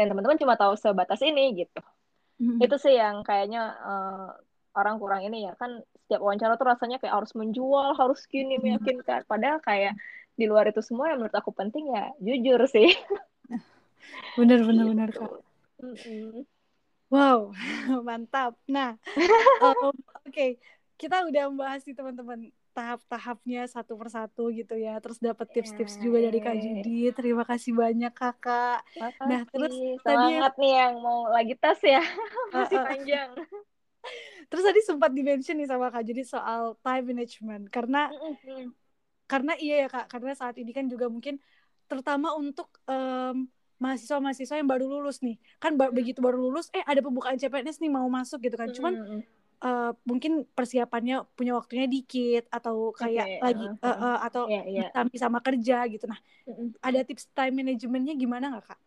dan 0.00 0.08
teman-teman 0.08 0.40
cuma 0.40 0.56
tahu 0.56 0.72
sebatas 0.80 1.20
ini 1.20 1.68
gitu. 1.68 1.84
Mm-hmm. 2.34 2.66
itu 2.66 2.76
sih 2.82 2.98
yang 2.98 3.22
kayaknya 3.22 3.78
uh, 3.78 4.34
orang 4.74 4.96
kurang 4.96 5.22
ini 5.22 5.46
ya. 5.46 5.52
Kan 5.60 5.84
setiap 6.08 6.24
wawancara 6.24 6.56
tuh 6.56 6.66
rasanya 6.66 6.96
kayak 6.98 7.14
harus 7.20 7.36
menjual 7.36 7.92
harus 8.00 8.24
gini 8.24 8.56
mm-hmm. 8.56 8.80
meyakinkan. 8.80 9.20
Padahal 9.28 9.60
kayak 9.60 9.94
di 10.34 10.48
luar 10.48 10.66
itu 10.66 10.80
semua 10.80 11.12
yang 11.12 11.22
menurut 11.22 11.36
aku 11.36 11.52
penting 11.52 11.92
ya 11.92 12.08
jujur 12.18 12.64
sih. 12.72 12.88
Bener 14.38 14.60
bener 14.64 14.84
bener 14.88 15.08
kak. 15.12 15.30
Mm-hmm. 15.80 16.53
Wow, 17.12 17.52
mantap. 18.08 18.56
Nah, 18.68 18.96
um, 19.60 19.92
oke, 19.92 19.96
okay. 20.26 20.56
kita 20.96 21.24
udah 21.28 21.48
membahas 21.52 21.84
nih 21.84 21.96
teman-teman 21.96 22.48
tahap-tahapnya 22.74 23.70
satu 23.70 23.94
persatu 23.94 24.50
gitu 24.50 24.74
ya. 24.74 24.98
Terus 24.98 25.22
dapat 25.22 25.46
tips-tips 25.54 26.02
juga 26.02 26.26
dari 26.26 26.42
Kak 26.42 26.58
Judi. 26.58 27.08
Terima 27.14 27.46
kasih 27.46 27.72
banyak 27.72 28.10
Kakak. 28.10 28.82
Makasih. 28.98 29.28
Nah, 29.30 29.40
terus 29.46 29.74
semangat 30.02 30.52
tadi 30.58 30.62
nih 30.66 30.72
yang 30.74 30.94
mau 30.98 31.30
lagi 31.30 31.54
tes 31.54 31.78
ya. 31.86 32.02
Masih 32.54 32.78
uh, 32.82 32.84
panjang. 32.84 33.30
Terus 34.50 34.64
tadi 34.66 34.80
sempat 34.84 35.10
dimention 35.14 35.56
nih 35.56 35.70
sama 35.70 35.88
Kak 35.88 36.02
Judi 36.02 36.26
soal 36.26 36.74
time 36.82 37.14
management 37.14 37.70
karena 37.70 38.10
karena 39.24 39.56
iya 39.56 39.86
ya 39.86 39.88
Kak, 39.88 40.06
karena 40.12 40.36
saat 40.36 40.58
ini 40.60 40.74
kan 40.74 40.84
juga 40.84 41.08
mungkin 41.08 41.40
terutama 41.88 42.36
untuk 42.36 42.68
um, 42.84 43.48
mahasiswa-mahasiswa 43.84 44.56
yang 44.56 44.68
baru 44.68 44.88
lulus 44.88 45.20
nih. 45.20 45.36
Kan 45.60 45.76
ba 45.76 45.92
begitu 45.92 46.24
baru 46.24 46.40
lulus 46.40 46.72
eh 46.72 46.80
ada 46.80 47.04
pembukaan 47.04 47.36
CPNS 47.36 47.84
nih 47.84 47.92
mau 47.92 48.08
masuk 48.08 48.40
gitu 48.40 48.56
kan. 48.56 48.72
Cuman 48.72 49.20
uh, 49.60 49.92
mungkin 50.08 50.48
persiapannya 50.56 51.28
punya 51.36 51.52
waktunya 51.56 51.84
dikit 51.84 52.48
atau 52.48 52.96
kayak 52.96 53.40
okay, 53.40 53.44
lagi 53.44 53.66
uh, 53.68 53.86
uh, 53.86 53.92
uh, 53.92 54.18
atau 54.24 54.48
yeah, 54.48 54.88
yeah. 54.88 55.18
sama 55.20 55.44
kerja 55.44 55.84
gitu. 55.92 56.08
Nah 56.08 56.16
ada 56.80 57.00
tips 57.04 57.28
time 57.36 57.60
managementnya 57.60 58.16
gimana 58.16 58.56
nggak 58.56 58.64
kak? 58.72 58.80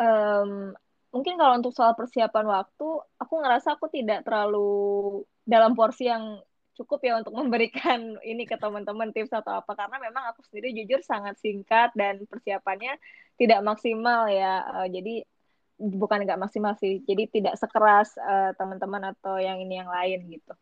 Um, 0.00 0.72
mungkin 1.10 1.34
kalau 1.34 1.58
untuk 1.58 1.74
soal 1.74 1.98
persiapan 1.98 2.46
waktu 2.46 2.88
aku 3.18 3.34
ngerasa 3.42 3.74
aku 3.74 3.90
tidak 3.90 4.22
terlalu 4.22 5.22
dalam 5.42 5.74
porsi 5.74 6.06
yang 6.06 6.38
cukup 6.80 7.04
ya 7.04 7.20
untuk 7.20 7.36
memberikan 7.36 8.16
ini 8.30 8.48
ke 8.48 8.56
teman-teman 8.56 9.12
tips 9.12 9.36
atau 9.36 9.60
apa. 9.60 9.76
Karena 9.76 10.00
memang 10.00 10.32
aku 10.32 10.40
sendiri 10.48 10.72
jujur 10.72 11.04
sangat 11.04 11.36
singkat 11.36 11.92
dan 11.92 12.24
persiapannya 12.24 12.96
tidak 13.36 13.60
maksimal 13.60 14.32
ya. 14.32 14.64
Uh, 14.72 14.88
jadi 14.88 15.28
bukan 15.76 16.24
nggak 16.24 16.40
maksimal 16.40 16.72
sih. 16.80 17.04
Jadi 17.04 17.40
tidak 17.40 17.60
sekeras 17.60 18.16
uh, 18.16 18.56
teman-teman 18.56 19.12
atau 19.12 19.36
yang 19.36 19.60
ini 19.60 19.80
yang 19.80 19.92
lain 19.92 20.24
gitu. 20.32 20.52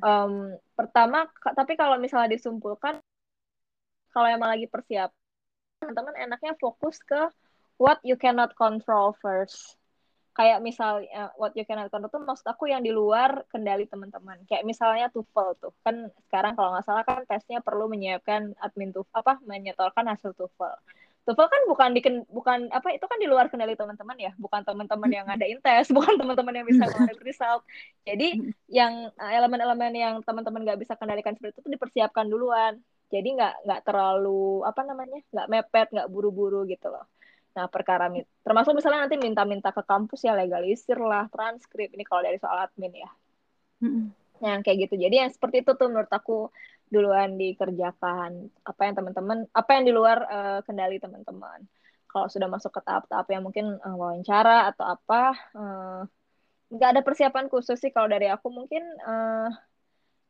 Um, 0.00 0.56
pertama 0.72 1.28
tapi 1.52 1.76
kalau 1.76 2.00
misalnya 2.00 2.32
disumpulkan 2.32 2.96
kalau 4.16 4.28
emang 4.32 4.56
lagi 4.56 4.64
persiap 4.64 5.12
teman-teman 5.80 6.16
enaknya 6.16 6.56
fokus 6.56 6.96
ke 7.04 7.28
what 7.76 8.00
you 8.00 8.16
cannot 8.16 8.56
control 8.56 9.12
first 9.20 9.76
kayak 10.36 10.60
misalnya 10.60 11.32
what 11.40 11.56
you 11.56 11.64
cannot 11.64 11.88
control 11.88 12.12
tuh 12.12 12.20
maksud 12.20 12.44
aku 12.44 12.68
yang 12.68 12.84
di 12.84 12.92
luar 12.92 13.48
kendali 13.48 13.88
teman-teman. 13.88 14.44
Kayak 14.44 14.68
misalnya 14.68 15.08
TOEFL 15.08 15.56
tuh. 15.56 15.72
Kan 15.80 16.12
sekarang 16.28 16.52
kalau 16.52 16.76
nggak 16.76 16.84
salah 16.84 17.02
kan 17.08 17.24
tesnya 17.24 17.64
perlu 17.64 17.88
menyiapkan 17.88 18.52
admin 18.60 18.92
TOEFL 18.92 19.16
apa 19.16 19.40
menyetorkan 19.48 20.04
hasil 20.12 20.36
TOEFL. 20.36 20.76
TOEFL 21.24 21.48
kan 21.48 21.62
bukan 21.72 21.90
di 21.96 22.00
bukan 22.28 22.68
apa 22.68 22.92
itu 22.92 23.02
kan 23.08 23.16
di 23.16 23.26
luar 23.26 23.48
kendali 23.48 23.72
teman-teman 23.80 24.16
ya. 24.20 24.32
Bukan 24.36 24.60
teman-teman 24.60 25.08
yang 25.08 25.24
ngadain 25.24 25.58
tes 25.64 25.88
bukan 25.96 26.14
teman-teman 26.20 26.52
yang 26.52 26.66
bisa 26.68 26.84
mengalir 26.84 27.24
result. 27.24 27.64
Jadi 28.04 28.52
yang 28.68 29.08
eh, 29.16 29.32
elemen-elemen 29.40 29.92
yang 29.96 30.14
teman-teman 30.20 30.68
nggak 30.68 30.84
bisa 30.84 31.00
kendalikan 31.00 31.32
seperti 31.32 31.56
itu 31.56 31.64
tuh 31.64 31.72
dipersiapkan 31.72 32.28
duluan. 32.28 32.76
Jadi 33.08 33.40
nggak 33.40 33.64
nggak 33.64 33.80
terlalu 33.88 34.68
apa 34.68 34.84
namanya 34.84 35.16
nggak 35.32 35.48
mepet 35.48 35.88
nggak 35.96 36.08
buru-buru 36.12 36.68
gitu 36.68 36.92
loh 36.92 37.08
Nah, 37.56 37.72
perkara 37.72 38.12
termasuk 38.44 38.76
misalnya 38.76 39.08
nanti 39.08 39.16
minta-minta 39.16 39.72
ke 39.72 39.80
kampus 39.80 40.28
ya 40.28 40.36
legalisir 40.36 41.00
lah, 41.00 41.24
transkrip 41.32 41.88
ini 41.96 42.04
kalau 42.04 42.20
dari 42.20 42.36
soal 42.36 42.68
admin 42.68 42.92
ya. 42.92 43.10
Mm-hmm. 43.80 44.04
Yang 44.44 44.60
kayak 44.60 44.78
gitu. 44.84 44.94
Jadi 45.00 45.14
yang 45.24 45.30
seperti 45.32 45.64
itu 45.64 45.72
tuh 45.72 45.88
menurut 45.88 46.12
aku 46.12 46.52
duluan 46.92 47.40
dikerjakan. 47.40 48.52
Apa 48.60 48.80
yang 48.84 48.94
teman-teman, 49.00 49.48
apa 49.56 49.70
yang 49.72 49.84
di 49.88 49.92
luar 49.96 50.18
uh, 50.28 50.60
kendali 50.68 51.00
teman-teman. 51.00 51.64
Kalau 52.12 52.28
sudah 52.28 52.44
masuk 52.44 52.76
ke 52.76 52.80
tahap-tahap 52.84 53.24
yang 53.32 53.40
mungkin 53.40 53.80
uh, 53.80 53.96
wawancara 53.96 54.68
atau 54.76 54.84
apa, 54.92 55.32
uh, 55.56 56.00
nggak 56.68 56.90
ada 56.92 57.00
persiapan 57.00 57.48
khusus 57.48 57.80
sih 57.80 57.88
kalau 57.88 58.12
dari 58.12 58.28
aku 58.28 58.52
mungkin 58.52 58.84
uh, 59.00 59.48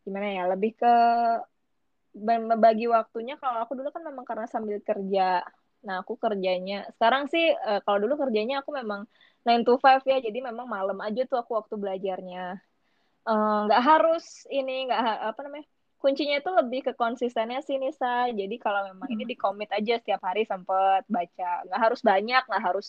gimana 0.07 0.31
ya, 0.31 0.45
lebih 0.47 0.79
ke 0.79 0.95
membagi 2.23 2.87
waktunya. 2.87 3.35
Kalau 3.43 3.67
aku 3.67 3.75
dulu 3.75 3.91
kan 3.91 4.07
memang 4.07 4.23
karena 4.23 4.47
sambil 4.47 4.79
kerja 4.79 5.43
Nah, 5.87 6.03
aku 6.03 6.19
kerjanya 6.19 6.91
sekarang 6.99 7.31
sih 7.31 7.55
uh, 7.55 7.81
kalau 7.87 7.99
dulu 8.03 8.15
kerjanya 8.27 8.61
aku 8.61 8.75
memang 8.75 9.07
9 9.47 9.63
to 9.63 9.79
5 9.79 10.03
ya, 10.11 10.19
jadi 10.19 10.39
memang 10.43 10.67
malam 10.67 10.99
aja 10.99 11.23
tuh 11.31 11.39
aku 11.39 11.55
waktu 11.55 11.79
belajarnya. 11.79 12.59
Eh, 13.27 13.59
nggak 13.67 13.83
uh, 13.83 13.87
harus 13.87 14.47
ini 14.51 14.87
nggak 14.91 15.03
apa 15.35 15.41
namanya 15.47 15.67
kuncinya 16.03 16.39
itu 16.39 16.51
lebih 16.51 16.81
ke 16.87 16.93
konsistennya 16.95 17.59
sih 17.63 17.79
Nisa. 17.79 18.31
Jadi 18.31 18.55
kalau 18.63 18.87
memang 18.91 19.09
ini 19.11 19.23
hmm. 19.27 19.31
di 19.33 19.37
komit 19.39 19.71
aja 19.75 19.99
setiap 20.03 20.23
hari 20.27 20.43
sempet 20.47 21.03
baca. 21.07 21.51
Nggak 21.67 21.81
harus 21.83 22.01
banyak, 22.03 22.43
nggak 22.47 22.63
harus 22.63 22.89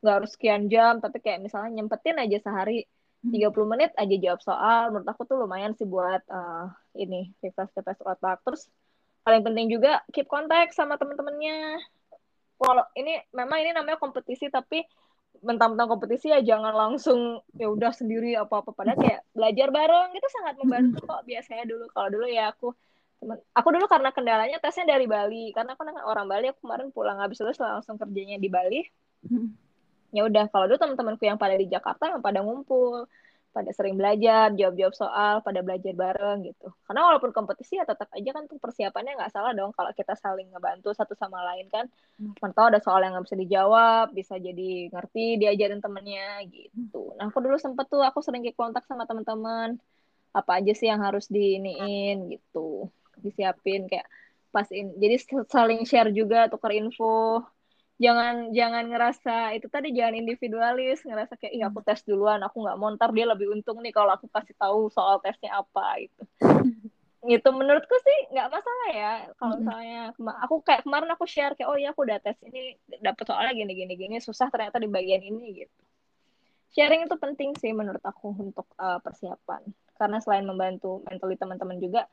nggak 0.00 0.14
harus 0.20 0.30
sekian 0.36 0.62
jam, 0.72 1.00
tapi 1.04 1.18
kayak 1.24 1.40
misalnya 1.44 1.70
nyempetin 1.80 2.16
aja 2.20 2.38
sehari 2.40 2.84
30 3.24 3.32
hmm. 3.32 3.68
menit 3.68 3.90
aja 3.96 4.16
jawab 4.20 4.40
soal. 4.44 4.82
Menurut 4.92 5.08
aku 5.12 5.22
tuh 5.28 5.36
lumayan 5.40 5.72
sih 5.76 5.88
buat 5.88 6.22
uh, 6.28 6.68
ini 6.96 7.32
refresh 7.40 7.72
refresh 7.76 8.00
otak. 8.04 8.44
Terus 8.44 8.68
paling 9.24 9.44
penting 9.44 9.66
juga 9.72 10.04
keep 10.12 10.28
kontak 10.28 10.72
sama 10.72 10.96
temen-temennya 11.00 11.80
walau 12.58 12.84
ini 12.98 13.22
memang 13.30 13.58
ini 13.62 13.70
namanya 13.70 13.98
kompetisi 14.02 14.50
tapi 14.50 14.82
mentang-mentang 15.38 15.86
kompetisi 15.86 16.34
ya 16.34 16.42
jangan 16.42 16.74
langsung 16.74 17.38
ya 17.54 17.70
udah 17.70 17.94
sendiri 17.94 18.34
apa-apa. 18.34 18.74
Padahal 18.74 18.98
kayak 18.98 19.20
belajar 19.30 19.68
bareng 19.70 20.10
itu 20.14 20.28
sangat 20.34 20.54
membantu 20.58 20.98
kok 21.06 21.22
biasanya 21.22 21.64
dulu. 21.66 21.84
Kalau 21.94 22.08
dulu 22.10 22.26
ya 22.26 22.50
aku 22.50 22.74
temen 23.18 23.38
aku 23.54 23.68
dulu 23.74 23.86
karena 23.90 24.10
kendalanya 24.10 24.58
tesnya 24.58 24.98
dari 24.98 25.06
Bali. 25.06 25.54
Karena 25.54 25.78
aku 25.78 25.82
kan 25.86 25.94
orang 26.02 26.26
Bali 26.26 26.50
aku 26.50 26.66
kemarin 26.66 26.90
pulang 26.90 27.22
habis 27.22 27.38
lulus 27.38 27.58
langsung 27.62 27.96
kerjanya 27.98 28.38
di 28.42 28.50
Bali. 28.50 28.82
Ya 30.10 30.26
udah 30.26 30.50
kalau 30.50 30.66
dulu 30.66 30.78
teman-temanku 30.80 31.22
yang 31.22 31.38
pada 31.38 31.54
di 31.54 31.70
Jakarta 31.70 32.10
yang 32.10 32.22
pada 32.24 32.42
ngumpul 32.42 33.06
pada 33.58 33.74
sering 33.74 33.98
belajar, 33.98 34.54
jawab-jawab 34.54 34.94
soal, 34.94 35.34
pada 35.42 35.66
belajar 35.66 35.90
bareng 35.90 36.46
gitu. 36.46 36.70
Karena 36.86 37.10
walaupun 37.10 37.34
kompetisi 37.34 37.74
ya 37.74 37.82
tetap 37.82 38.06
aja 38.14 38.30
kan 38.30 38.46
tuh 38.46 38.62
persiapannya 38.62 39.18
nggak 39.18 39.34
salah 39.34 39.50
dong 39.50 39.74
kalau 39.74 39.90
kita 39.90 40.14
saling 40.14 40.46
ngebantu 40.54 40.94
satu 40.94 41.18
sama 41.18 41.42
lain 41.42 41.66
kan. 41.66 41.90
Hmm. 42.22 42.38
Mana 42.38 42.70
ada 42.70 42.78
soal 42.78 43.02
yang 43.02 43.18
nggak 43.18 43.26
bisa 43.26 43.36
dijawab, 43.42 44.14
bisa 44.14 44.38
jadi 44.38 44.94
ngerti 44.94 45.42
diajarin 45.42 45.82
temennya 45.82 46.46
gitu. 46.46 47.18
Nah 47.18 47.26
aku 47.26 47.42
dulu 47.42 47.58
sempet 47.58 47.90
tuh 47.90 48.06
aku 48.06 48.22
sering 48.22 48.46
kontak 48.54 48.86
sama 48.86 49.10
teman-teman 49.10 49.74
apa 50.30 50.62
aja 50.62 50.70
sih 50.70 50.86
yang 50.86 51.02
harus 51.02 51.26
diiniin 51.26 52.30
gitu, 52.30 52.86
disiapin 53.18 53.90
kayak 53.90 54.06
pas 54.54 54.68
in, 54.70 54.94
jadi 54.96 55.18
saling 55.50 55.82
share 55.82 56.14
juga 56.14 56.46
tukar 56.46 56.72
info 56.72 57.42
jangan 57.98 58.54
jangan 58.54 58.84
ngerasa 58.86 59.58
itu 59.58 59.66
tadi 59.66 59.90
jangan 59.90 60.14
individualis 60.22 61.02
ngerasa 61.02 61.34
kayak 61.34 61.52
iya 61.54 61.66
aku 61.66 61.82
tes 61.82 62.06
duluan 62.06 62.38
aku 62.46 62.62
nggak 62.62 62.78
mau 62.78 62.94
ntar 62.94 63.10
dia 63.10 63.26
lebih 63.26 63.50
untung 63.50 63.82
nih 63.82 63.90
kalau 63.90 64.14
aku 64.14 64.30
kasih 64.30 64.54
tahu 64.54 64.86
soal 64.86 65.18
tesnya 65.18 65.58
apa 65.58 65.98
itu 65.98 66.22
gitu 67.26 67.48
menurutku 67.50 67.98
sih 67.98 68.18
nggak 68.30 68.48
masalah 68.54 68.88
ya 68.94 69.12
kalau 69.34 69.58
misalnya 69.58 70.14
aku 70.46 70.62
kayak 70.62 70.86
kemarin 70.86 71.10
aku 71.10 71.26
share 71.26 71.58
kayak 71.58 71.66
oh 71.66 71.74
iya 71.74 71.90
aku 71.90 72.06
udah 72.06 72.22
tes 72.22 72.38
ini 72.46 72.78
dapet 73.02 73.26
soalnya 73.26 73.58
gini 73.58 73.74
gini 73.74 73.94
gini 73.98 74.16
susah 74.22 74.46
ternyata 74.46 74.78
di 74.78 74.86
bagian 74.86 75.20
ini 75.26 75.66
gitu. 75.66 75.78
Sharing 76.68 77.08
itu 77.08 77.16
penting 77.16 77.56
sih 77.56 77.72
menurut 77.72 78.04
aku 78.04 78.28
untuk 78.36 78.68
uh, 78.76 79.00
persiapan. 79.00 79.64
Karena 79.96 80.20
selain 80.20 80.44
membantu 80.44 81.00
mentally 81.08 81.34
teman-teman 81.40 81.80
juga 81.80 82.04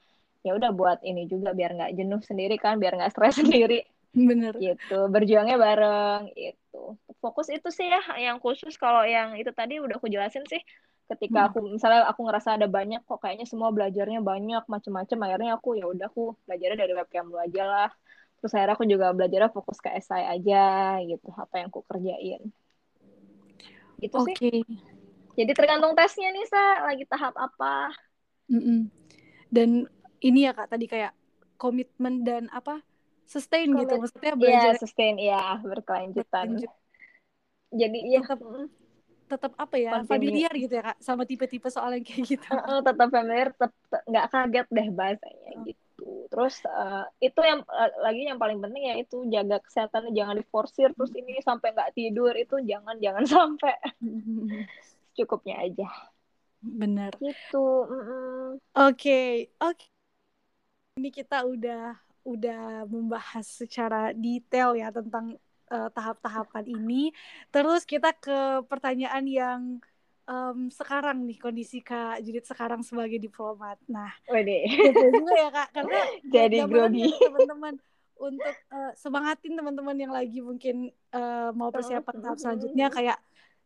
ya 0.45 0.55
udah 0.55 0.71
buat 0.71 0.99
ini 1.01 1.25
juga 1.25 1.51
biar 1.51 1.73
nggak 1.73 1.91
jenuh 1.97 2.21
sendiri 2.21 2.55
kan 2.61 2.77
biar 2.77 2.93
nggak 2.95 3.11
stres 3.17 3.36
sendiri 3.41 3.81
Bener. 4.30 4.53
Gitu, 4.55 4.97
berjuangnya 5.11 5.59
bareng 5.59 6.32
itu. 6.36 6.95
Fokus 7.20 7.51
itu 7.51 7.68
sih 7.70 7.91
ya 7.91 8.01
yang 8.18 8.39
khusus 8.39 8.80
kalau 8.80 9.03
yang 9.03 9.36
itu 9.36 9.51
tadi 9.51 9.84
udah 9.84 9.99
aku 9.99 10.07
jelasin 10.07 10.45
sih 10.47 10.61
ketika 11.05 11.45
hmm. 11.45 11.47
aku 11.53 11.57
misalnya 11.78 12.01
aku 12.09 12.26
ngerasa 12.26 12.57
ada 12.57 12.66
banyak 12.66 13.05
kok 13.05 13.22
kayaknya 13.22 13.45
semua 13.45 13.70
belajarnya 13.70 14.26
banyak 14.26 14.66
macam-macam 14.66 15.18
akhirnya 15.30 15.51
aku 15.53 15.78
ya 15.78 15.86
udah 15.86 16.09
aku 16.09 16.34
belajarnya 16.49 16.78
dari 16.82 16.93
webcam 16.97 17.30
dulu 17.30 17.39
aja 17.45 17.63
lah 17.63 17.89
terus 18.41 18.51
akhirnya 18.57 18.74
aku 18.74 18.86
juga 18.89 19.13
belajarnya 19.13 19.53
fokus 19.53 19.78
ke 19.78 19.93
esai 19.93 20.26
aja 20.26 20.97
gitu 21.05 21.30
apa 21.38 21.61
yang 21.61 21.70
aku 21.70 21.86
kerjain 21.86 22.41
gitu 24.01 24.18
okay. 24.18 24.34
sih 24.34 24.59
jadi 25.38 25.51
tergantung 25.53 25.93
tesnya 25.93 26.34
nih 26.34 26.45
sa 26.49 26.89
lagi 26.89 27.05
tahap 27.05 27.38
apa 27.38 27.93
mm 28.49 28.61
-mm. 28.61 28.80
dan 29.53 29.86
ini 30.26 30.49
ya 30.49 30.57
kak 30.57 30.74
tadi 30.74 30.89
kayak 30.89 31.13
komitmen 31.61 32.26
dan 32.26 32.49
apa 32.49 32.82
sustain 33.26 33.67
gitu 33.73 33.93
maksudnya 33.97 34.34
iya, 34.34 34.39
belajar 34.39 34.73
ya 34.73 34.82
sustain 34.82 35.15
ya 35.17 35.41
berkelanjutan 35.61 36.45
berlanjut. 36.55 36.71
jadi 37.73 37.99
ya 38.05 38.21
tetap 38.21 38.69
tetap 39.26 39.51
apa 39.57 39.76
ya 39.82 39.91
Continue. 39.97 40.09
familiar 40.09 40.51
gitu 40.53 40.73
ya 40.78 40.84
kak 40.93 40.97
sama 41.01 41.26
tipe-tipe 41.26 41.65
soal 41.73 41.97
yang 41.97 42.05
kayak 42.05 42.23
gitu 42.30 42.45
uh, 42.53 42.82
tetap 42.86 43.09
familiar 43.09 43.49
tetap 43.57 43.73
nggak 44.05 44.26
kaget 44.30 44.67
deh 44.69 44.88
bahasanya 44.93 45.51
uh. 45.57 45.63
gitu 45.65 46.09
terus 46.30 46.55
uh, 46.69 47.09
itu 47.17 47.39
yang 47.41 47.65
uh, 47.65 47.91
lagi 48.05 48.21
yang 48.30 48.38
paling 48.38 48.61
penting 48.61 48.84
ya 48.86 48.95
itu 49.01 49.26
jaga 49.34 49.57
kesehatan 49.65 50.13
jangan 50.13 50.38
diforsir 50.38 50.93
terus 50.93 51.09
ini 51.17 51.41
sampai 51.41 51.73
nggak 51.73 51.97
tidur 51.97 52.38
itu 52.38 52.61
jangan 52.61 52.95
jangan 53.01 53.26
sampai 53.34 53.73
cukupnya 55.17 55.65
aja 55.65 55.89
benar 56.61 57.17
gitu 57.17 57.89
oke 57.89 58.61
okay. 58.73 59.49
oke 59.57 59.73
okay. 59.73 59.89
ini 61.01 61.09
kita 61.09 61.41
udah 61.49 62.05
udah 62.26 62.89
membahas 62.89 63.45
secara 63.45 64.11
detail 64.11 64.73
ya 64.73 64.89
tentang 64.89 65.38
uh, 65.69 65.89
tahap-tahapan 65.93 66.65
ini. 66.65 67.13
Terus 67.53 67.86
kita 67.86 68.11
ke 68.17 68.65
pertanyaan 68.65 69.26
yang 69.30 69.61
um, 70.26 70.67
sekarang 70.73 71.23
nih 71.23 71.38
kondisi 71.38 71.80
Kak 71.86 72.21
Judit 72.26 72.45
sekarang 72.45 72.82
sebagai 72.82 73.21
diplomat. 73.21 73.78
Nah, 73.86 74.11
itu 74.65 75.05
juga 75.21 75.34
ya 75.38 75.49
Kak 75.53 75.69
karena 75.71 75.99
jadi 76.36 76.57
grogi 76.65 77.13
teman-teman 77.13 77.73
untuk 78.15 78.55
uh, 78.71 78.91
semangatin 78.95 79.59
teman-teman 79.59 79.95
yang 79.99 80.13
lagi 80.15 80.39
mungkin 80.39 80.88
uh, 81.11 81.51
mau 81.51 81.67
persiapan 81.67 82.15
tahap 82.23 82.39
selanjutnya 82.39 82.88
kayak 82.88 83.19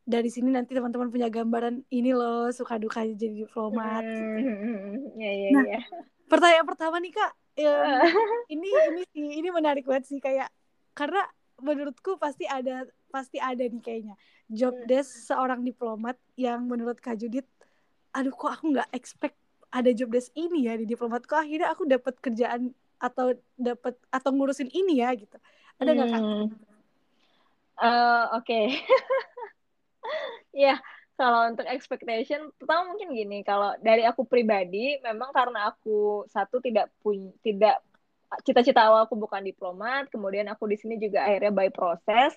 dari 0.09 0.25
sini 0.33 0.49
nanti 0.49 0.73
teman-teman 0.73 1.13
punya 1.13 1.29
gambaran 1.29 1.85
ini 1.93 2.17
loh 2.17 2.49
suka 2.49 2.81
duka 2.81 3.05
jadi 3.05 3.45
diplomat. 3.45 4.01
Mm, 4.01 5.21
ya, 5.21 5.31
ya, 5.31 5.49
nah, 5.53 5.65
ya. 5.69 5.81
pertanyaan 6.25 6.65
pertama 6.65 6.97
nih 6.97 7.13
kak, 7.13 7.31
ya, 7.59 7.75
ini 8.53 8.69
ini 8.71 9.01
sih 9.11 9.25
ini 9.43 9.49
menarik 9.51 9.83
banget 9.83 10.07
sih 10.07 10.19
kayak 10.23 10.47
karena 10.95 11.27
menurutku 11.59 12.15
pasti 12.15 12.47
ada 12.47 12.87
pasti 13.11 13.35
ada 13.41 13.59
nih 13.59 13.83
kayaknya 13.83 14.15
job 14.47 14.71
hmm. 14.71 14.87
desk 14.87 15.27
seorang 15.27 15.61
diplomat 15.67 16.15
yang 16.39 16.63
menurut 16.65 16.97
Kak 17.03 17.19
Judit 17.19 17.45
aduh 18.15 18.33
kok 18.33 18.55
aku 18.55 18.73
nggak 18.73 18.89
expect 18.95 19.37
ada 19.69 19.91
job 19.93 20.09
desk 20.09 20.33
ini 20.33 20.65
ya 20.65 20.79
di 20.79 20.85
diplomat 20.89 21.27
kok 21.27 21.45
akhirnya 21.45 21.69
aku 21.69 21.85
dapat 21.85 22.15
kerjaan 22.17 22.73
atau 22.99 23.37
dapat 23.55 23.95
atau 24.09 24.29
ngurusin 24.33 24.71
ini 24.73 25.03
ya 25.03 25.13
gitu 25.15 25.37
ada 25.79 25.89
nggak 25.95 26.09
kak? 26.11 26.21
Uh, 27.79 28.25
Oke, 28.35 28.43
okay. 28.43 28.65
ya 30.67 30.75
kalau 31.19 31.51
untuk 31.51 31.67
expectation 31.67 32.47
pertama 32.55 32.95
mungkin 32.95 33.11
gini 33.11 33.43
kalau 33.43 33.75
dari 33.83 34.07
aku 34.07 34.23
pribadi 34.23 34.95
memang 35.03 35.35
karena 35.35 35.67
aku 35.67 36.23
satu 36.31 36.63
tidak 36.63 36.87
punya 37.03 37.35
tidak 37.43 37.83
cita-cita 38.47 38.87
awal 38.87 39.03
aku 39.03 39.19
bukan 39.19 39.43
diplomat 39.43 40.07
kemudian 40.07 40.47
aku 40.47 40.71
di 40.71 40.79
sini 40.79 40.95
juga 40.95 41.27
akhirnya 41.27 41.51
by 41.51 41.67
proses 41.75 42.31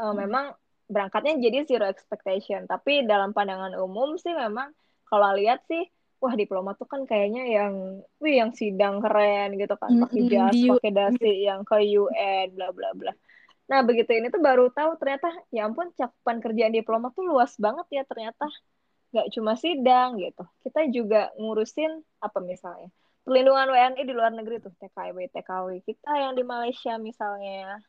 uh, 0.00 0.08
hmm. 0.08 0.24
memang 0.24 0.56
berangkatnya 0.88 1.36
jadi 1.36 1.68
zero 1.68 1.84
expectation 1.84 2.64
tapi 2.64 3.04
dalam 3.04 3.36
pandangan 3.36 3.76
umum 3.76 4.16
sih 4.16 4.32
memang 4.32 4.72
kalau 5.04 5.36
lihat 5.36 5.60
sih 5.68 5.84
wah 6.24 6.32
diplomat 6.32 6.80
tuh 6.80 6.88
kan 6.88 7.04
kayaknya 7.04 7.44
yang 7.44 8.00
wih 8.24 8.40
yang 8.40 8.56
sidang 8.56 9.04
keren 9.04 9.60
gitu 9.60 9.76
kan 9.76 9.92
pakai 10.00 10.22
jas 10.32 10.56
pakai 10.56 10.92
dasi 10.96 11.44
yang 11.44 11.60
ke 11.68 11.76
UN 11.84 12.56
bla 12.56 12.72
bla 12.72 12.96
bla 12.96 13.12
Nah, 13.64 13.80
begitu 13.80 14.12
ini 14.12 14.28
tuh 14.28 14.44
baru 14.44 14.68
tahu 14.68 15.00
ternyata 15.00 15.32
ya 15.48 15.64
ampun 15.64 15.88
cakupan 15.96 16.36
kerjaan 16.44 16.74
diplomat 16.76 17.16
tuh 17.16 17.24
luas 17.24 17.56
banget 17.56 17.86
ya 17.90 18.02
ternyata. 18.04 18.44
Gak 19.14 19.30
cuma 19.32 19.54
sidang 19.56 20.20
gitu. 20.20 20.42
Kita 20.60 20.84
juga 20.90 21.30
ngurusin 21.38 22.02
apa 22.20 22.38
misalnya. 22.42 22.90
Perlindungan 23.24 23.72
WNI 23.72 24.02
di 24.04 24.12
luar 24.12 24.36
negeri 24.36 24.60
tuh, 24.60 24.74
TKW, 24.76 25.32
TKW. 25.32 25.80
Kita 25.80 26.12
yang 26.12 26.36
di 26.36 26.44
Malaysia 26.44 27.00
misalnya. 27.00 27.80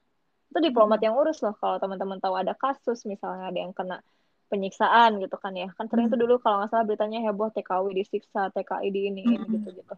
Itu 0.47 0.63
diplomat 0.63 1.03
hmm. 1.03 1.05
yang 1.11 1.15
urus 1.19 1.43
loh 1.43 1.57
kalau 1.59 1.75
teman-teman 1.81 2.23
tahu 2.23 2.39
ada 2.39 2.55
kasus 2.55 3.03
misalnya 3.03 3.51
ada 3.51 3.59
yang 3.59 3.75
kena 3.75 3.99
penyiksaan 4.47 5.19
gitu 5.19 5.35
kan 5.35 5.51
ya. 5.57 5.67
Kan 5.75 5.91
sering 5.91 6.07
hmm. 6.07 6.15
dulu 6.15 6.39
kalau 6.39 6.63
nggak 6.63 6.71
salah 6.71 6.85
beritanya 6.87 7.19
heboh 7.25 7.51
TKW 7.51 7.91
disiksa, 7.91 8.47
TKI 8.55 8.87
di 8.93 9.01
ini, 9.11 9.21
ini 9.27 9.35
hmm. 9.35 9.51
gitu-gitu. 9.59 9.95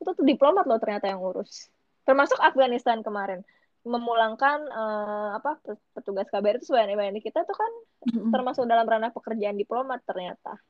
Itu 0.00 0.10
tuh 0.16 0.24
diplomat 0.24 0.64
loh 0.64 0.80
ternyata 0.80 1.12
yang 1.12 1.20
urus. 1.20 1.68
Termasuk 2.08 2.40
Afghanistan 2.40 3.04
kemarin 3.04 3.44
memulangkan 3.80 4.68
uh, 4.68 5.40
apa 5.40 5.56
petugas 5.96 6.28
KBRI 6.28 6.60
itu 6.60 6.68
WNI-WNI 6.68 7.20
kita 7.24 7.48
tuh 7.48 7.56
kan 7.56 7.72
mm-hmm. 8.12 8.28
termasuk 8.28 8.68
dalam 8.68 8.84
ranah 8.84 9.08
pekerjaan 9.08 9.56
diplomat 9.56 10.04
ternyata. 10.04 10.60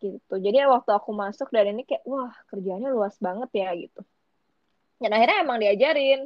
Gitu. 0.00 0.34
Jadi 0.40 0.64
waktu 0.64 0.90
aku 0.96 1.12
masuk 1.12 1.52
dan 1.52 1.76
ini 1.76 1.84
kayak 1.84 2.00
wah 2.08 2.32
kerjanya 2.48 2.88
luas 2.88 3.20
banget 3.20 3.52
ya 3.52 3.68
gitu. 3.76 4.00
Dan 4.96 5.12
akhirnya 5.12 5.44
emang 5.44 5.60
diajarin. 5.60 6.24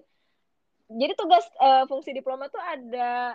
Jadi 0.86 1.12
tugas 1.18 1.42
uh, 1.58 1.82
fungsi 1.90 2.14
diplomat 2.14 2.54
tuh 2.54 2.62
ada 2.62 3.34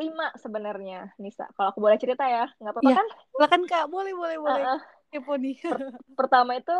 lima 0.00 0.32
sebenarnya 0.40 1.12
Nisa. 1.20 1.44
Kalau 1.52 1.76
aku 1.76 1.84
boleh 1.84 2.00
cerita 2.00 2.24
ya 2.24 2.48
nggak 2.56 2.72
apa-apa 2.72 2.88
ya, 2.88 2.96
kan? 2.96 3.08
Bahkan 3.36 3.60
kak? 3.68 3.84
Boleh 3.92 4.16
boleh 4.16 4.40
boleh. 4.40 4.64
Uh, 4.64 4.80
uh, 5.20 5.36
nih. 5.36 5.60
Pertama 6.16 6.56
itu 6.56 6.76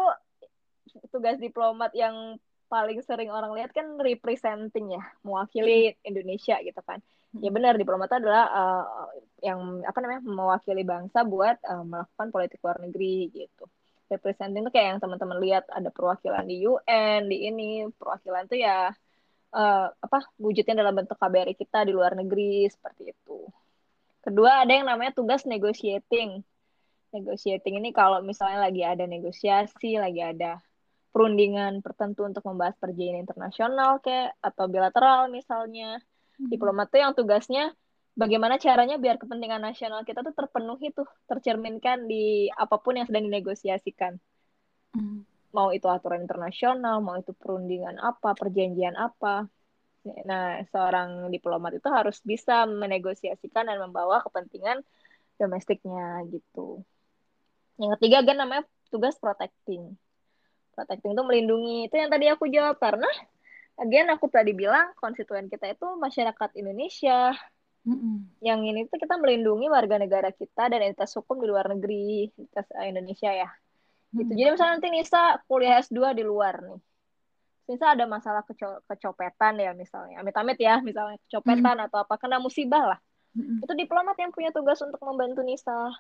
tugas 1.13 1.37
diplomat 1.37 1.93
yang 1.93 2.41
paling 2.75 2.99
sering 3.07 3.31
orang 3.31 3.55
lihat 3.55 3.71
kan 3.71 3.87
representing 4.03 4.99
ya, 4.99 5.03
mewakili 5.23 5.95
Indonesia 6.03 6.59
gitu 6.59 6.83
kan. 6.83 6.99
Ya 7.39 7.55
benar, 7.55 7.79
diplomat 7.79 8.11
adalah 8.19 8.51
uh, 8.51 9.15
yang 9.39 9.87
apa 9.87 9.99
namanya 10.03 10.23
mewakili 10.27 10.83
bangsa 10.83 11.23
buat 11.23 11.63
uh, 11.63 11.87
melakukan 11.87 12.29
politik 12.35 12.59
luar 12.67 12.83
negeri 12.83 13.31
gitu. 13.31 13.71
Representing 14.11 14.67
tuh 14.67 14.75
kayak 14.75 14.99
yang 14.99 15.01
teman-teman 15.03 15.39
lihat 15.39 15.71
ada 15.71 15.91
perwakilan 15.95 16.43
di 16.51 16.67
UN, 16.67 17.31
di 17.31 17.47
ini 17.47 17.71
perwakilan 17.95 18.51
tuh 18.51 18.59
ya 18.59 18.91
uh, 19.55 19.87
apa 19.95 20.19
wujudnya 20.39 20.75
dalam 20.83 20.95
bentuk 20.99 21.15
KBRI 21.15 21.55
kita 21.55 21.87
di 21.87 21.93
luar 21.95 22.19
negeri 22.19 22.67
seperti 22.67 23.15
itu. 23.15 23.39
Kedua 24.19 24.67
ada 24.67 24.73
yang 24.75 24.91
namanya 24.91 25.15
tugas 25.15 25.47
negotiating. 25.47 26.43
Negotiating 27.15 27.79
ini 27.79 27.95
kalau 27.95 28.19
misalnya 28.27 28.67
lagi 28.67 28.83
ada 28.83 29.07
negosiasi, 29.07 30.03
lagi 30.03 30.19
ada 30.19 30.59
perundingan 31.15 31.79
tertentu 31.79 32.27
untuk 32.27 32.43
membahas 32.43 32.75
perjanjian 32.75 33.23
internasional 33.23 34.03
kayak 34.03 34.35
atau 34.43 34.67
bilateral 34.67 35.31
misalnya. 35.31 36.03
Hmm. 36.35 36.51
Diplomat 36.51 36.91
tuh 36.91 36.99
yang 36.99 37.15
tugasnya 37.15 37.71
bagaimana 38.19 38.59
caranya 38.59 38.99
biar 38.99 39.23
kepentingan 39.23 39.63
nasional 39.63 40.03
kita 40.03 40.27
tuh 40.27 40.35
terpenuhi 40.35 40.91
tuh, 40.91 41.07
tercerminkan 41.31 42.11
di 42.11 42.51
apa 42.51 42.83
pun 42.83 42.99
yang 42.99 43.07
sedang 43.07 43.31
dinegosiasikan. 43.31 44.19
Hmm. 44.99 45.23
Mau 45.55 45.71
itu 45.71 45.87
aturan 45.87 46.27
internasional, 46.27 46.99
mau 46.99 47.15
itu 47.15 47.31
perundingan 47.31 48.03
apa, 48.03 48.35
perjanjian 48.35 48.99
apa. 48.99 49.47
Nah, 50.27 50.67
seorang 50.75 51.31
diplomat 51.31 51.79
itu 51.79 51.89
harus 51.95 52.19
bisa 52.27 52.67
menegosiasikan 52.67 53.71
dan 53.71 53.79
membawa 53.79 54.19
kepentingan 54.27 54.83
domestiknya 55.39 56.27
gitu. 56.27 56.83
Yang 57.79 58.03
ketiga 58.03 58.19
kan 58.27 58.37
namanya 58.43 58.67
tugas 58.91 59.15
protecting 59.23 59.95
protecting 60.75 61.15
itu 61.15 61.23
melindungi. 61.23 61.89
Itu 61.89 61.97
yang 61.97 62.11
tadi 62.11 62.27
aku 62.29 62.51
jawab. 62.51 62.77
Karena 62.83 63.09
again 63.79 64.11
aku 64.11 64.27
tadi 64.29 64.53
bilang 64.53 64.93
konstituen 64.99 65.47
kita 65.47 65.73
itu 65.73 65.87
masyarakat 65.99 66.51
Indonesia. 66.59 67.33
Mm-hmm. 67.85 68.41
yang 68.41 68.65
ini 68.65 68.89
tuh 68.89 68.97
kita 68.97 69.21
melindungi 69.21 69.69
warga 69.69 70.01
negara 70.01 70.33
kita 70.33 70.73
dan 70.73 70.81
entitas 70.81 71.13
hukum 71.21 71.37
di 71.37 71.53
luar 71.53 71.69
negeri 71.69 72.33
entitas 72.33 72.65
eh, 72.81 72.89
Indonesia 72.89 73.29
ya. 73.29 73.49
Gitu. 74.09 74.33
Jadi 74.33 74.49
misalnya 74.57 74.73
nanti 74.81 74.89
Nisa 74.89 75.37
kuliah 75.45 75.85
S2 75.85 76.17
di 76.17 76.25
luar 76.25 76.65
nih. 76.65 76.81
Nisa 77.69 77.93
ada 77.93 78.09
masalah 78.09 78.41
keco- 78.49 78.81
kecopetan 78.89 79.61
ya 79.61 79.77
misalnya. 79.77 80.17
Amit-amit 80.25 80.57
ya 80.57 80.81
misalnya 80.81 81.21
kecopetan 81.29 81.77
mm-hmm. 81.77 81.87
atau 81.93 81.99
apa 82.09 82.15
kena 82.17 82.41
musibah 82.41 82.97
lah. 82.97 83.01
Mm-hmm. 83.37 83.67
itu 83.69 83.75
diplomat 83.77 84.17
yang 84.17 84.33
punya 84.33 84.49
tugas 84.49 84.81
untuk 84.81 85.03
membantu 85.05 85.45
Nisa 85.45 85.93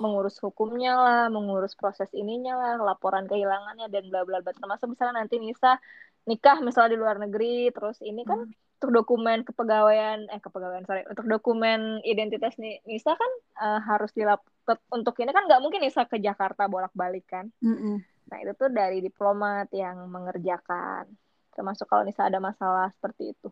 mengurus 0.00 0.38
hukumnya 0.40 0.94
lah, 0.96 1.22
mengurus 1.28 1.74
proses 1.78 2.10
ininya 2.14 2.54
lah, 2.56 2.74
laporan 2.80 3.26
kehilangannya 3.28 3.86
dan 3.90 4.08
bla 4.10 4.22
bla 4.26 4.40
bla. 4.40 4.52
Termasuk 4.54 4.94
misalnya 4.94 5.22
nanti 5.22 5.38
Nisa 5.38 5.78
nikah 6.24 6.58
misalnya 6.64 6.96
di 6.96 6.98
luar 7.00 7.16
negeri, 7.20 7.68
terus 7.70 8.00
ini 8.00 8.24
kan 8.24 8.48
hmm. 8.48 8.78
untuk 8.80 8.90
dokumen 8.90 9.44
kepegawaian 9.44 10.28
eh 10.32 10.40
kepegawaian 10.40 10.84
sorry 10.88 11.04
untuk 11.04 11.28
dokumen 11.28 12.00
identitas 12.02 12.56
Nisa 12.58 13.12
kan 13.12 13.32
uh, 13.60 13.80
harus 13.84 14.10
dilap 14.16 14.40
untuk 14.88 15.14
ini 15.20 15.30
kan 15.30 15.44
nggak 15.44 15.60
mungkin 15.60 15.84
Nisa 15.84 16.08
ke 16.08 16.16
Jakarta 16.18 16.64
bolak 16.70 16.92
balik 16.96 17.28
kan. 17.28 17.52
Hmm. 17.60 18.00
Nah 18.30 18.36
itu 18.40 18.52
tuh 18.56 18.72
dari 18.72 19.04
diplomat 19.04 19.68
yang 19.76 20.08
mengerjakan. 20.08 21.12
Termasuk 21.52 21.86
kalau 21.86 22.02
Nisa 22.02 22.26
ada 22.26 22.40
masalah 22.40 22.88
seperti 22.90 23.36
itu. 23.36 23.48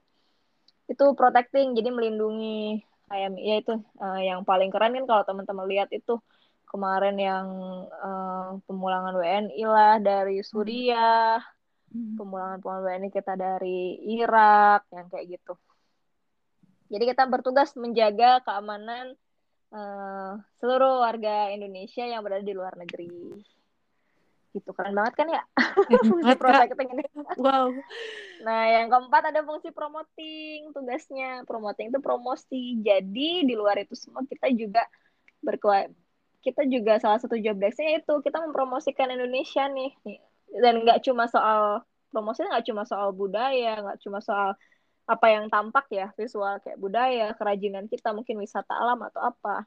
Itu 0.90 1.14
protecting, 1.14 1.78
jadi 1.78 1.94
melindungi 1.94 2.82
kayak 3.10 3.34
ya 3.38 3.54
itu 3.60 3.74
uh, 4.00 4.20
yang 4.20 4.42
paling 4.42 4.70
keren 4.70 4.94
kan 4.96 5.04
kalau 5.06 5.22
teman-teman 5.26 5.66
lihat 5.68 5.88
itu 5.90 6.18
kemarin 6.68 7.16
yang 7.20 7.46
uh, 7.92 8.56
pemulangan 8.64 9.12
WNI 9.12 9.62
lah 9.68 10.00
dari 10.00 10.40
Suriah, 10.40 11.36
hmm. 11.92 12.16
pemulangan 12.16 12.58
pemulangan 12.64 12.88
WNI 12.88 13.10
kita 13.12 13.36
dari 13.36 14.00
Irak 14.16 14.88
yang 14.88 15.06
kayak 15.12 15.26
gitu. 15.36 15.54
Jadi 16.88 17.04
kita 17.08 17.24
bertugas 17.28 17.72
menjaga 17.76 18.40
keamanan 18.44 19.16
uh, 19.72 20.40
seluruh 20.60 21.04
warga 21.04 21.52
Indonesia 21.52 22.04
yang 22.04 22.24
berada 22.24 22.44
di 22.44 22.56
luar 22.56 22.76
negeri 22.76 23.36
gitu 24.52 24.70
keren 24.76 24.92
banget 24.92 25.14
kan 25.16 25.28
ya? 25.28 25.42
Fungsi 26.08 26.32
protecting 26.36 26.88
ini. 26.92 27.04
Wow. 27.40 27.72
Nah 28.44 28.62
yang 28.68 28.86
keempat 28.92 29.32
ada 29.32 29.40
fungsi 29.42 29.72
promoting 29.72 30.72
tugasnya. 30.76 31.42
Promoting 31.48 31.88
itu 31.90 32.00
promosi. 32.04 32.78
Jadi 32.84 33.48
di 33.48 33.54
luar 33.56 33.80
itu 33.80 33.96
semua 33.96 34.22
kita 34.28 34.52
juga 34.52 34.84
berkua 35.40 35.88
kita 36.42 36.66
juga 36.66 36.98
salah 36.98 37.22
satu 37.22 37.38
job 37.38 37.54
desknya 37.56 38.02
itu 38.02 38.14
kita 38.20 38.38
mempromosikan 38.44 39.08
Indonesia 39.10 39.64
nih. 39.66 39.96
Dan 40.52 40.84
nggak 40.84 41.00
cuma 41.04 41.26
soal 41.26 41.82
promosi 42.12 42.44
nggak 42.44 42.68
cuma 42.68 42.84
soal 42.84 43.10
budaya 43.16 43.80
nggak 43.80 43.98
cuma 44.04 44.20
soal 44.20 44.52
apa 45.08 45.26
yang 45.34 45.50
tampak 45.50 45.88
ya 45.90 46.12
visual 46.14 46.60
kayak 46.62 46.78
budaya 46.78 47.34
kerajinan 47.34 47.90
kita 47.90 48.14
mungkin 48.14 48.38
wisata 48.38 48.70
alam 48.70 49.02
atau 49.02 49.32
apa 49.32 49.66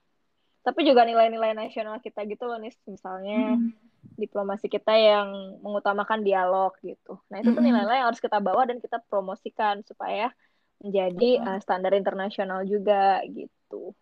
tapi 0.66 0.82
juga 0.82 1.06
nilai-nilai 1.06 1.54
nasional 1.54 2.02
kita 2.02 2.26
gitu 2.26 2.50
loh 2.50 2.58
nih 2.58 2.74
misalnya 2.90 3.54
hmm. 3.54 3.70
diplomasi 4.18 4.66
kita 4.66 4.98
yang 4.98 5.62
mengutamakan 5.62 6.26
dialog 6.26 6.74
gitu. 6.82 7.22
Nah 7.30 7.38
itu 7.38 7.54
tuh 7.54 7.62
hmm. 7.62 7.70
nilai-nilai 7.70 8.02
yang 8.02 8.10
harus 8.10 8.18
kita 8.18 8.42
bawa 8.42 8.66
dan 8.66 8.82
kita 8.82 8.98
promosikan 9.06 9.86
supaya 9.86 10.34
menjadi 10.82 11.30
uh, 11.46 11.60
standar 11.62 11.94
internasional 11.94 12.66
juga 12.66 13.22
gitu. 13.30 13.94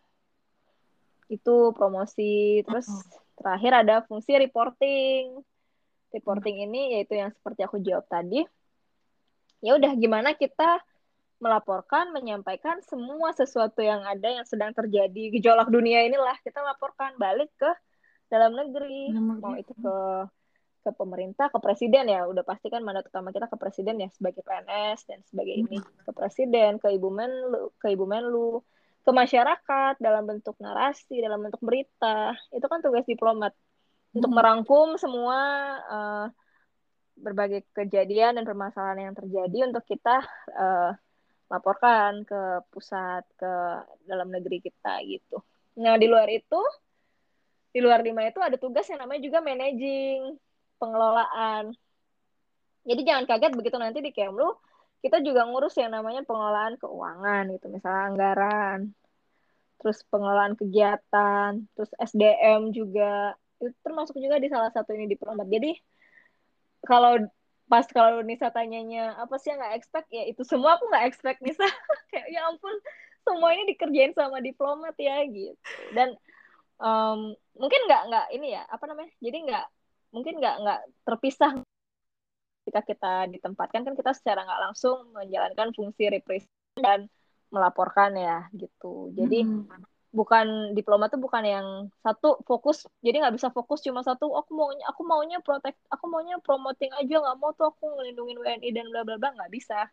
Itu 1.27 1.75
promosi. 1.75 2.63
Terus 2.63 2.87
terakhir 3.35 3.83
ada 3.83 3.95
fungsi 4.07 4.31
reporting. 4.39 5.43
Reporting 6.15 6.63
ini 6.63 6.95
yaitu 6.95 7.19
yang 7.19 7.35
seperti 7.35 7.67
aku 7.67 7.83
jawab 7.83 8.07
tadi. 8.07 8.39
Ya 9.59 9.75
udah 9.75 9.91
gimana 9.99 10.31
kita 10.31 10.79
melaporkan, 11.43 12.15
menyampaikan 12.15 12.79
semua 12.87 13.35
sesuatu 13.35 13.83
yang 13.83 14.07
ada 14.07 14.31
yang 14.31 14.47
sedang 14.47 14.71
terjadi 14.71 15.35
gejolak 15.35 15.67
dunia 15.67 16.07
inilah. 16.07 16.39
Kita 16.39 16.63
laporkan 16.63 17.19
balik 17.19 17.51
ke 17.59 17.67
dalam 18.31 18.55
negeri, 18.55 19.11
mau 19.13 19.59
itu 19.59 19.75
ke 19.75 19.95
ke 20.83 20.91
pemerintah, 20.99 21.47
ke 21.47 21.59
presiden 21.63 22.11
ya, 22.11 22.27
udah 22.27 22.43
pasti 22.43 22.67
kan 22.67 22.83
mandat 22.83 23.07
utama 23.07 23.31
kita 23.31 23.47
ke 23.47 23.55
presiden 23.55 24.03
ya 24.03 24.11
sebagai 24.11 24.43
PNS 24.43 25.07
dan 25.07 25.19
sebagai 25.23 25.55
ini. 25.55 25.79
Ke 25.79 26.11
presiden, 26.11 26.75
ke 26.75 26.91
ibu 26.91 27.07
menlu, 27.07 27.71
ke 27.79 27.95
ibu 27.95 28.03
menlu, 28.03 28.59
ke 29.03 29.11
masyarakat 29.11 29.95
dalam 30.03 30.27
bentuk 30.27 30.59
narasi, 30.59 31.23
dalam 31.23 31.39
bentuk 31.39 31.63
berita, 31.63 32.35
itu 32.51 32.65
kan 32.67 32.83
tugas 32.83 33.07
diplomat. 33.07 33.55
Untuk 34.11 34.29
hmm. 34.29 34.37
merangkum 34.37 34.99
semua 34.99 35.39
uh, 35.87 36.27
berbagai 37.15 37.63
kejadian 37.71 38.35
dan 38.35 38.43
permasalahan 38.43 39.09
yang 39.11 39.15
terjadi 39.15 39.71
untuk 39.71 39.87
kita 39.87 40.19
uh, 40.51 40.91
laporkan 41.53 42.25
ke 42.25 42.65
pusat 42.73 43.21
ke 43.37 43.53
dalam 44.09 44.33
negeri 44.33 44.57
kita 44.57 44.97
gitu. 45.05 45.37
Nah 45.77 46.01
di 46.01 46.09
luar 46.09 46.25
itu 46.33 46.57
di 47.69 47.77
luar 47.81 48.01
lima 48.01 48.25
itu 48.25 48.41
ada 48.41 48.57
tugas 48.57 48.89
yang 48.89 49.05
namanya 49.05 49.21
juga 49.21 49.39
managing 49.45 50.33
pengelolaan. 50.81 51.77
Jadi 52.83 53.01
jangan 53.05 53.25
kaget 53.29 53.53
begitu 53.53 53.77
nanti 53.77 54.01
di 54.01 54.09
Kemlu 54.09 54.49
kita 55.03 55.19
juga 55.19 55.43
ngurus 55.45 55.75
yang 55.77 55.91
namanya 55.93 56.23
pengelolaan 56.23 56.79
keuangan 56.79 57.51
gitu 57.51 57.67
misalnya 57.67 58.01
anggaran, 58.07 58.79
terus 59.83 59.99
pengelolaan 60.07 60.55
kegiatan, 60.55 61.59
terus 61.75 61.91
SDM 61.99 62.71
juga 62.71 63.35
itu 63.59 63.75
termasuk 63.83 64.15
juga 64.15 64.39
di 64.39 64.47
salah 64.47 64.71
satu 64.71 64.95
ini 64.95 65.11
diplomat. 65.11 65.43
Jadi 65.51 65.75
kalau 66.87 67.19
pas 67.67 67.85
kalau 67.89 68.19
Nisa 68.21 68.51
tanyanya 68.51 69.15
apa 69.17 69.39
sih 69.39 69.51
yang 69.51 69.59
nggak 69.63 69.75
expect? 69.79 70.07
Ya 70.11 70.23
itu 70.27 70.43
semua 70.43 70.77
aku 70.77 70.87
nggak 70.91 71.05
expect 71.09 71.39
Nisa. 71.41 71.63
Kayak 72.11 72.27
ya 72.29 72.41
ampun 72.47 72.75
semua 73.23 73.49
ini 73.55 73.63
dikerjain 73.73 74.13
sama 74.13 74.43
diplomat 74.43 74.95
ya 74.99 75.23
gitu. 75.27 75.55
Dan 75.95 76.15
um, 76.79 77.33
mungkin 77.55 77.81
nggak 77.87 78.03
nggak 78.11 78.27
ini 78.35 78.47
ya 78.57 78.63
apa 78.67 78.83
namanya 78.89 79.11
jadi 79.23 79.37
nggak 79.47 79.65
mungkin 80.13 80.33
nggak 80.37 80.55
nggak 80.61 80.81
terpisah 81.07 81.51
ketika 82.63 82.81
kita 82.85 83.13
ditempatkan 83.33 83.81
kan 83.83 83.95
kita 83.95 84.11
secara 84.15 84.47
nggak 84.47 84.61
langsung 84.71 85.11
menjalankan 85.11 85.75
fungsi 85.75 86.07
representasi 86.07 86.79
dan 86.79 87.11
melaporkan 87.53 88.17
ya 88.17 88.47
gitu. 88.55 89.11
Jadi 89.13 89.45
hmm 89.45 89.92
bukan 90.13 90.77
diplomat 90.77 91.09
tuh 91.09 91.19
bukan 91.19 91.43
yang 91.43 91.67
satu 92.05 92.37
fokus. 92.45 92.85
Jadi 93.01 93.19
nggak 93.19 93.35
bisa 93.35 93.49
fokus 93.49 93.81
cuma 93.81 94.05
satu 94.05 94.29
aku 94.37 94.53
maunya 94.53 94.85
aku 94.85 95.01
maunya 95.01 95.41
protek 95.41 95.73
aku 95.89 96.05
maunya 96.05 96.37
promoting 96.39 96.93
aja 96.93 97.15
nggak 97.17 97.37
mau 97.41 97.51
tuh 97.57 97.73
aku 97.73 97.97
ngelindungin 97.97 98.37
WNI 98.37 98.69
dan 98.69 98.85
bla 98.93 99.01
bla 99.01 99.17
bla 99.17 99.33
nggak 99.33 99.51
bisa. 99.51 99.89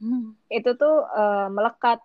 Hmm. 0.00 0.32
itu 0.48 0.80
tuh 0.80 1.04
uh, 1.12 1.52
melekat 1.52 2.00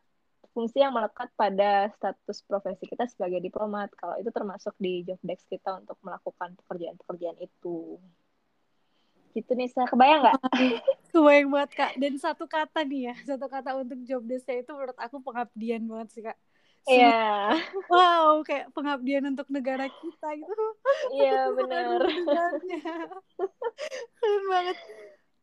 fungsi 0.52 0.84
yang 0.84 0.91
melekat 0.91 1.32
pada 1.39 1.88
status 1.96 2.43
profesi 2.43 2.84
kita 2.88 3.08
sebagai 3.08 3.39
diplomat. 3.39 3.91
Kalau 3.96 4.20
itu 4.20 4.32
termasuk 4.36 4.76
di 4.76 5.08
job 5.08 5.20
desk 5.24 5.48
kita 5.48 5.80
untuk 5.80 5.96
melakukan 6.04 6.60
pekerjaan-pekerjaan 6.60 7.39
itu. 7.39 7.96
Gitu 9.36 9.52
nih 9.52 9.68
saya 9.68 9.88
kebayang 9.91 10.28
nggak? 10.28 10.36
Kebayang 11.12 11.48
banget 11.52 11.72
kak. 11.76 11.91
Dan 12.00 12.20
satu 12.20 12.48
kata 12.48 12.84
nih 12.88 13.12
ya 13.12 13.16
satu 13.36 13.52
kata 13.52 13.80
untuk 13.80 14.00
job 14.08 14.24
desknya 14.24 14.64
itu 14.64 14.72
menurut 14.72 14.96
aku 15.00 15.20
pengabdian 15.20 15.84
banget 15.88 16.08
sih 16.12 16.24
kak. 16.24 16.39
Yeah. 16.86 17.58
Wow, 17.92 18.42
kayak 18.42 18.74
pengabdian 18.74 19.26
untuk 19.30 19.46
negara 19.50 19.90
kita 19.90 20.28
gitu. 20.38 20.66
Iya, 21.14 21.26
yeah, 21.34 21.46
benar. 21.54 22.02
Keren 24.18 24.44
banget. 24.50 24.78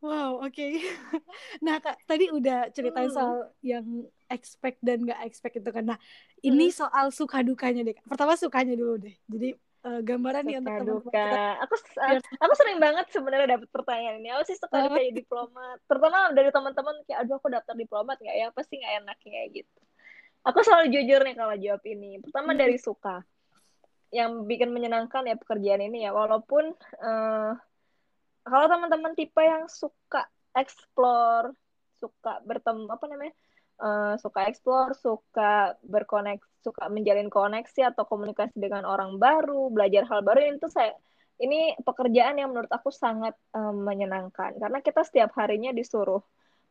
Wow, 0.03 0.43
oke. 0.43 0.51
Okay. 0.51 0.83
nah, 1.63 1.79
Kak, 1.79 2.03
tadi 2.11 2.27
udah 2.35 2.75
ceritain 2.75 3.07
hmm. 3.07 3.15
soal 3.15 3.55
yang 3.63 3.87
expect 4.27 4.83
dan 4.83 5.07
gak 5.07 5.23
expect 5.23 5.63
itu 5.63 5.71
kan. 5.71 5.95
Nah, 5.95 5.99
hmm. 5.99 6.49
ini 6.51 6.75
soal 6.75 7.15
suka 7.15 7.47
dukanya 7.47 7.87
deh. 7.87 7.95
Pertama 8.11 8.35
sukanya 8.35 8.75
dulu 8.75 8.99
deh. 8.99 9.15
Jadi 9.31 9.55
uh, 9.87 10.03
gambaran 10.03 10.43
nih 10.43 10.59
untuk 10.59 10.75
teman-teman 10.75 11.07
kita. 11.07 11.43
Aku 11.63 11.75
uh, 11.79 12.19
aku 12.19 12.53
sering 12.59 12.79
banget 12.83 13.07
sebenarnya 13.15 13.49
dapat 13.59 13.69
pertanyaan 13.71 14.19
ini. 14.19 14.29
Aku 14.35 14.43
sih 14.51 14.59
suka 14.59 14.75
oh. 14.75 14.91
kayak 14.91 15.15
diplomat. 15.15 15.79
Terutama 15.87 16.19
dari 16.35 16.51
teman-teman 16.51 16.95
kayak 17.07 17.19
aduh 17.23 17.39
aku 17.39 17.49
daftar 17.51 17.75
diplomat 17.79 18.19
nggak 18.19 18.37
ya? 18.37 18.47
Pasti 18.51 18.83
nggak 18.83 18.95
enak 19.07 19.17
kayak 19.23 19.47
gitu. 19.63 19.81
Aku 20.43 20.59
selalu 20.67 20.91
jujur 20.91 21.23
nih 21.23 21.37
kalau 21.39 21.55
jawab 21.55 21.83
ini. 21.87 22.19
Pertama 22.19 22.55
hmm. 22.55 22.61
dari 22.61 22.77
suka. 22.79 23.23
Yang 24.13 24.45
bikin 24.45 24.71
menyenangkan 24.75 25.25
ya 25.25 25.39
pekerjaan 25.39 25.83
ini 25.87 26.05
ya. 26.05 26.11
Walaupun 26.13 26.75
uh, 27.01 27.53
kalau 28.43 28.67
teman-teman 28.67 29.15
tipe 29.15 29.39
yang 29.39 29.71
suka 29.71 30.27
explore, 30.53 31.55
suka 32.03 32.43
bertemu 32.43 32.91
apa 32.91 33.05
namanya, 33.07 33.35
uh, 33.81 34.15
suka 34.19 34.51
explore, 34.51 34.93
suka 34.99 35.79
berkoneksi, 35.87 36.45
suka 36.61 36.91
menjalin 36.91 37.31
koneksi 37.31 37.95
atau 37.95 38.05
komunikasi 38.05 38.59
dengan 38.59 38.85
orang 38.85 39.17
baru, 39.17 39.71
belajar 39.71 40.05
hal 40.11 40.21
baru 40.27 40.59
itu 40.59 40.69
saya 40.69 40.93
ini 41.43 41.75
pekerjaan 41.83 42.39
yang 42.39 42.55
menurut 42.55 42.71
aku 42.71 42.95
sangat 42.95 43.35
um, 43.51 43.83
menyenangkan 43.83 44.55
karena 44.63 44.79
kita 44.79 45.03
setiap 45.03 45.35
harinya 45.35 45.75
disuruh 45.75 46.23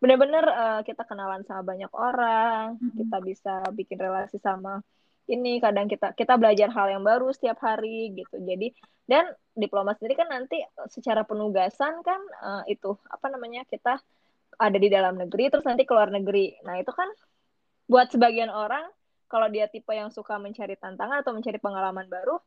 benar-benar 0.01 0.45
uh, 0.49 0.81
kita 0.81 1.05
kenalan 1.05 1.45
sama 1.45 1.61
banyak 1.61 1.91
orang, 1.93 2.75
mm 2.75 2.89
-hmm. 2.89 2.97
kita 3.05 3.17
bisa 3.21 3.53
bikin 3.71 4.01
relasi 4.01 4.41
sama 4.41 4.81
ini 5.29 5.61
kadang 5.63 5.85
kita 5.85 6.11
kita 6.17 6.35
belajar 6.35 6.67
hal 6.73 6.87
yang 6.91 7.03
baru 7.05 7.31
setiap 7.31 7.61
hari 7.63 8.11
gitu 8.17 8.41
jadi 8.41 8.73
dan 9.07 9.31
diplomat 9.53 9.99
sendiri 9.99 10.19
kan 10.19 10.27
nanti 10.31 10.59
secara 10.91 11.23
penugasan 11.27 12.03
kan 12.03 12.21
uh, 12.41 12.63
itu 12.65 12.95
apa 13.07 13.27
namanya 13.31 13.67
kita 13.67 13.99
ada 14.59 14.77
di 14.77 14.91
dalam 14.91 15.19
negeri 15.19 15.47
terus 15.47 15.63
nanti 15.63 15.87
keluar 15.87 16.11
negeri 16.11 16.59
nah 16.67 16.75
itu 16.79 16.91
kan 16.91 17.07
buat 17.87 18.11
sebagian 18.11 18.51
orang 18.51 18.87
kalau 19.31 19.47
dia 19.47 19.71
tipe 19.71 19.91
yang 19.95 20.11
suka 20.11 20.35
mencari 20.35 20.75
tantangan 20.75 21.23
atau 21.23 21.31
mencari 21.31 21.59
pengalaman 21.59 22.07
baru 22.11 22.39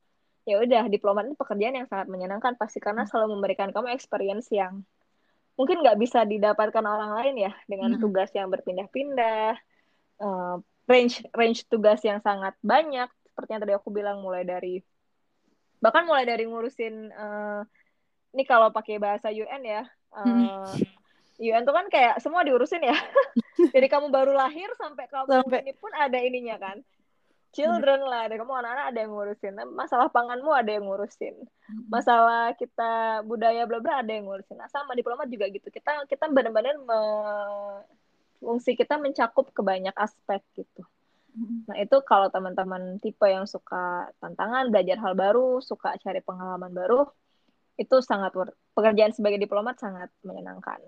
ya 0.44 0.60
udah 0.60 0.84
diplomat 0.92 1.24
ini 1.32 1.36
pekerjaan 1.40 1.74
yang 1.80 1.88
sangat 1.88 2.12
menyenangkan 2.12 2.60
pasti 2.60 2.76
karena 2.80 3.08
hmm. 3.08 3.10
selalu 3.12 3.40
memberikan 3.40 3.72
kamu 3.72 3.96
experience 3.96 4.52
yang 4.52 4.84
mungkin 5.54 5.82
nggak 5.82 5.98
bisa 5.98 6.26
didapatkan 6.26 6.82
orang 6.82 7.14
lain 7.14 7.50
ya 7.50 7.52
dengan 7.70 7.94
hmm. 7.94 8.02
tugas 8.02 8.30
yang 8.34 8.50
berpindah-pindah 8.50 9.54
uh, 10.18 10.56
range 10.90 11.22
range 11.32 11.64
tugas 11.70 12.02
yang 12.02 12.18
sangat 12.20 12.58
banyak 12.60 13.06
seperti 13.30 13.50
yang 13.54 13.62
tadi 13.62 13.74
aku 13.74 13.90
bilang 13.94 14.18
mulai 14.20 14.42
dari 14.42 14.82
bahkan 15.78 16.06
mulai 16.06 16.26
dari 16.26 16.46
ngurusin 16.46 17.14
uh, 17.14 17.62
ini 18.34 18.42
kalau 18.42 18.74
pakai 18.74 18.98
bahasa 18.98 19.30
UN 19.30 19.62
ya 19.62 19.82
uh, 20.10 20.26
hmm. 20.26 20.82
UN 21.38 21.62
tuh 21.62 21.74
kan 21.74 21.86
kayak 21.86 22.18
semua 22.18 22.42
diurusin 22.42 22.82
ya 22.82 22.96
jadi 23.74 23.86
kamu 23.86 24.10
baru 24.10 24.34
lahir 24.34 24.70
sampai 24.74 25.06
kamu 25.06 25.30
sampai. 25.30 25.62
ini 25.66 25.74
pun 25.78 25.90
ada 25.94 26.18
ininya 26.18 26.58
kan 26.58 26.82
children 27.54 28.02
lah 28.04 28.26
ada 28.26 28.34
kamu 28.34 28.50
anak-anak 28.50 28.86
ada 28.90 28.98
yang 29.06 29.12
ngurusin 29.14 29.54
masalah 29.72 30.10
panganmu 30.10 30.50
ada 30.50 30.70
yang 30.74 30.84
ngurusin 30.84 31.34
hmm. 31.38 31.86
masalah 31.88 32.52
kita 32.58 33.22
budaya 33.24 33.64
bla 33.64 33.78
bla 33.78 34.02
ada 34.02 34.10
yang 34.10 34.26
ngurusin 34.26 34.58
nah 34.58 34.68
sama 34.68 34.98
diplomat 34.98 35.30
juga 35.30 35.46
gitu 35.48 35.70
kita 35.70 36.04
kita 36.10 36.26
benar-benar 36.28 36.74
me 36.82 37.00
fungsi 38.44 38.76
kita 38.76 39.00
mencakup 39.00 39.48
ke 39.56 39.64
banyak 39.64 39.96
aspek 39.96 40.44
gitu. 40.52 40.84
Nah, 41.66 41.74
itu 41.82 41.98
kalau 42.06 42.30
teman-teman 42.30 43.02
tipe 43.02 43.26
yang 43.26 43.48
suka 43.48 44.06
tantangan, 44.22 44.70
belajar 44.70 45.02
hal 45.02 45.18
baru, 45.18 45.58
suka 45.58 45.98
cari 45.98 46.22
pengalaman 46.22 46.70
baru, 46.70 47.10
itu 47.74 47.98
sangat 48.06 48.30
pekerjaan 48.70 49.10
sebagai 49.10 49.42
diplomat 49.42 49.82
sangat 49.82 50.14
menyenangkan. 50.22 50.78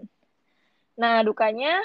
Nah, 1.02 1.26
dukanya 1.26 1.82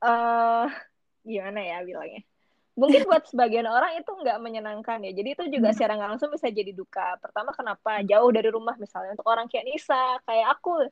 uh, 0.00 0.72
gimana 1.20 1.60
ya 1.60 1.84
bilangnya? 1.84 2.24
Mungkin 2.72 3.04
buat 3.04 3.28
sebagian 3.28 3.68
orang 3.68 4.00
itu 4.00 4.08
nggak 4.08 4.38
menyenangkan 4.40 5.04
ya. 5.04 5.12
Jadi 5.12 5.28
itu 5.36 5.44
juga 5.60 5.76
secara 5.76 5.96
nggak 6.00 6.10
langsung 6.16 6.32
bisa 6.32 6.48
jadi 6.48 6.72
duka. 6.72 7.20
Pertama 7.20 7.52
kenapa? 7.52 8.00
Jauh 8.00 8.30
dari 8.32 8.48
rumah 8.48 8.74
misalnya. 8.80 9.12
Untuk 9.12 9.28
orang 9.28 9.44
kayak 9.44 9.68
Nisa, 9.68 10.16
kayak 10.24 10.56
aku, 10.56 10.88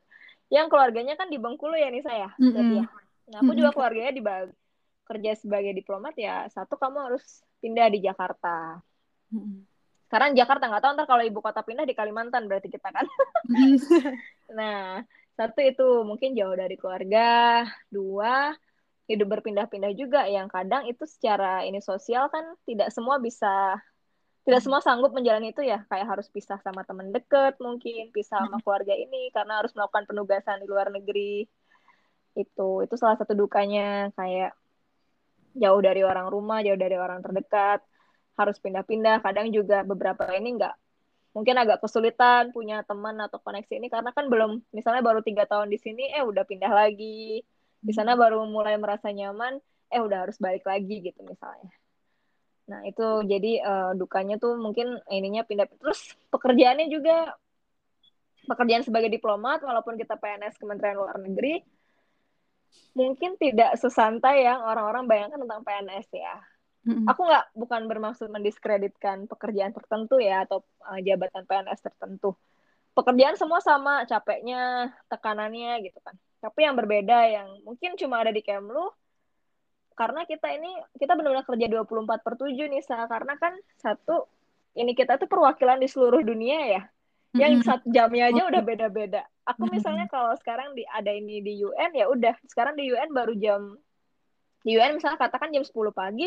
yang 0.52 0.68
keluarganya 0.68 1.16
kan 1.16 1.32
di 1.32 1.40
Bengkulu 1.40 1.78
ya 1.78 1.88
Nisa 1.88 2.12
ya. 2.12 2.30
Mm 2.36 2.52
-hmm. 2.52 2.72
ya 2.84 2.86
Nah, 3.30 3.46
aku 3.46 3.54
juga 3.54 3.70
keluarganya 3.70 4.10
di 4.10 4.22
kerja 5.06 5.30
sebagai 5.38 5.74
diplomat 5.74 6.14
ya 6.18 6.46
satu 6.50 6.74
kamu 6.74 6.98
harus 7.10 7.42
pindah 7.62 7.86
di 7.90 8.02
Jakarta. 8.02 8.82
Karena 10.10 10.34
Jakarta 10.34 10.66
nggak 10.66 10.82
tahu 10.82 10.92
ntar 10.98 11.06
kalau 11.06 11.22
ibu 11.22 11.38
kota 11.38 11.62
pindah 11.62 11.86
di 11.86 11.94
Kalimantan 11.94 12.50
berarti 12.50 12.66
kita 12.66 12.90
kan. 12.90 13.06
nah, 14.58 15.06
satu 15.38 15.62
itu 15.62 16.02
mungkin 16.02 16.34
jauh 16.34 16.54
dari 16.58 16.74
keluarga, 16.74 17.62
dua 17.86 18.50
hidup 19.10 19.26
berpindah-pindah 19.26 19.92
juga 19.98 20.22
yang 20.30 20.46
kadang 20.46 20.86
itu 20.86 21.02
secara 21.02 21.66
ini 21.66 21.82
sosial 21.82 22.30
kan 22.30 22.54
tidak 22.62 22.94
semua 22.94 23.18
bisa 23.18 23.74
tidak 24.46 24.62
semua 24.64 24.80
sanggup 24.80 25.10
menjalani 25.12 25.50
itu 25.50 25.66
ya. 25.66 25.84
Kayak 25.90 26.16
harus 26.16 26.26
pisah 26.30 26.62
sama 26.62 26.86
teman 26.86 27.10
deket 27.10 27.58
mungkin 27.58 28.14
pisah 28.14 28.46
sama 28.46 28.62
keluarga 28.62 28.94
ini 28.94 29.28
karena 29.34 29.60
harus 29.60 29.74
melakukan 29.74 30.06
penugasan 30.06 30.62
di 30.62 30.66
luar 30.70 30.88
negeri. 30.94 31.44
Itu 32.38 32.86
itu 32.86 32.94
salah 32.94 33.18
satu 33.18 33.34
dukanya 33.34 34.14
kayak 34.14 34.54
jauh 35.58 35.80
dari 35.82 36.06
orang 36.06 36.30
rumah 36.30 36.62
jauh 36.62 36.78
dari 36.78 36.94
orang 36.94 37.20
terdekat 37.20 37.82
harus 38.38 38.56
pindah-pindah. 38.62 39.20
Kadang 39.26 39.50
juga 39.50 39.82
beberapa 39.82 40.24
ini 40.32 40.56
enggak 40.56 40.78
mungkin 41.30 41.54
agak 41.62 41.78
kesulitan 41.78 42.50
punya 42.50 42.82
teman 42.82 43.14
atau 43.22 43.38
koneksi 43.38 43.78
ini 43.78 43.86
karena 43.86 44.10
kan 44.10 44.26
belum 44.26 44.66
misalnya 44.74 44.98
baru 44.98 45.22
tiga 45.22 45.46
tahun 45.46 45.70
di 45.70 45.78
sini 45.78 46.10
eh 46.10 46.26
udah 46.26 46.42
pindah 46.42 46.72
lagi 46.74 47.46
di 47.80 47.92
sana 47.96 48.16
baru 48.16 48.44
mulai 48.44 48.76
merasa 48.76 49.08
nyaman 49.08 49.58
eh 49.90 50.00
udah 50.00 50.28
harus 50.28 50.36
balik 50.36 50.64
lagi 50.64 51.00
gitu 51.00 51.20
misalnya 51.24 51.72
nah 52.70 52.86
itu 52.86 53.26
jadi 53.26 53.52
uh, 53.66 53.92
dukanya 53.98 54.38
tuh 54.38 54.54
mungkin 54.54 55.00
ininya 55.10 55.42
pindah 55.42 55.66
terus 55.66 56.14
pekerjaannya 56.30 56.86
juga 56.86 57.34
pekerjaan 58.46 58.86
sebagai 58.86 59.10
diplomat 59.10 59.60
walaupun 59.66 59.98
kita 59.98 60.14
PNS 60.14 60.56
Kementerian 60.56 60.96
Luar 60.96 61.18
Negeri 61.18 61.60
mungkin 62.94 63.38
tidak 63.38 63.78
sesantai 63.78 64.46
yang 64.46 64.62
orang-orang 64.62 65.06
bayangkan 65.06 65.42
tentang 65.42 65.62
PNS 65.62 66.08
ya. 66.14 66.36
Mm-hmm. 66.80 67.06
Aku 67.12 67.20
nggak 67.28 67.44
bukan 67.54 67.82
bermaksud 67.86 68.28
mendiskreditkan 68.32 69.28
pekerjaan 69.28 69.70
tertentu 69.76 70.16
ya 70.16 70.48
atau 70.48 70.64
uh, 70.86 70.98
jabatan 71.02 71.44
PNS 71.44 71.80
tertentu. 71.84 72.34
Pekerjaan 72.96 73.38
semua 73.38 73.62
sama, 73.62 74.02
capeknya, 74.08 74.90
tekanannya 75.06 75.86
gitu 75.86 75.98
kan. 76.02 76.16
Tapi 76.40 76.60
yang 76.64 76.74
berbeda 76.76 77.18
yang 77.28 77.48
mungkin 77.62 77.94
cuma 78.00 78.24
ada 78.24 78.32
di 78.32 78.40
Kemlu 78.40 78.88
karena 79.92 80.24
kita 80.24 80.48
ini 80.56 80.72
kita 80.96 81.12
benar-benar 81.12 81.44
kerja 81.44 81.66
24 81.68 82.24
per 82.24 82.34
7 82.40 82.56
nih 82.56 82.80
Sa. 82.80 83.04
karena 83.04 83.36
kan 83.36 83.52
satu 83.76 84.24
ini 84.72 84.96
kita 84.96 85.20
tuh 85.20 85.28
perwakilan 85.28 85.76
di 85.76 85.88
seluruh 85.92 86.24
dunia 86.24 86.80
ya 86.80 86.82
yang 87.36 87.62
satu 87.62 87.86
jamnya 87.94 88.32
aja 88.32 88.42
udah 88.48 88.62
beda-beda. 88.64 89.22
Aku 89.46 89.70
misalnya 89.70 90.10
kalau 90.10 90.34
sekarang 90.40 90.74
di 90.74 90.82
ada 90.88 91.14
ini 91.14 91.38
di 91.44 91.62
UN 91.62 91.94
ya 91.94 92.10
udah 92.10 92.34
sekarang 92.50 92.74
di 92.74 92.90
UN 92.90 93.14
baru 93.14 93.34
jam 93.38 93.78
di 94.66 94.74
UN 94.74 94.98
misalnya 94.98 95.20
katakan 95.20 95.54
jam 95.54 95.62
10 95.62 95.72
pagi 95.94 96.26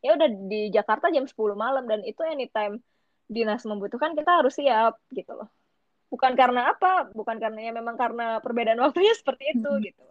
ya 0.00 0.14
udah 0.14 0.28
di 0.48 0.70
Jakarta 0.72 1.10
jam 1.10 1.26
10 1.26 1.34
malam 1.58 1.84
dan 1.84 2.00
itu 2.06 2.22
anytime 2.24 2.80
dinas 3.28 3.66
membutuhkan 3.68 4.16
kita 4.16 4.40
harus 4.40 4.56
siap 4.56 4.96
gitu 5.12 5.36
loh. 5.36 5.50
Bukan 6.08 6.32
karena 6.34 6.72
apa? 6.72 7.12
Bukan 7.12 7.36
karena 7.36 7.68
ya 7.68 7.72
memang 7.72 7.96
karena 8.00 8.40
perbedaan 8.40 8.80
waktunya 8.80 9.12
seperti 9.20 9.56
itu 9.56 9.70
gitu. 9.84 10.04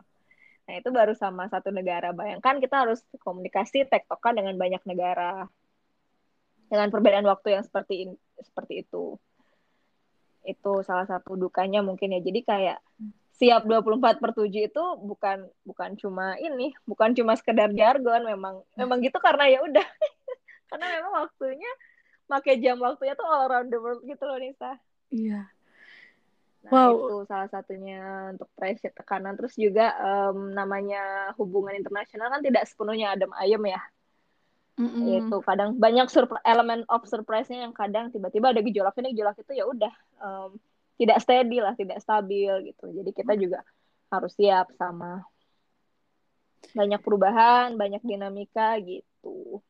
Nah, 0.68 0.74
itu 0.84 0.89
baru 0.91 1.16
sama 1.16 1.48
satu 1.48 1.72
negara. 1.72 2.12
Bayangkan 2.12 2.60
kita 2.60 2.84
harus 2.86 3.00
komunikasi 3.24 3.88
tektokan 3.88 4.36
dengan 4.36 4.60
banyak 4.60 4.84
negara. 4.84 5.48
Dengan 6.68 6.91
perbedaan 6.91 7.24
waktu 7.24 7.56
yang 7.56 7.64
seperti 7.64 8.04
ini, 8.04 8.16
seperti 8.43 8.84
itu 8.84 9.16
itu 10.48 10.74
salah 10.88 11.04
satu 11.04 11.36
dukanya 11.36 11.84
mungkin 11.84 12.16
ya 12.16 12.24
jadi 12.24 12.39
kayak 12.48 12.80
siap 13.36 13.68
24 13.68 14.18
per 14.18 14.32
7 14.34 14.50
itu 14.50 14.84
bukan 15.04 15.45
bukan 15.68 15.93
cuma 16.00 16.39
ini 16.39 16.74
bukan 16.88 17.14
cuma 17.14 17.36
sekedar 17.36 17.70
jargon 17.76 18.24
memang 18.26 18.64
memang 18.80 18.98
gitu 19.04 19.20
karena 19.20 19.45
ya 19.52 19.60
udah 19.62 19.84
karena 20.72 20.86
memang 20.98 21.14
waktunya 21.28 21.72
pakai 22.26 22.58
jam 22.64 22.80
waktunya 22.80 23.14
tuh 23.14 23.28
all 23.28 23.45
around 23.45 23.70
the 23.70 23.78
world 23.78 24.02
gitu 24.08 24.24
loh 24.24 24.39
Nisa 24.39 24.80
iya 25.12 25.52
nah, 26.68 26.91
wow. 26.91 26.91
itu 26.93 27.15
salah 27.32 27.49
satunya 27.49 28.32
untuk 28.36 28.51
pressure 28.53 28.93
tekanan. 28.93 29.39
Terus 29.39 29.55
juga 29.55 29.95
um, 29.97 30.51
namanya 30.51 31.32
hubungan 31.39 31.76
internasional 31.80 32.28
kan 32.28 32.43
tidak 32.43 32.68
sepenuhnya 32.68 33.15
adem 33.15 33.32
ayem 33.39 33.63
ya. 33.68 33.82
Mm-hmm. 34.78 35.26
itu 35.26 35.38
kadang 35.41 35.74
banyak 35.82 36.05
elemen 36.45 36.86
of 36.86 37.01
surprise-nya 37.09 37.65
yang 37.65 37.74
kadang 37.74 38.13
tiba-tiba 38.13 38.53
ada 38.53 38.61
gejolak 38.61 38.93
ini 39.01 39.09
gejolak 39.18 39.34
itu 39.41 39.57
ya 39.57 39.65
udah 39.65 39.89
um, 40.22 40.53
tidak 41.01 41.18
steady 41.18 41.57
lah 41.57 41.74
tidak 41.74 41.97
stabil 41.97 42.53
gitu. 42.70 42.86
Jadi 42.93 43.09
kita 43.09 43.34
mm. 43.34 43.41
juga 43.41 43.65
harus 44.13 44.38
siap 44.38 44.70
sama 44.78 45.26
banyak 46.78 47.01
perubahan 47.01 47.74
banyak 47.74 48.05
dinamika 48.05 48.78
gitu. 48.86 49.65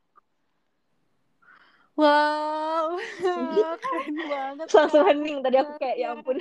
Wow. 1.98 3.02
Keren 3.82 4.16
banget. 4.28 4.68
Langsung 4.76 5.04
hening 5.08 5.40
tadi 5.42 5.56
aku 5.58 5.74
kayak 5.82 5.98
ya 5.98 6.14
ampun 6.14 6.38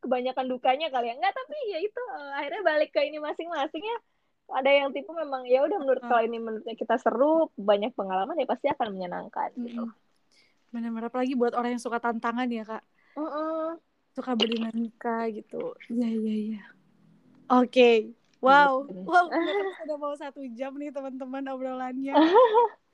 kebanyakan 0.00 0.46
dukanya 0.48 0.88
kali 0.88 1.12
ya. 1.12 1.14
Enggak 1.16 1.34
tapi 1.36 1.56
ya 1.70 1.78
itu 1.80 2.02
uh, 2.16 2.32
akhirnya 2.40 2.62
balik 2.64 2.90
ke 2.90 3.00
ini 3.04 3.20
masing-masing 3.20 3.84
ya. 3.84 3.98
Ada 4.50 4.70
yang 4.82 4.90
tipe 4.90 5.14
memang 5.14 5.46
ya 5.46 5.62
udah 5.62 5.78
menurut 5.78 6.02
kalau 6.02 6.26
ini 6.26 6.42
menurutnya 6.42 6.74
kita 6.74 6.98
seru 6.98 7.54
banyak 7.54 7.94
pengalaman 7.94 8.34
ya 8.34 8.50
pasti 8.50 8.66
akan 8.66 8.98
menyenangkan 8.98 9.54
mm 9.54 9.62
-hmm. 9.62 9.66
gitu 9.70 9.84
benar-benar 10.70 11.10
apalagi 11.10 11.34
buat 11.34 11.54
orang 11.54 11.76
yang 11.76 11.82
suka 11.82 11.98
tantangan 11.98 12.46
ya 12.46 12.62
kak. 12.62 12.82
Uh 13.18 13.22
-uh. 13.26 13.66
suka 14.10 14.34
berdinamika 14.34 15.26
gitu. 15.30 15.74
Iya 15.86 16.08
iya 16.10 16.34
iya. 16.34 16.62
Oke. 17.50 17.70
Okay. 17.70 17.96
wow 18.42 18.82
wow 18.86 19.26
udah 19.86 19.96
mau 19.98 20.14
satu 20.18 20.42
jam 20.54 20.74
nih 20.78 20.94
teman-teman 20.94 21.46
obrolannya. 21.50 22.14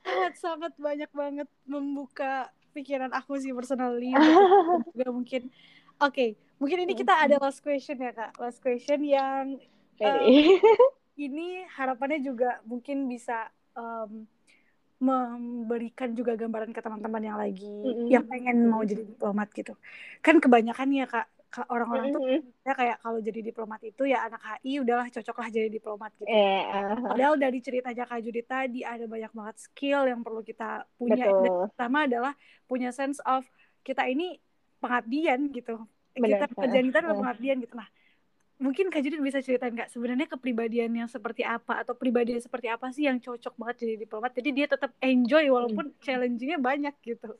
Sangat 0.06 0.38
sangat 0.38 0.72
banyak 0.78 1.10
banget 1.10 1.48
membuka 1.66 2.54
pikiran 2.70 3.10
aku 3.10 3.42
sih 3.42 3.50
personally. 3.50 4.14
Juga 4.94 5.08
mungkin 5.10 5.50
oke. 5.98 6.12
okay. 6.12 6.30
Mungkin 6.56 6.88
ini 6.88 6.92
kita 6.96 7.12
ada 7.12 7.36
last 7.40 7.60
question 7.60 8.00
ya 8.00 8.12
kak 8.12 8.32
last 8.40 8.60
question 8.64 9.04
yang 9.04 9.60
um, 10.00 10.24
ini 11.26 11.64
harapannya 11.72 12.20
juga 12.24 12.60
mungkin 12.64 13.08
bisa 13.08 13.48
um, 13.76 14.24
memberikan 14.96 16.16
juga 16.16 16.32
gambaran 16.40 16.72
ke 16.72 16.80
teman-teman 16.80 17.20
yang 17.20 17.36
lagi 17.36 17.68
mm-hmm. 17.68 18.08
yang 18.08 18.24
pengen 18.24 18.64
mau 18.64 18.80
jadi 18.80 19.04
diplomat 19.04 19.52
gitu 19.52 19.76
kan 20.24 20.40
kebanyakan 20.40 20.88
ya 20.96 21.04
kak 21.04 21.28
orang-orang 21.68 22.12
mm-hmm. 22.12 22.40
tuh 22.40 22.64
ya 22.64 22.72
kayak 22.72 22.96
kalau 23.04 23.20
jadi 23.20 23.40
diplomat 23.44 23.80
itu 23.84 24.02
ya 24.08 24.24
anak 24.24 24.40
HI 24.40 24.80
udahlah 24.80 25.08
cocoklah 25.12 25.48
jadi 25.52 25.68
diplomat 25.68 26.16
gitu 26.16 26.28
eh, 26.32 26.64
uh. 26.64 27.12
padahal 27.12 27.36
dari 27.36 27.60
ceritanya 27.60 28.08
kak 28.08 28.24
Judit 28.24 28.48
tadi 28.48 28.80
ada 28.80 29.04
banyak 29.04 29.32
banget 29.36 29.56
skill 29.60 30.08
yang 30.08 30.24
perlu 30.24 30.40
kita 30.40 30.88
punya 30.96 31.28
Betul. 31.28 31.44
dan 31.44 31.52
pertama 31.68 31.98
adalah 32.08 32.32
punya 32.64 32.88
sense 32.88 33.20
of 33.28 33.44
kita 33.84 34.08
ini 34.08 34.40
pengabdian 34.80 35.52
gitu 35.52 35.84
Kita 36.16 36.46
kerjaan 36.50 36.86
kita 36.88 36.98
adalah 37.04 37.16
pengabdian 37.20 37.56
gitu. 37.60 37.74
Nah 37.76 37.88
mungkin 38.56 38.88
Kak 38.88 39.04
Judit 39.04 39.20
bisa 39.20 39.44
ceritain 39.44 39.72
nggak 39.76 39.92
sebenarnya 39.92 40.26
kepribadian 40.32 40.88
yang 40.96 41.08
seperti 41.12 41.44
apa 41.44 41.84
atau 41.84 41.92
pribadi 41.92 42.40
seperti 42.40 42.72
apa 42.72 42.88
sih 42.88 43.04
yang 43.04 43.20
cocok 43.20 43.54
banget 43.56 43.76
jadi 43.84 43.94
diplomat? 44.08 44.32
Jadi 44.32 44.50
dia 44.56 44.66
tetap 44.66 44.90
enjoy 45.04 45.44
walaupun 45.52 45.92
hmm. 45.92 46.00
challengingnya 46.00 46.58
banyak 46.58 46.94
gitu. 47.04 47.36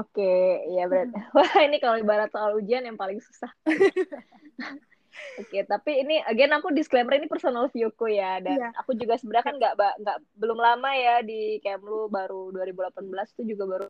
Oke 0.00 0.64
ya 0.74 0.88
berarti 0.90 1.14
hmm. 1.14 1.30
wah 1.36 1.54
ini 1.60 1.76
kalau 1.78 1.96
ibarat 2.00 2.32
soal 2.32 2.56
ujian 2.56 2.82
yang 2.88 2.96
paling 2.96 3.20
susah. 3.20 3.52
Oke, 5.36 5.66
tapi 5.66 6.00
ini 6.00 6.22
again 6.22 6.54
aku 6.54 6.70
disclaimer 6.70 7.18
ini 7.18 7.26
personal 7.26 7.66
viewku 7.68 8.08
ya. 8.08 8.38
Dan 8.40 8.56
yeah. 8.56 8.72
aku 8.78 8.94
juga 8.94 9.18
sebenarnya 9.18 9.46
kan 9.46 9.56
nggak 9.58 9.74
nggak 10.00 10.18
belum 10.38 10.58
lama 10.58 10.90
ya 10.96 11.20
di 11.20 11.58
Kemlu 11.60 12.08
baru 12.08 12.54
2018 12.54 13.34
itu 13.36 13.42
juga 13.56 13.64
baru 13.68 13.86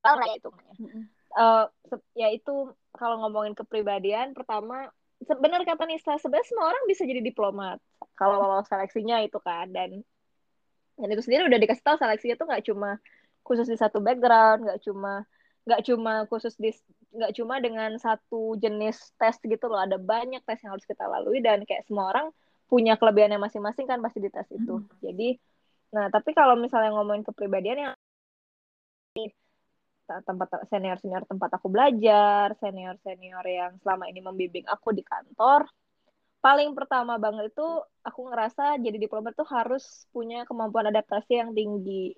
tahun 0.00 0.18
lah 0.20 0.28
itu. 0.36 0.50
Uh, 1.30 1.70
ya 2.18 2.26
itu 2.34 2.74
kalau 2.90 3.22
ngomongin 3.22 3.54
kepribadian 3.54 4.34
pertama 4.34 4.90
sebenarnya 5.22 5.62
kata 5.68 5.84
Nisa 5.86 6.18
sebenarnya 6.18 6.48
semua 6.48 6.74
orang 6.74 6.82
bisa 6.90 7.06
jadi 7.06 7.22
diplomat 7.22 7.78
kalau 8.18 8.40
lolos 8.40 8.66
seleksinya 8.66 9.20
itu 9.22 9.38
kan 9.38 9.70
dan 9.70 10.02
dan 10.98 11.08
itu 11.08 11.22
sendiri 11.22 11.46
udah 11.46 11.60
dikasih 11.60 11.84
tahu 11.84 11.96
seleksinya 12.00 12.34
tuh 12.34 12.46
nggak 12.48 12.64
cuma 12.66 12.98
khusus 13.44 13.68
di 13.68 13.76
satu 13.76 14.02
background 14.02 14.68
nggak 14.68 14.80
cuma 14.84 15.24
nggak 15.68 15.82
cuma 15.86 16.12
khusus 16.26 16.56
di 16.56 16.72
nggak 17.10 17.32
cuma 17.36 17.60
dengan 17.60 17.94
satu 18.00 18.56
jenis 18.56 19.12
tes 19.20 19.36
gitu 19.42 19.66
loh 19.68 19.82
ada 19.82 20.00
banyak 20.00 20.40
tes 20.42 20.60
yang 20.64 20.72
harus 20.72 20.86
kita 20.88 21.04
lalui 21.04 21.44
dan 21.44 21.62
kayak 21.68 21.84
semua 21.84 22.10
orang 22.10 22.26
punya 22.70 22.94
kelebihannya 22.96 23.36
masing-masing 23.42 23.84
kan 23.90 23.98
pasti 24.00 24.22
di 24.22 24.30
tes 24.30 24.46
itu 24.50 24.80
hmm. 24.80 25.02
jadi 25.02 25.28
nah 25.90 26.06
tapi 26.08 26.32
kalau 26.32 26.54
misalnya 26.54 26.94
ngomongin 26.94 27.26
kepribadian 27.26 27.78
yang 27.90 27.92
tempat 30.26 30.66
senior 30.66 30.98
senior 30.98 31.22
tempat 31.24 31.50
aku 31.54 31.70
belajar 31.70 32.58
senior 32.58 32.98
senior 33.06 33.44
yang 33.46 33.78
selama 33.80 34.10
ini 34.10 34.18
membimbing 34.18 34.66
aku 34.66 34.90
di 34.90 35.06
kantor 35.06 35.70
paling 36.40 36.72
pertama 36.72 37.20
banget 37.20 37.52
itu 37.52 37.68
aku 38.00 38.20
ngerasa 38.32 38.80
jadi 38.80 38.96
diplomat 38.96 39.36
tuh 39.36 39.46
harus 39.46 40.08
punya 40.10 40.48
kemampuan 40.48 40.88
adaptasi 40.88 41.36
yang 41.36 41.52
tinggi 41.52 42.16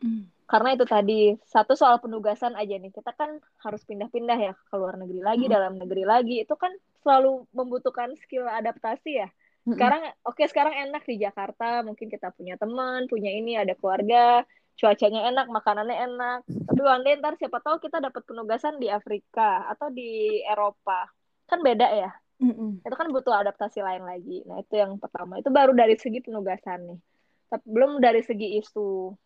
hmm. 0.00 0.46
karena 0.46 0.78
itu 0.78 0.86
tadi 0.86 1.34
satu 1.42 1.74
soal 1.74 1.98
penugasan 1.98 2.54
aja 2.54 2.78
nih 2.78 2.94
kita 2.94 3.10
kan 3.18 3.42
harus 3.66 3.82
pindah-pindah 3.82 4.38
ya 4.38 4.52
ke 4.54 4.74
luar 4.78 4.94
negeri 4.94 5.20
lagi 5.20 5.50
hmm. 5.50 5.52
dalam 5.52 5.74
negeri 5.74 6.04
lagi 6.06 6.46
itu 6.46 6.54
kan 6.54 6.70
selalu 7.02 7.50
membutuhkan 7.50 8.14
skill 8.22 8.46
adaptasi 8.46 9.26
ya 9.26 9.28
hmm. 9.28 9.74
sekarang 9.74 10.02
oke 10.22 10.38
okay, 10.38 10.46
sekarang 10.46 10.74
enak 10.86 11.02
di 11.02 11.18
Jakarta 11.18 11.82
mungkin 11.82 12.06
kita 12.06 12.30
punya 12.30 12.54
teman 12.54 13.10
punya 13.10 13.34
ini 13.34 13.58
ada 13.58 13.74
keluarga 13.74 14.46
cuacanya 14.76 15.32
enak, 15.32 15.48
makanannya 15.48 15.96
enak. 15.96 16.40
Tapi 16.46 16.80
one 16.84 17.02
day 17.02 17.16
ntar 17.16 17.34
siapa 17.40 17.58
tahu 17.64 17.80
kita 17.80 17.98
dapat 17.98 18.22
penugasan 18.28 18.76
di 18.76 18.92
Afrika 18.92 19.64
atau 19.72 19.88
di 19.88 20.40
Eropa. 20.44 21.08
Kan 21.48 21.64
beda 21.64 21.88
ya. 21.90 22.12
Mm-mm. 22.36 22.84
Itu 22.84 22.96
kan 22.96 23.08
butuh 23.08 23.32
adaptasi 23.32 23.80
lain 23.80 24.04
lagi. 24.04 24.44
Nah, 24.44 24.60
itu 24.60 24.76
yang 24.76 25.00
pertama. 25.00 25.40
Itu 25.40 25.48
baru 25.48 25.72
dari 25.72 25.96
segi 25.96 26.20
penugasan 26.20 26.84
nih. 26.92 26.98
Tapi 27.48 27.64
belum 27.64 27.98
dari 28.04 28.20
segi 28.20 28.60
isu. 28.60 29.16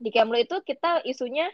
Di 0.00 0.10
Kemlu 0.10 0.42
itu 0.42 0.58
kita 0.66 1.06
isunya 1.06 1.46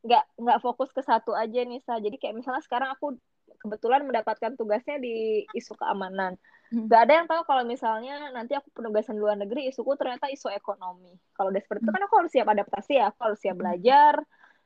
nggak 0.00 0.40
nggak 0.40 0.58
fokus 0.64 0.88
ke 0.96 1.04
satu 1.04 1.36
aja 1.36 1.60
nih, 1.60 1.84
Sa. 1.84 2.00
Jadi 2.00 2.16
kayak 2.16 2.40
misalnya 2.40 2.64
sekarang 2.64 2.88
aku 2.96 3.20
kebetulan 3.58 4.06
mendapatkan 4.06 4.54
tugasnya 4.54 5.02
di 5.02 5.46
isu 5.54 5.74
keamanan 5.74 6.38
Hmm. 6.68 6.84
Gak 6.84 7.08
ada 7.08 7.12
yang 7.24 7.26
tahu 7.28 7.42
kalau 7.48 7.64
misalnya 7.64 8.28
nanti 8.28 8.52
aku 8.52 8.68
penugasan 8.76 9.16
luar 9.16 9.40
negeri 9.40 9.72
isuku 9.72 9.88
ternyata 9.96 10.28
isu 10.28 10.52
ekonomi. 10.52 11.16
Kalau 11.32 11.48
udah 11.48 11.62
seperti 11.64 11.88
itu 11.88 11.92
kan 11.96 12.02
aku 12.04 12.14
harus 12.20 12.32
siap 12.32 12.48
adaptasi 12.52 12.92
ya, 13.00 13.08
aku 13.08 13.20
harus 13.24 13.38
siap 13.40 13.56
hmm. 13.56 13.62
belajar, 13.64 14.14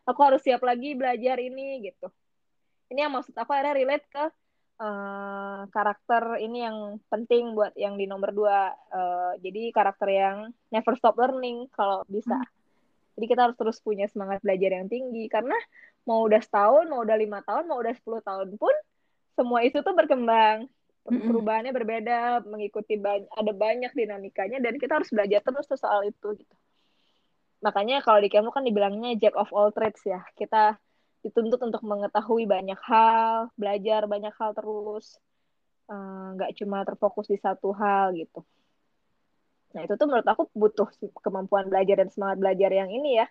aku 0.03 0.21
harus 0.27 0.41
siap 0.43 0.63
lagi 0.67 0.99
belajar 0.99 1.37
ini 1.39 1.87
gitu. 1.87 2.11
Ini 2.91 3.07
yang 3.07 3.15
maksud 3.15 3.39
aku 3.39 3.55
akhirnya 3.55 3.75
relate 3.79 4.07
ke 4.11 4.25
uh, 4.83 5.63
karakter 5.71 6.43
ini 6.43 6.67
yang 6.67 6.99
penting 7.07 7.55
buat 7.55 7.73
yang 7.79 7.95
di 7.95 8.11
nomor 8.11 8.35
dua. 8.35 8.75
Uh, 8.91 9.39
jadi 9.39 9.71
karakter 9.71 10.09
yang 10.11 10.37
never 10.75 10.99
stop 10.99 11.15
learning 11.15 11.71
kalau 11.71 12.03
bisa. 12.11 12.35
Hmm. 12.35 12.51
Jadi 13.15 13.27
kita 13.31 13.41
harus 13.47 13.57
terus 13.61 13.79
punya 13.79 14.11
semangat 14.11 14.43
belajar 14.43 14.75
yang 14.75 14.91
tinggi 14.91 15.31
karena 15.31 15.55
mau 16.03 16.27
udah 16.27 16.43
setahun, 16.43 16.85
mau 16.91 17.03
udah 17.03 17.17
lima 17.19 17.41
tahun, 17.47 17.65
mau 17.71 17.79
udah 17.79 17.95
sepuluh 17.95 18.21
tahun 18.23 18.55
pun 18.59 18.75
semua 19.39 19.63
isu 19.65 19.81
tuh 19.81 19.95
berkembang. 19.97 20.69
Perubahannya 21.03 21.75
berbeda 21.75 22.47
mengikuti 22.47 22.95
banyak 22.95 23.27
ada 23.35 23.51
banyak 23.51 23.91
dinamikanya 23.91 24.63
dan 24.63 24.79
kita 24.79 25.03
harus 25.03 25.11
belajar 25.11 25.43
terus 25.43 25.67
tuh 25.67 25.75
soal 25.75 26.07
itu 26.07 26.39
gitu. 26.39 26.55
Makanya 27.63 28.07
kalau 28.07 28.23
di 28.23 28.31
Kemlu 28.31 28.55
kan 28.55 28.63
dibilangnya 28.63 29.19
jack 29.19 29.35
of 29.35 29.51
all 29.51 29.75
trades 29.75 29.99
ya. 30.07 30.23
Kita 30.39 30.79
dituntut 31.27 31.59
untuk 31.59 31.83
mengetahui 31.87 32.47
banyak 32.51 32.79
hal 32.83 33.51
belajar 33.55 34.07
banyak 34.11 34.35
hal 34.35 34.51
terus 34.55 35.19
eh, 35.87 36.27
nggak 36.39 36.51
uh, 36.51 36.57
cuma 36.59 36.79
terfokus 36.87 37.31
di 37.31 37.39
satu 37.39 37.75
hal 37.75 38.15
gitu. 38.15 38.43
Nah 39.75 39.83
itu 39.87 39.95
tuh 39.99 40.07
menurut 40.07 40.27
aku 40.27 40.51
butuh 40.55 40.87
kemampuan 41.23 41.67
belajar 41.67 42.03
dan 42.03 42.11
semangat 42.15 42.39
belajar 42.39 42.71
yang 42.71 42.91
ini 42.91 43.23
ya. 43.23 43.27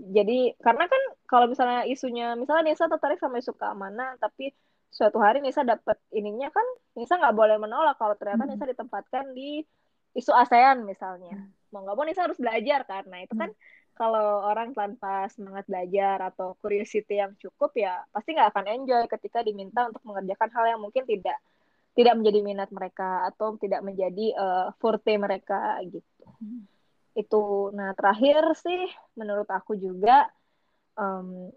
Jadi 0.00 0.56
karena 0.60 0.84
kan 0.88 1.02
kalau 1.24 1.48
misalnya 1.48 1.88
isunya 1.88 2.36
misalnya 2.36 2.72
Nisa 2.72 2.88
tertarik 2.88 3.18
sama 3.18 3.40
isu 3.40 3.56
keamanan 3.56 4.16
tapi 4.20 4.52
suatu 4.94 5.18
hari 5.18 5.42
Nisa 5.42 5.66
dapat 5.66 5.98
ininya 6.14 6.52
kan 6.54 6.66
Nisa 6.94 7.18
nggak 7.18 7.34
boleh 7.34 7.58
menolak 7.58 7.98
kalau 7.98 8.14
ternyata 8.14 8.46
hmm. 8.46 8.50
Nisa 8.54 8.64
ditempatkan 8.70 9.34
di 9.34 9.64
isu 10.14 10.30
ASEAN 10.30 10.86
misalnya 10.86 11.34
hmm. 11.34 11.74
mau 11.74 11.82
nggak 11.82 11.96
mau 11.98 12.06
Nisa 12.06 12.22
harus 12.28 12.38
belajar 12.38 12.86
karena 12.86 13.26
itu 13.26 13.34
kan 13.34 13.50
hmm. 13.50 13.60
kalau 13.98 14.46
orang 14.46 14.70
tanpa 14.70 15.26
semangat 15.32 15.66
belajar 15.66 16.30
atau 16.30 16.54
curiosity 16.62 17.18
yang 17.18 17.34
cukup 17.40 17.74
ya 17.74 18.06
pasti 18.14 18.38
nggak 18.38 18.54
akan 18.54 18.66
enjoy 18.70 19.02
ketika 19.10 19.42
diminta 19.42 19.90
untuk 19.90 20.06
mengerjakan 20.06 20.50
hal 20.54 20.64
yang 20.76 20.80
mungkin 20.80 21.02
tidak 21.08 21.42
tidak 21.94 22.14
menjadi 22.18 22.40
minat 22.42 22.70
mereka 22.74 23.26
atau 23.30 23.54
tidak 23.58 23.82
menjadi 23.82 24.34
uh, 24.34 24.66
forte 24.78 25.14
mereka 25.18 25.82
gitu 25.90 26.26
hmm. 26.38 26.70
itu 27.18 27.42
nah 27.74 27.90
terakhir 27.98 28.54
sih 28.62 28.86
menurut 29.18 29.50
aku 29.50 29.74
juga 29.74 30.30
um, 30.98 31.50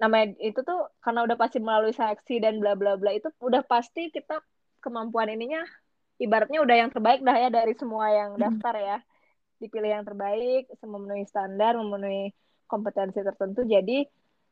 namanya 0.00 0.32
itu 0.40 0.60
tuh 0.64 0.88
karena 1.04 1.28
udah 1.28 1.36
pasti 1.36 1.60
melalui 1.60 1.92
seleksi 1.92 2.40
dan 2.40 2.56
bla 2.56 2.72
bla 2.72 2.96
bla 2.96 3.12
itu 3.12 3.28
udah 3.44 3.60
pasti 3.60 4.08
kita 4.08 4.40
kemampuan 4.80 5.28
ininya 5.28 5.60
ibaratnya 6.20 6.60
udah 6.60 6.76
yang 6.76 6.90
terbaik 6.92 7.20
dah 7.24 7.36
ya 7.36 7.48
dari 7.48 7.72
semua 7.76 8.12
yang 8.12 8.30
daftar 8.36 8.74
ya. 8.76 8.98
Dipilih 9.60 10.00
yang 10.00 10.04
terbaik 10.08 10.72
memenuhi 10.80 11.24
standar 11.28 11.76
memenuhi 11.76 12.32
kompetensi 12.64 13.20
tertentu. 13.20 13.64
Jadi 13.64 14.04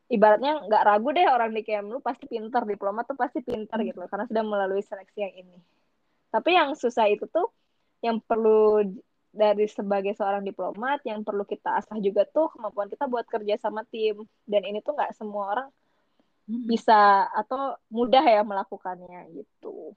ibaratnya 0.09 0.65
nggak 0.65 0.83
ragu 0.85 1.09
deh 1.13 1.29
orang 1.29 1.53
di 1.53 1.65
Kemlu 1.65 2.01
pasti 2.01 2.25
pinter 2.25 2.65
diplomat 2.65 3.05
tuh 3.09 3.17
pasti 3.17 3.45
pinter 3.45 3.77
gitu 3.85 4.01
loh 4.01 4.09
karena 4.09 4.25
sudah 4.25 4.45
melalui 4.45 4.85
seleksi 4.85 5.21
yang 5.21 5.35
ini. 5.37 5.59
Tapi 6.29 6.51
yang 6.57 6.77
susah 6.77 7.09
itu 7.09 7.29
tuh 7.29 7.49
yang 8.05 8.21
perlu 8.21 8.85
dari 9.39 9.71
sebagai 9.71 10.19
seorang 10.19 10.43
diplomat 10.43 11.07
yang 11.07 11.23
perlu 11.23 11.47
kita 11.47 11.79
asah 11.79 12.03
juga 12.03 12.27
tuh 12.27 12.51
kemampuan 12.51 12.91
kita 12.91 13.07
buat 13.07 13.23
kerja 13.31 13.55
sama 13.63 13.87
tim 13.87 14.27
dan 14.51 14.67
ini 14.67 14.83
tuh 14.83 14.99
nggak 14.99 15.15
semua 15.15 15.55
orang 15.55 15.69
hmm. 16.51 16.67
bisa 16.67 17.31
atau 17.31 17.79
mudah 17.95 18.27
ya 18.27 18.43
melakukannya 18.43 19.31
gitu 19.39 19.95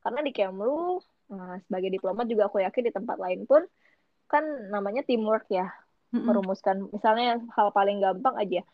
karena 0.00 0.20
di 0.24 0.32
Kemlu 0.32 1.04
nah, 1.28 1.60
sebagai 1.68 1.92
diplomat 1.92 2.24
juga 2.24 2.48
aku 2.48 2.64
yakin 2.64 2.88
di 2.88 2.92
tempat 2.92 3.20
lain 3.20 3.44
pun 3.44 3.60
kan 4.24 4.44
namanya 4.72 5.04
teamwork 5.04 5.44
ya 5.52 5.68
hmm. 6.16 6.24
merumuskan 6.24 6.88
misalnya 6.88 7.44
hal 7.52 7.68
paling 7.76 8.00
gampang 8.00 8.40
aja 8.40 8.64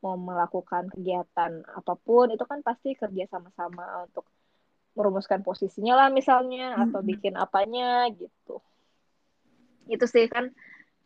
mau 0.00 0.16
melakukan 0.16 0.88
kegiatan 0.94 1.60
apa 1.66 1.92
pun 1.98 2.32
itu 2.32 2.44
kan 2.46 2.64
pasti 2.64 2.96
kerja 2.96 3.28
sama-sama 3.28 4.08
untuk 4.08 4.24
merumuskan 4.96 5.44
posisinya 5.44 5.96
lah 5.96 6.08
misalnya 6.08 6.78
hmm. 6.78 6.82
atau 6.88 7.00
bikin 7.04 7.34
apanya 7.36 8.08
gitu 8.14 8.62
itu 9.90 10.06
sih 10.06 10.30
kan 10.30 10.54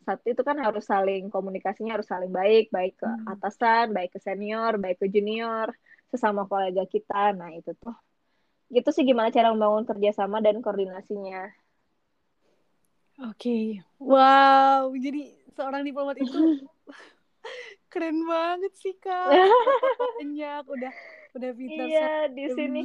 satu 0.05 0.37
itu 0.37 0.41
kan 0.45 0.61
harus 0.61 0.85
saling 0.85 1.33
komunikasinya 1.33 1.97
harus 1.97 2.05
saling 2.05 2.29
baik 2.29 2.69
baik 2.69 2.93
ke 3.01 3.09
hmm. 3.09 3.33
atasan 3.33 3.89
baik 3.89 4.13
ke 4.13 4.19
senior 4.21 4.77
baik 4.77 5.01
ke 5.01 5.09
junior 5.09 5.73
sesama 6.13 6.45
kolega 6.45 6.85
kita 6.85 7.33
nah 7.33 7.49
itu 7.49 7.73
tuh 7.73 7.97
gitu 8.69 8.89
sih 8.93 9.01
gimana 9.01 9.33
cara 9.33 9.49
membangun 9.49 9.89
kerjasama 9.89 10.45
dan 10.45 10.61
koordinasinya 10.61 11.49
oke 13.25 13.33
okay. 13.33 13.81
wow 13.97 14.93
jadi 14.93 15.33
seorang 15.57 15.81
diplomat 15.81 16.21
itu 16.21 16.37
keren 17.91 18.21
banget 18.29 18.73
sih 18.77 18.93
kak 19.01 19.33
banyak 20.21 20.63
udah 20.69 20.93
udah 21.35 21.51
pintar 21.51 21.85
iya 21.85 22.11
di 22.31 22.45
sini. 22.55 22.81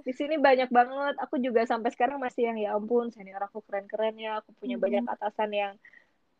Di 0.00 0.12
sini 0.16 0.40
banyak 0.40 0.72
banget. 0.72 1.14
Aku 1.20 1.36
juga 1.36 1.68
sampai 1.68 1.92
sekarang 1.92 2.16
masih 2.16 2.48
yang 2.48 2.56
ya 2.56 2.70
ampun 2.74 3.12
senior 3.12 3.44
aku 3.44 3.60
keren 3.68 3.84
keren 3.84 4.16
ya. 4.16 4.40
Aku 4.40 4.56
punya 4.56 4.80
hmm. 4.80 4.84
banyak 4.84 5.04
atasan 5.04 5.50
yang 5.52 5.72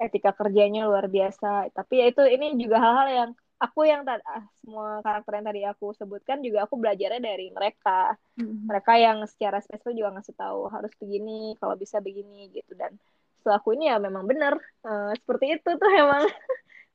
etika 0.00 0.32
kerjanya 0.32 0.88
luar 0.88 1.06
biasa. 1.12 1.68
Tapi 1.76 1.94
ya 2.00 2.06
itu 2.08 2.24
ini 2.24 2.56
juga 2.56 2.80
hal-hal 2.80 3.08
yang 3.12 3.30
aku 3.61 3.84
yang 3.84 4.08
ah, 4.08 4.44
semua 4.64 5.04
karakter 5.04 5.32
yang 5.36 5.46
tadi 5.52 5.61
aku 5.68 5.92
sebutkan 5.92 6.40
juga 6.40 6.64
aku 6.64 6.80
belajarnya 6.80 7.20
dari 7.20 7.52
mereka. 7.52 8.16
Hmm. 8.40 8.64
mereka 8.64 8.96
yang 8.96 9.28
secara 9.28 9.61
spesifik 9.61 10.00
juga 10.00 10.16
ngasih 10.16 10.32
tahu 10.32 10.72
harus 10.72 10.92
begini 10.96 11.61
kalau 11.61 11.76
bisa 11.76 12.00
begini 12.00 12.48
gitu. 12.56 12.72
Dan 12.72 12.96
setelah 13.40 13.61
aku 13.61 13.76
ini 13.76 13.92
ya 13.92 14.00
memang 14.00 14.24
benar 14.24 14.56
uh, 14.88 15.12
seperti 15.12 15.61
itu 15.61 15.70
tuh 15.76 15.92
emang. 16.08 16.24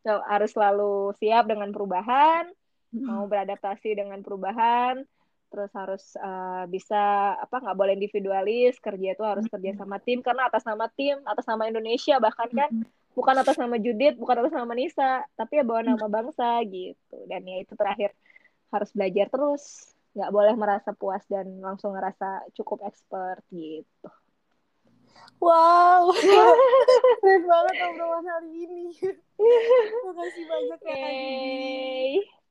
Harus 0.05 0.53
selalu 0.53 1.17
siap 1.17 1.49
dengan 1.49 1.73
perubahan, 1.73 2.45
mau 3.03 3.27
beradaptasi 3.27 3.97
dengan 3.97 4.23
perubahan, 4.23 5.03
terus 5.49 5.71
harus 5.71 6.03
uh, 6.19 6.67
bisa 6.67 7.35
apa 7.39 7.63
nggak 7.63 7.77
boleh 7.77 7.93
individualis, 7.95 8.75
kerja 8.83 9.15
itu 9.15 9.23
harus 9.23 9.47
kerja 9.47 9.71
sama 9.79 9.97
tim 10.03 10.19
karena 10.19 10.51
atas 10.51 10.67
nama 10.67 10.91
tim, 10.91 11.19
atas 11.23 11.45
nama 11.47 11.63
Indonesia 11.67 12.19
bahkan 12.19 12.51
kan. 12.51 12.71
Bukan 13.15 13.31
atas 13.31 13.55
nama 13.55 13.79
Judit, 13.79 14.19
bukan 14.19 14.43
atas 14.43 14.51
nama 14.51 14.75
Nisa, 14.75 15.23
tapi 15.39 15.55
ya 15.55 15.63
bawa 15.63 15.87
nama 15.87 16.03
bangsa 16.11 16.59
gitu. 16.67 17.15
Dan 17.31 17.47
ya 17.47 17.63
itu 17.63 17.71
terakhir 17.71 18.11
harus 18.75 18.91
belajar 18.91 19.31
terus, 19.31 19.95
nggak 20.11 20.31
boleh 20.35 20.53
merasa 20.59 20.91
puas 20.91 21.23
dan 21.31 21.47
langsung 21.63 21.95
ngerasa 21.95 22.51
cukup 22.59 22.83
expert 22.83 23.39
gitu. 23.55 24.11
Wow, 25.39 26.11
keren 27.23 27.43
banget 27.47 27.75
obrolan 27.87 28.23
hari 28.23 28.51
ini. 28.67 28.83
Terima 29.39 30.11
kasih 30.15 30.43
banyak 30.47 30.79
ya 30.83 30.95
Kak 30.95 31.13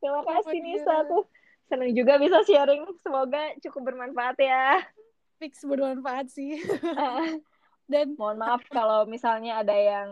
Terima 0.04 0.20
kasih 0.20 0.58
Nisa 0.60 0.96
tuh. 1.08 1.24
Senang 1.64 1.96
juga 1.96 2.20
bisa 2.20 2.44
sharing. 2.44 2.84
Semoga 3.00 3.56
cukup 3.64 3.88
bermanfaat 3.88 4.36
ya. 4.36 4.84
Fix 5.40 5.64
bermanfaat 5.64 6.28
sih. 6.28 6.60
Dan 7.92 8.12
mohon 8.20 8.36
maaf 8.36 8.60
kalau 8.68 9.08
misalnya 9.08 9.64
ada 9.64 9.72
yang 9.72 10.08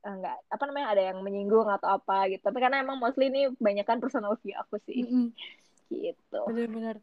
enggak 0.00 0.36
eh, 0.40 0.52
apa 0.56 0.62
namanya 0.64 0.88
ada 0.96 1.02
yang 1.12 1.18
menyinggung 1.20 1.68
atau 1.68 2.00
apa 2.00 2.32
gitu. 2.32 2.40
Tapi 2.40 2.56
karena 2.56 2.80
emang 2.80 2.96
mostly 2.96 3.28
ini 3.28 3.52
banyak 3.60 3.84
kan 3.84 4.00
personal 4.00 4.32
view 4.40 4.56
aku 4.56 4.80
sih. 4.88 5.04
Mm 5.04 5.12
-hmm. 5.12 5.26
Gitu. 5.92 6.40
Benar-benar. 6.48 6.96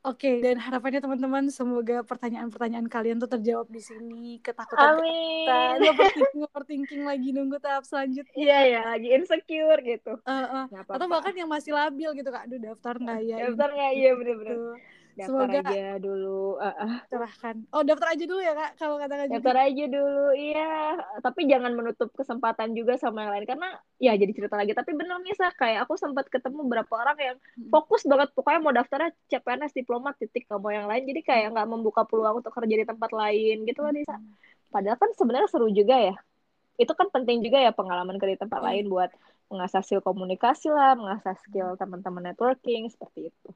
Oke, 0.00 0.24
okay, 0.24 0.34
dan 0.40 0.56
harapannya 0.56 1.04
teman-teman 1.04 1.52
semoga 1.52 2.00
pertanyaan-pertanyaan 2.08 2.88
kalian 2.88 3.20
tuh 3.20 3.28
terjawab 3.28 3.68
di 3.68 3.84
sini. 3.84 4.40
Ketakutan 4.40 4.96
Amin. 4.96 5.44
kita, 5.44 5.60
overthinking, 5.92 6.40
overthinking 6.48 7.02
lagi 7.04 7.28
nunggu 7.36 7.60
tahap 7.60 7.84
selanjutnya. 7.84 8.32
Iya 8.32 8.58
ya, 8.64 8.80
lagi 8.96 9.08
insecure 9.12 9.80
gitu. 9.84 10.16
Uh, 10.24 10.64
uh. 10.64 10.84
Atau 10.88 11.04
bahkan 11.04 11.36
yang 11.36 11.52
masih 11.52 11.76
labil 11.76 12.16
gitu 12.16 12.32
kak, 12.32 12.48
aduh 12.48 12.56
daftar 12.56 12.96
nggak 12.96 13.20
ya? 13.28 13.36
Daftar 13.52 13.68
nggak 13.76 13.92
iya 13.92 14.10
bener-bener. 14.16 14.56
Gitu 14.56 14.99
daftar 15.18 15.46
Semoga 15.50 15.60
aja 15.66 15.86
dulu 15.98 16.58
uh, 16.58 16.68
uh. 16.70 16.96
oh 17.74 17.82
daftar 17.82 18.08
aja 18.14 18.24
dulu 18.26 18.40
ya 18.40 18.52
kak 18.54 18.70
kalau 18.78 18.96
kata 18.96 19.14
kak 19.14 19.28
daftar 19.30 19.56
aja 19.66 19.84
dulu 19.90 20.26
iya. 20.34 20.98
Tapi 21.18 21.40
jangan 21.50 21.72
menutup 21.74 22.08
kesempatan 22.14 22.72
juga 22.74 22.94
sama 22.96 23.26
yang 23.26 23.32
lain 23.34 23.46
karena 23.46 23.68
ya 23.98 24.12
jadi 24.14 24.32
cerita 24.34 24.54
lagi. 24.54 24.72
Tapi 24.74 24.90
bener 24.94 25.18
nih 25.22 25.34
sah 25.34 25.52
kayak 25.54 25.86
aku 25.86 25.98
sempat 25.98 26.30
ketemu 26.30 26.66
beberapa 26.66 26.94
orang 26.98 27.18
yang 27.18 27.36
hmm. 27.38 27.70
fokus 27.70 28.02
banget. 28.06 28.28
Pokoknya 28.34 28.60
mau 28.62 28.74
daftarnya 28.74 29.10
CPNS 29.30 29.72
diplomat 29.74 30.14
titik 30.18 30.46
gak 30.46 30.60
mau 30.62 30.70
yang 30.70 30.86
lain. 30.86 31.02
Jadi 31.06 31.20
kayak 31.26 31.54
nggak 31.54 31.68
membuka 31.68 32.02
peluang 32.06 32.42
untuk 32.42 32.54
kerja 32.54 32.74
di 32.74 32.86
tempat 32.86 33.10
lain 33.10 33.56
gitu 33.66 33.80
loh 33.82 33.92
Nisa 33.92 34.16
hmm. 34.16 34.70
padahal 34.70 34.96
kan 34.98 35.10
sebenarnya 35.18 35.48
seru 35.50 35.68
juga 35.70 35.96
ya. 35.98 36.14
Itu 36.80 36.96
kan 36.96 37.12
penting 37.12 37.44
juga 37.44 37.60
ya 37.60 37.74
pengalaman 37.76 38.16
kerja 38.16 38.38
di 38.38 38.40
tempat 38.40 38.60
lain 38.64 38.88
buat 38.88 39.12
mengasah 39.50 39.82
skill 39.82 40.00
komunikasi 40.00 40.70
lah, 40.70 40.94
mengasah 40.94 41.34
skill 41.42 41.74
teman-teman 41.74 42.30
networking 42.30 42.86
seperti 42.86 43.34
itu. 43.34 43.50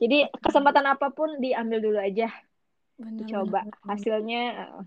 Jadi 0.00 0.32
kesempatan 0.40 0.88
apa 0.88 1.12
pun 1.12 1.36
diambil 1.38 1.78
dulu 1.84 1.98
aja. 2.00 2.32
Benar, 2.96 3.28
Coba 3.28 3.60
benar, 3.64 3.84
hasilnya 3.84 4.42
uh, 4.56 4.82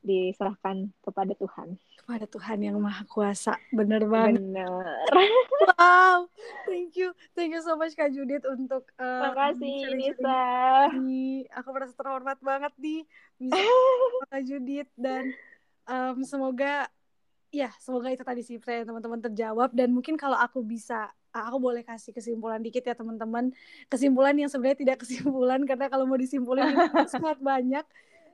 diserahkan 0.00 0.88
kepada 1.04 1.32
Tuhan. 1.36 1.76
Kepada 2.00 2.24
Tuhan 2.24 2.58
yang 2.64 2.76
Maha 2.80 3.04
Kuasa. 3.04 3.60
Bener 3.68 4.08
banget. 4.08 4.40
Bener. 4.40 4.84
wow. 5.76 6.24
Thank 6.64 6.96
you. 6.96 7.12
Thank 7.36 7.52
you 7.52 7.60
so 7.60 7.76
much 7.76 7.92
Kak 7.92 8.16
Judit 8.16 8.48
untuk 8.48 8.88
uh, 8.96 9.28
Makasih 9.28 9.92
Nisa. 9.92 10.40
Aku 11.60 11.68
merasa 11.76 11.92
terhormat 11.92 12.40
banget 12.40 12.72
nih 12.80 13.04
bisa 13.36 13.60
Kak 14.32 14.42
Judit 14.48 14.88
dan 14.96 15.36
um, 15.84 16.24
semoga 16.24 16.88
ya 17.48 17.72
semoga 17.80 18.12
itu 18.12 18.24
tadi 18.24 18.44
sih 18.44 18.60
teman-teman 18.60 19.24
terjawab 19.24 19.72
dan 19.72 19.88
mungkin 19.88 20.20
kalau 20.20 20.36
aku 20.36 20.60
bisa 20.60 21.08
aku 21.32 21.56
boleh 21.60 21.82
kasih 21.84 22.12
kesimpulan 22.14 22.60
dikit 22.60 22.84
ya 22.84 22.94
teman-teman. 22.96 23.52
Kesimpulan 23.86 24.34
yang 24.36 24.50
sebenarnya 24.50 24.78
tidak 24.82 24.96
kesimpulan 25.04 25.62
karena 25.68 25.86
kalau 25.92 26.04
mau 26.04 26.18
disimpulin 26.18 26.64
sangat 27.12 27.38
banyak. 27.40 27.84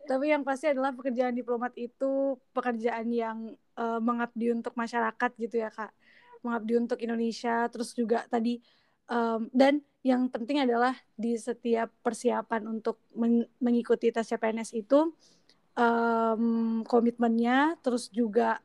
Tapi 0.04 0.24
yang 0.28 0.44
pasti 0.44 0.68
adalah 0.68 0.92
pekerjaan 0.92 1.32
diplomat 1.32 1.72
itu 1.80 2.36
pekerjaan 2.52 3.08
yang 3.08 3.56
uh, 3.80 4.00
mengabdi 4.00 4.52
untuk 4.52 4.76
masyarakat 4.76 5.30
gitu 5.40 5.56
ya 5.64 5.72
kak. 5.72 5.92
Mengabdi 6.44 6.74
untuk 6.76 6.98
Indonesia 7.00 7.66
terus 7.72 7.96
juga 7.96 8.28
tadi 8.28 8.60
um, 9.08 9.48
dan 9.52 9.80
yang 10.04 10.28
penting 10.28 10.60
adalah 10.60 10.92
di 11.16 11.40
setiap 11.40 11.88
persiapan 12.04 12.68
untuk 12.68 13.00
men 13.16 13.48
mengikuti 13.56 14.12
tes 14.12 14.28
CPNS 14.28 14.76
itu 14.76 15.16
um, 15.80 16.84
komitmennya 16.84 17.80
terus 17.80 18.12
juga 18.12 18.60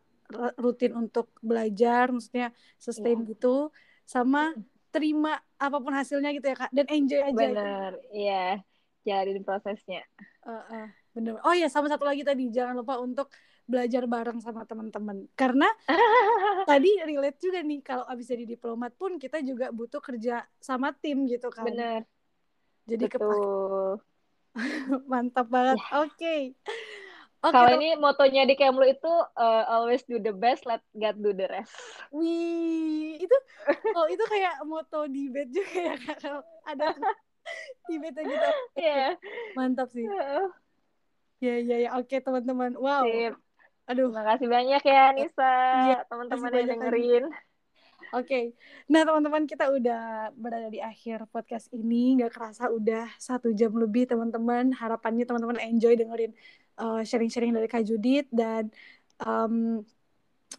rutin 0.61 0.93
untuk 0.93 1.33
belajar 1.41 2.13
maksudnya 2.13 2.53
sustain 2.77 3.25
yeah. 3.25 3.33
gitu 3.33 3.73
sama 4.09 4.57
terima 4.89 5.37
apa 5.61 5.77
pun 5.77 5.93
hasilnya 5.93 6.33
gitu 6.33 6.49
ya 6.49 6.57
kak. 6.57 6.73
Dan 6.73 6.89
enjoy 6.89 7.21
aja 7.21 7.37
bener 7.37 7.91
iya. 8.09 8.65
Jalanin 9.05 9.45
prosesnya. 9.45 10.01
Uh, 10.43 10.59
uh, 10.59 10.87
bener. 11.13 11.37
Oh 11.45 11.53
ya 11.53 11.69
sama 11.69 11.87
satu 11.87 12.09
lagi 12.09 12.25
tadi. 12.25 12.49
Jangan 12.49 12.73
lupa 12.73 12.97
untuk 12.97 13.29
belajar 13.69 14.09
bareng 14.09 14.41
sama 14.41 14.65
teman-teman. 14.65 15.29
Karena 15.37 15.69
tadi 16.69 16.89
relate 17.05 17.37
juga 17.37 17.61
nih 17.61 17.79
kalau 17.85 18.03
abis 18.09 18.33
jadi 18.33 18.49
diplomat 18.49 18.97
pun 18.97 19.21
kita 19.21 19.45
juga 19.45 19.69
butuh 19.69 20.01
kerja 20.01 20.43
sama 20.57 20.89
tim 20.97 21.29
gitu 21.29 21.53
kan. 21.53 21.69
Bener. 21.69 22.01
Jadi 22.89 23.05
kepake 23.05 23.45
mantap 25.11 25.47
banget. 25.47 25.77
Yeah. 25.77 26.01
oke. 26.01 26.09
okay. 26.17 26.41
Okay, 27.39 27.55
Kalau 27.55 27.71
ini 27.71 27.95
motonya 27.95 28.43
di 28.43 28.59
Kemlu 28.59 28.83
itu 28.83 29.07
uh, 29.39 29.63
always 29.71 30.03
do 30.03 30.19
the 30.19 30.35
best, 30.35 30.67
let 30.67 30.83
God 30.91 31.15
do 31.23 31.31
the 31.31 31.47
rest. 31.47 31.71
Wih, 32.11 33.15
itu 33.15 33.37
oh 33.95 34.11
itu 34.11 34.19
kayak 34.27 34.59
moto 34.67 35.07
di 35.07 35.31
bed 35.31 35.47
juga 35.47 35.95
ya 35.95 35.95
kalau 36.19 36.43
ada 36.67 36.91
di 37.87 37.95
bed 37.95 38.11
gitu. 38.19 38.49
Iya. 38.75 39.15
Yeah. 39.15 39.55
Mantap 39.55 39.87
sih. 39.95 40.03
Ya 41.39 41.55
ya 41.63 41.75
ya, 41.79 41.89
oke 41.95 42.11
okay, 42.11 42.19
teman-teman. 42.19 42.75
Wow. 42.75 43.07
Sip. 43.07 43.39
Aduh. 43.87 44.11
Terima 44.11 44.23
kasih 44.35 44.47
banyak 44.51 44.81
ya 44.83 45.03
Nisa, 45.15 45.55
iya, 45.87 45.99
teman-teman 46.11 46.51
yang 46.51 46.67
dengerin. 46.75 47.25
Oke, 48.09 48.25
okay. 48.25 48.45
nah 48.89 49.05
teman-teman 49.05 49.45
kita 49.45 49.69
udah 49.69 50.33
berada 50.33 50.65
di 50.73 50.81
akhir 50.81 51.29
podcast 51.29 51.69
ini, 51.69 52.17
nggak 52.17 52.33
kerasa 52.33 52.67
udah 52.73 53.05
satu 53.21 53.53
jam 53.53 53.69
lebih 53.77 54.09
teman-teman. 54.09 54.73
Harapannya 54.73 55.29
teman-teman 55.29 55.61
enjoy 55.61 55.93
dengerin 55.93 56.33
eh, 56.79 57.03
sharing-sharing 57.03 57.51
dari 57.51 57.67
Kak 57.67 57.83
Judit 57.83 58.25
dan 58.31 58.71
um, 59.19 59.83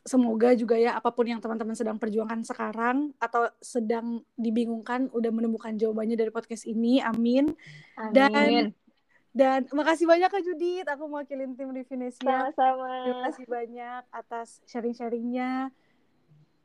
semoga 0.07 0.55
juga 0.55 0.79
ya 0.79 0.97
apa 0.97 1.11
pun 1.11 1.27
yang 1.27 1.43
teman-teman 1.43 1.75
sedang 1.75 1.99
perjuangkan 1.99 2.47
sekarang 2.47 3.11
atau 3.19 3.51
sedang 3.59 4.23
dibingungkan 4.39 5.11
udah 5.11 5.31
menemukan 5.35 5.75
jawabannya 5.75 6.17
dari 6.17 6.31
podcast 6.31 6.65
ini. 6.69 7.03
Amin. 7.03 7.53
Amin. 7.99 8.13
Dan 8.15 8.73
dan 9.31 9.61
makasih 9.71 10.11
banyak 10.11 10.27
Kak 10.27 10.43
Judit, 10.43 10.87
aku 10.91 11.07
mewakilin 11.07 11.55
tim 11.55 11.71
Revinesia. 11.71 12.19
Sama-sama. 12.19 13.07
Terima 13.07 13.21
kasih 13.31 13.47
banyak 13.47 14.03
atas 14.11 14.49
sharing-sharingnya. 14.67 15.71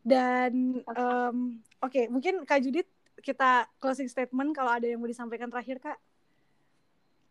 Dan 0.05 0.81
um, 0.89 1.61
oke, 1.81 1.93
okay, 1.93 2.05
mungkin 2.09 2.41
Kak 2.45 2.61
Judit 2.65 2.89
kita 3.21 3.69
closing 3.81 4.09
statement 4.09 4.53
kalau 4.53 4.77
ada 4.77 4.85
yang 4.85 5.01
mau 5.01 5.09
disampaikan 5.09 5.49
terakhir 5.49 5.81
Kak 5.81 5.97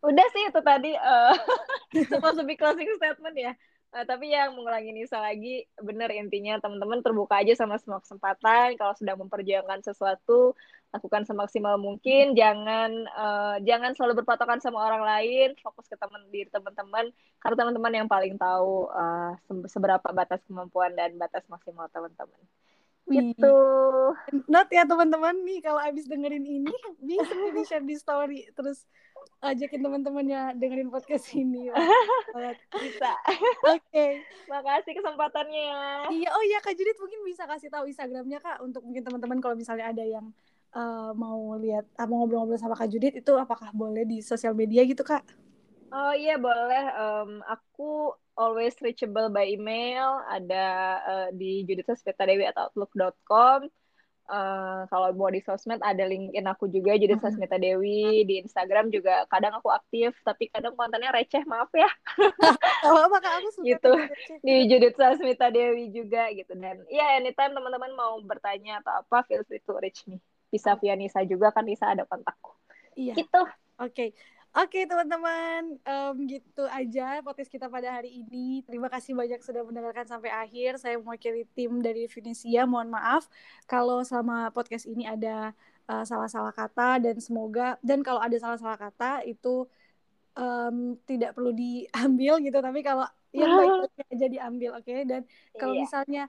udah 0.05 0.27
sih 0.37 0.43
itu 0.53 0.61
tadi 0.61 0.93
uh, 0.93 1.33
masuk 2.23 2.47
closing 2.59 2.91
statement 2.99 3.37
ya 3.39 3.53
Uh, 3.95 4.03
tapi 4.03 4.35
yang 4.35 4.59
mengulangi 4.59 4.91
Nisa 4.91 5.23
lagi, 5.23 5.71
benar 5.79 6.11
intinya 6.11 6.59
teman-teman 6.59 6.99
terbuka 6.99 7.39
aja 7.39 7.55
sama 7.55 7.79
semua 7.79 8.03
kesempatan. 8.03 8.75
Kalau 8.75 8.91
sedang 8.99 9.23
memperjuangkan 9.23 9.87
sesuatu, 9.87 10.59
lakukan 10.91 11.23
semaksimal 11.23 11.79
mungkin. 11.79 12.35
Jangan 12.35 12.91
uh, 13.15 13.57
jangan 13.63 13.95
selalu 13.95 14.27
berpatokan 14.27 14.59
sama 14.59 14.83
orang 14.83 15.07
lain. 15.07 15.55
Fokus 15.63 15.87
ke 15.87 15.95
teman 15.95 16.27
diri 16.35 16.51
teman-teman, 16.51 17.15
karena 17.39 17.57
teman-teman 17.63 17.93
yang 17.95 18.09
paling 18.11 18.35
tahu 18.35 18.91
uh, 18.91 19.39
seberapa 19.71 20.11
batas 20.11 20.43
kemampuan 20.51 20.99
dan 20.99 21.15
batas 21.15 21.47
maksimal 21.47 21.87
teman-teman. 21.95 22.43
Gitu. 23.07 23.57
Not 24.51 24.75
ya 24.75 24.91
teman-teman 24.91 25.39
nih 25.47 25.63
kalau 25.63 25.79
abis 25.79 26.11
dengerin 26.11 26.43
ini 26.43 26.75
bisa 26.99 27.31
di 27.31 27.63
share 27.63 27.87
di 27.87 27.95
story 27.95 28.49
terus 28.59 28.89
ajakin 29.45 29.81
teman-temannya 29.85 30.57
dengerin 30.57 30.89
podcast 30.89 31.29
ini. 31.37 31.69
bisa. 32.83 33.13
Oke. 33.69 33.85
Okay. 33.93 34.11
Makasih 34.49 34.93
kesempatannya. 34.97 35.69
Iya, 36.09 36.29
oh 36.33 36.43
iya 36.45 36.59
Kak 36.65 36.73
Judit 36.73 36.97
mungkin 36.97 37.21
bisa 37.29 37.45
kasih 37.45 37.69
tahu 37.69 37.85
Instagramnya 37.85 38.41
Kak 38.41 38.65
untuk 38.65 38.81
mungkin 38.81 39.05
teman-teman 39.05 39.39
kalau 39.45 39.55
misalnya 39.55 39.93
ada 39.93 40.05
yang 40.05 40.33
uh, 40.73 41.13
mau 41.13 41.55
lihat 41.61 41.85
uh, 42.01 42.07
mau 42.09 42.25
ngobrol-ngobrol 42.25 42.59
sama 42.59 42.75
Kak 42.75 42.89
Judit 42.89 43.21
itu 43.21 43.33
apakah 43.37 43.71
boleh 43.77 44.09
di 44.09 44.25
sosial 44.25 44.57
media 44.57 44.83
gitu 44.89 45.05
Kak? 45.05 45.23
Oh 45.95 46.11
iya 46.17 46.41
boleh. 46.41 46.85
Um, 46.99 47.31
aku 47.47 48.17
always 48.35 48.75
reachable 48.83 49.31
by 49.31 49.47
email. 49.47 50.25
Ada 50.27 50.67
uh, 51.07 51.29
di 51.31 51.63
juditsasmitadewi 51.69 52.51
atau 52.51 52.73
outlook.com. 52.73 53.71
Uh, 54.25 54.89
kalau 54.89 55.13
mau 55.13 55.29
di 55.29 55.45
sosmed 55.45 55.85
ada 55.85 56.09
linkin 56.09 56.49
aku 56.49 56.65
juga 56.73 56.97
Judith 56.97 57.21
Sasmita 57.21 57.61
Dewi. 57.61 58.25
Di 58.25 58.41
Instagram 58.41 58.89
juga 58.89 59.29
kadang 59.29 59.61
aku 59.61 59.69
aktif 59.69 60.17
tapi 60.25 60.49
kadang 60.49 60.73
kontennya 60.75 61.13
receh 61.13 61.45
maaf 61.45 61.69
ya. 61.77 61.89
Oh 62.85 63.09
maka 63.09 63.41
aku 63.41 63.49
suka 63.53 63.65
gitu. 63.65 63.93
di 64.45 64.69
Judith 64.69 64.97
Sasmita 64.97 65.53
Dewi 65.53 65.93
juga 65.93 66.29
gitu. 66.33 66.57
Dan 66.57 66.85
ya 66.89 67.05
yeah, 67.05 67.09
anytime 67.21 67.53
teman-teman 67.53 67.93
mau 67.93 68.17
bertanya 68.25 68.81
atau 68.85 69.05
apa 69.05 69.25
feel 69.29 69.45
free 69.45 69.61
to 69.65 69.77
reach 69.77 70.05
me. 70.09 70.21
Bisa 70.49 70.77
via 70.81 70.97
Nisa 70.97 71.21
juga 71.25 71.53
kan 71.53 71.65
Nisa 71.65 71.93
ada 71.93 72.09
kontakku. 72.09 72.57
Iya. 72.97 73.15
Gitu. 73.19 73.43
Oke. 73.81 73.91
okay. 73.91 74.09
Oke 74.55 74.87
teman-teman, 74.87 75.83
um, 75.83 76.15
gitu 76.31 76.63
aja 76.71 77.19
podcast 77.27 77.51
kita 77.51 77.67
pada 77.67 77.91
hari 77.91 78.23
ini. 78.23 78.63
Terima 78.63 78.87
kasih 78.87 79.11
banyak 79.11 79.43
sudah 79.43 79.67
mendengarkan 79.67 80.07
sampai 80.07 80.31
akhir. 80.31 80.79
Saya 80.79 80.95
mewakili 81.03 81.43
tim 81.59 81.83
dari 81.83 82.07
Venesia. 82.07 82.63
Mohon 82.63 82.95
maaf 82.95 83.27
kalau 83.67 84.07
selama 84.07 84.55
podcast 84.55 84.87
ini 84.87 85.11
ada 85.11 85.51
uh, 85.91 86.07
salah-salah 86.07 86.55
kata 86.55 87.03
dan 87.03 87.19
semoga 87.19 87.83
dan 87.83 88.07
kalau 88.07 88.23
ada 88.23 88.39
salah-salah 88.39 88.79
kata 88.79 89.27
itu 89.27 89.67
um, 90.39 90.95
tidak 91.03 91.35
perlu 91.35 91.51
diambil 91.51 92.39
gitu. 92.39 92.55
Tapi 92.55 92.81
kalau 92.87 93.11
yang 93.35 93.59
baik 93.59 93.91
aja 94.15 94.27
diambil, 94.31 94.79
oke? 94.79 94.87
Okay? 94.87 95.03
Dan 95.03 95.27
kalau 95.59 95.75
iya. 95.75 95.83
misalnya 95.83 96.23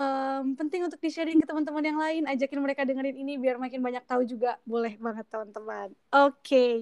um, 0.00 0.56
penting 0.56 0.88
untuk 0.88 1.04
di-sharing 1.04 1.36
ke 1.36 1.44
teman-teman 1.44 1.84
yang 1.84 2.00
lain, 2.00 2.24
ajakin 2.32 2.64
mereka 2.64 2.88
dengerin 2.88 3.12
ini 3.12 3.36
biar 3.36 3.60
makin 3.60 3.84
banyak 3.84 4.08
tahu 4.08 4.24
juga. 4.24 4.56
Boleh 4.64 4.96
banget 4.96 5.28
teman-teman. 5.28 5.92
Oke. 6.16 6.32
Okay 6.40 6.76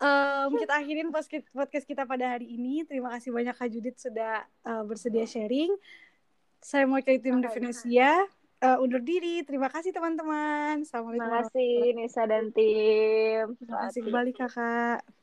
um, 0.00 0.56
kita 0.56 0.72
akhirin 0.80 1.08
podcast 1.52 1.84
kita 1.84 2.02
pada 2.08 2.36
hari 2.36 2.56
ini. 2.56 2.82
Terima 2.88 3.12
kasih 3.14 3.30
banyak 3.30 3.54
Kak 3.54 3.68
Judit 3.70 3.96
sudah 4.00 4.44
uh, 4.64 4.82
bersedia 4.82 5.28
sharing. 5.28 5.70
Saya 6.60 6.84
mau 6.88 7.00
ke 7.00 7.20
tim 7.20 7.40
Definesia. 7.40 8.24
Uh, 8.60 8.76
undur 8.84 9.00
diri. 9.00 9.40
Terima 9.40 9.72
kasih 9.72 9.88
teman-teman. 9.92 10.84
Assalamualaikum. 10.84 11.24
Terima 11.24 11.40
kasih 11.48 11.72
Nisa 11.96 12.22
dan 12.28 12.52
tim. 12.52 13.56
Terima 13.56 13.88
kasih 13.88 14.00
kembali 14.04 14.32
kakak. 14.36 15.19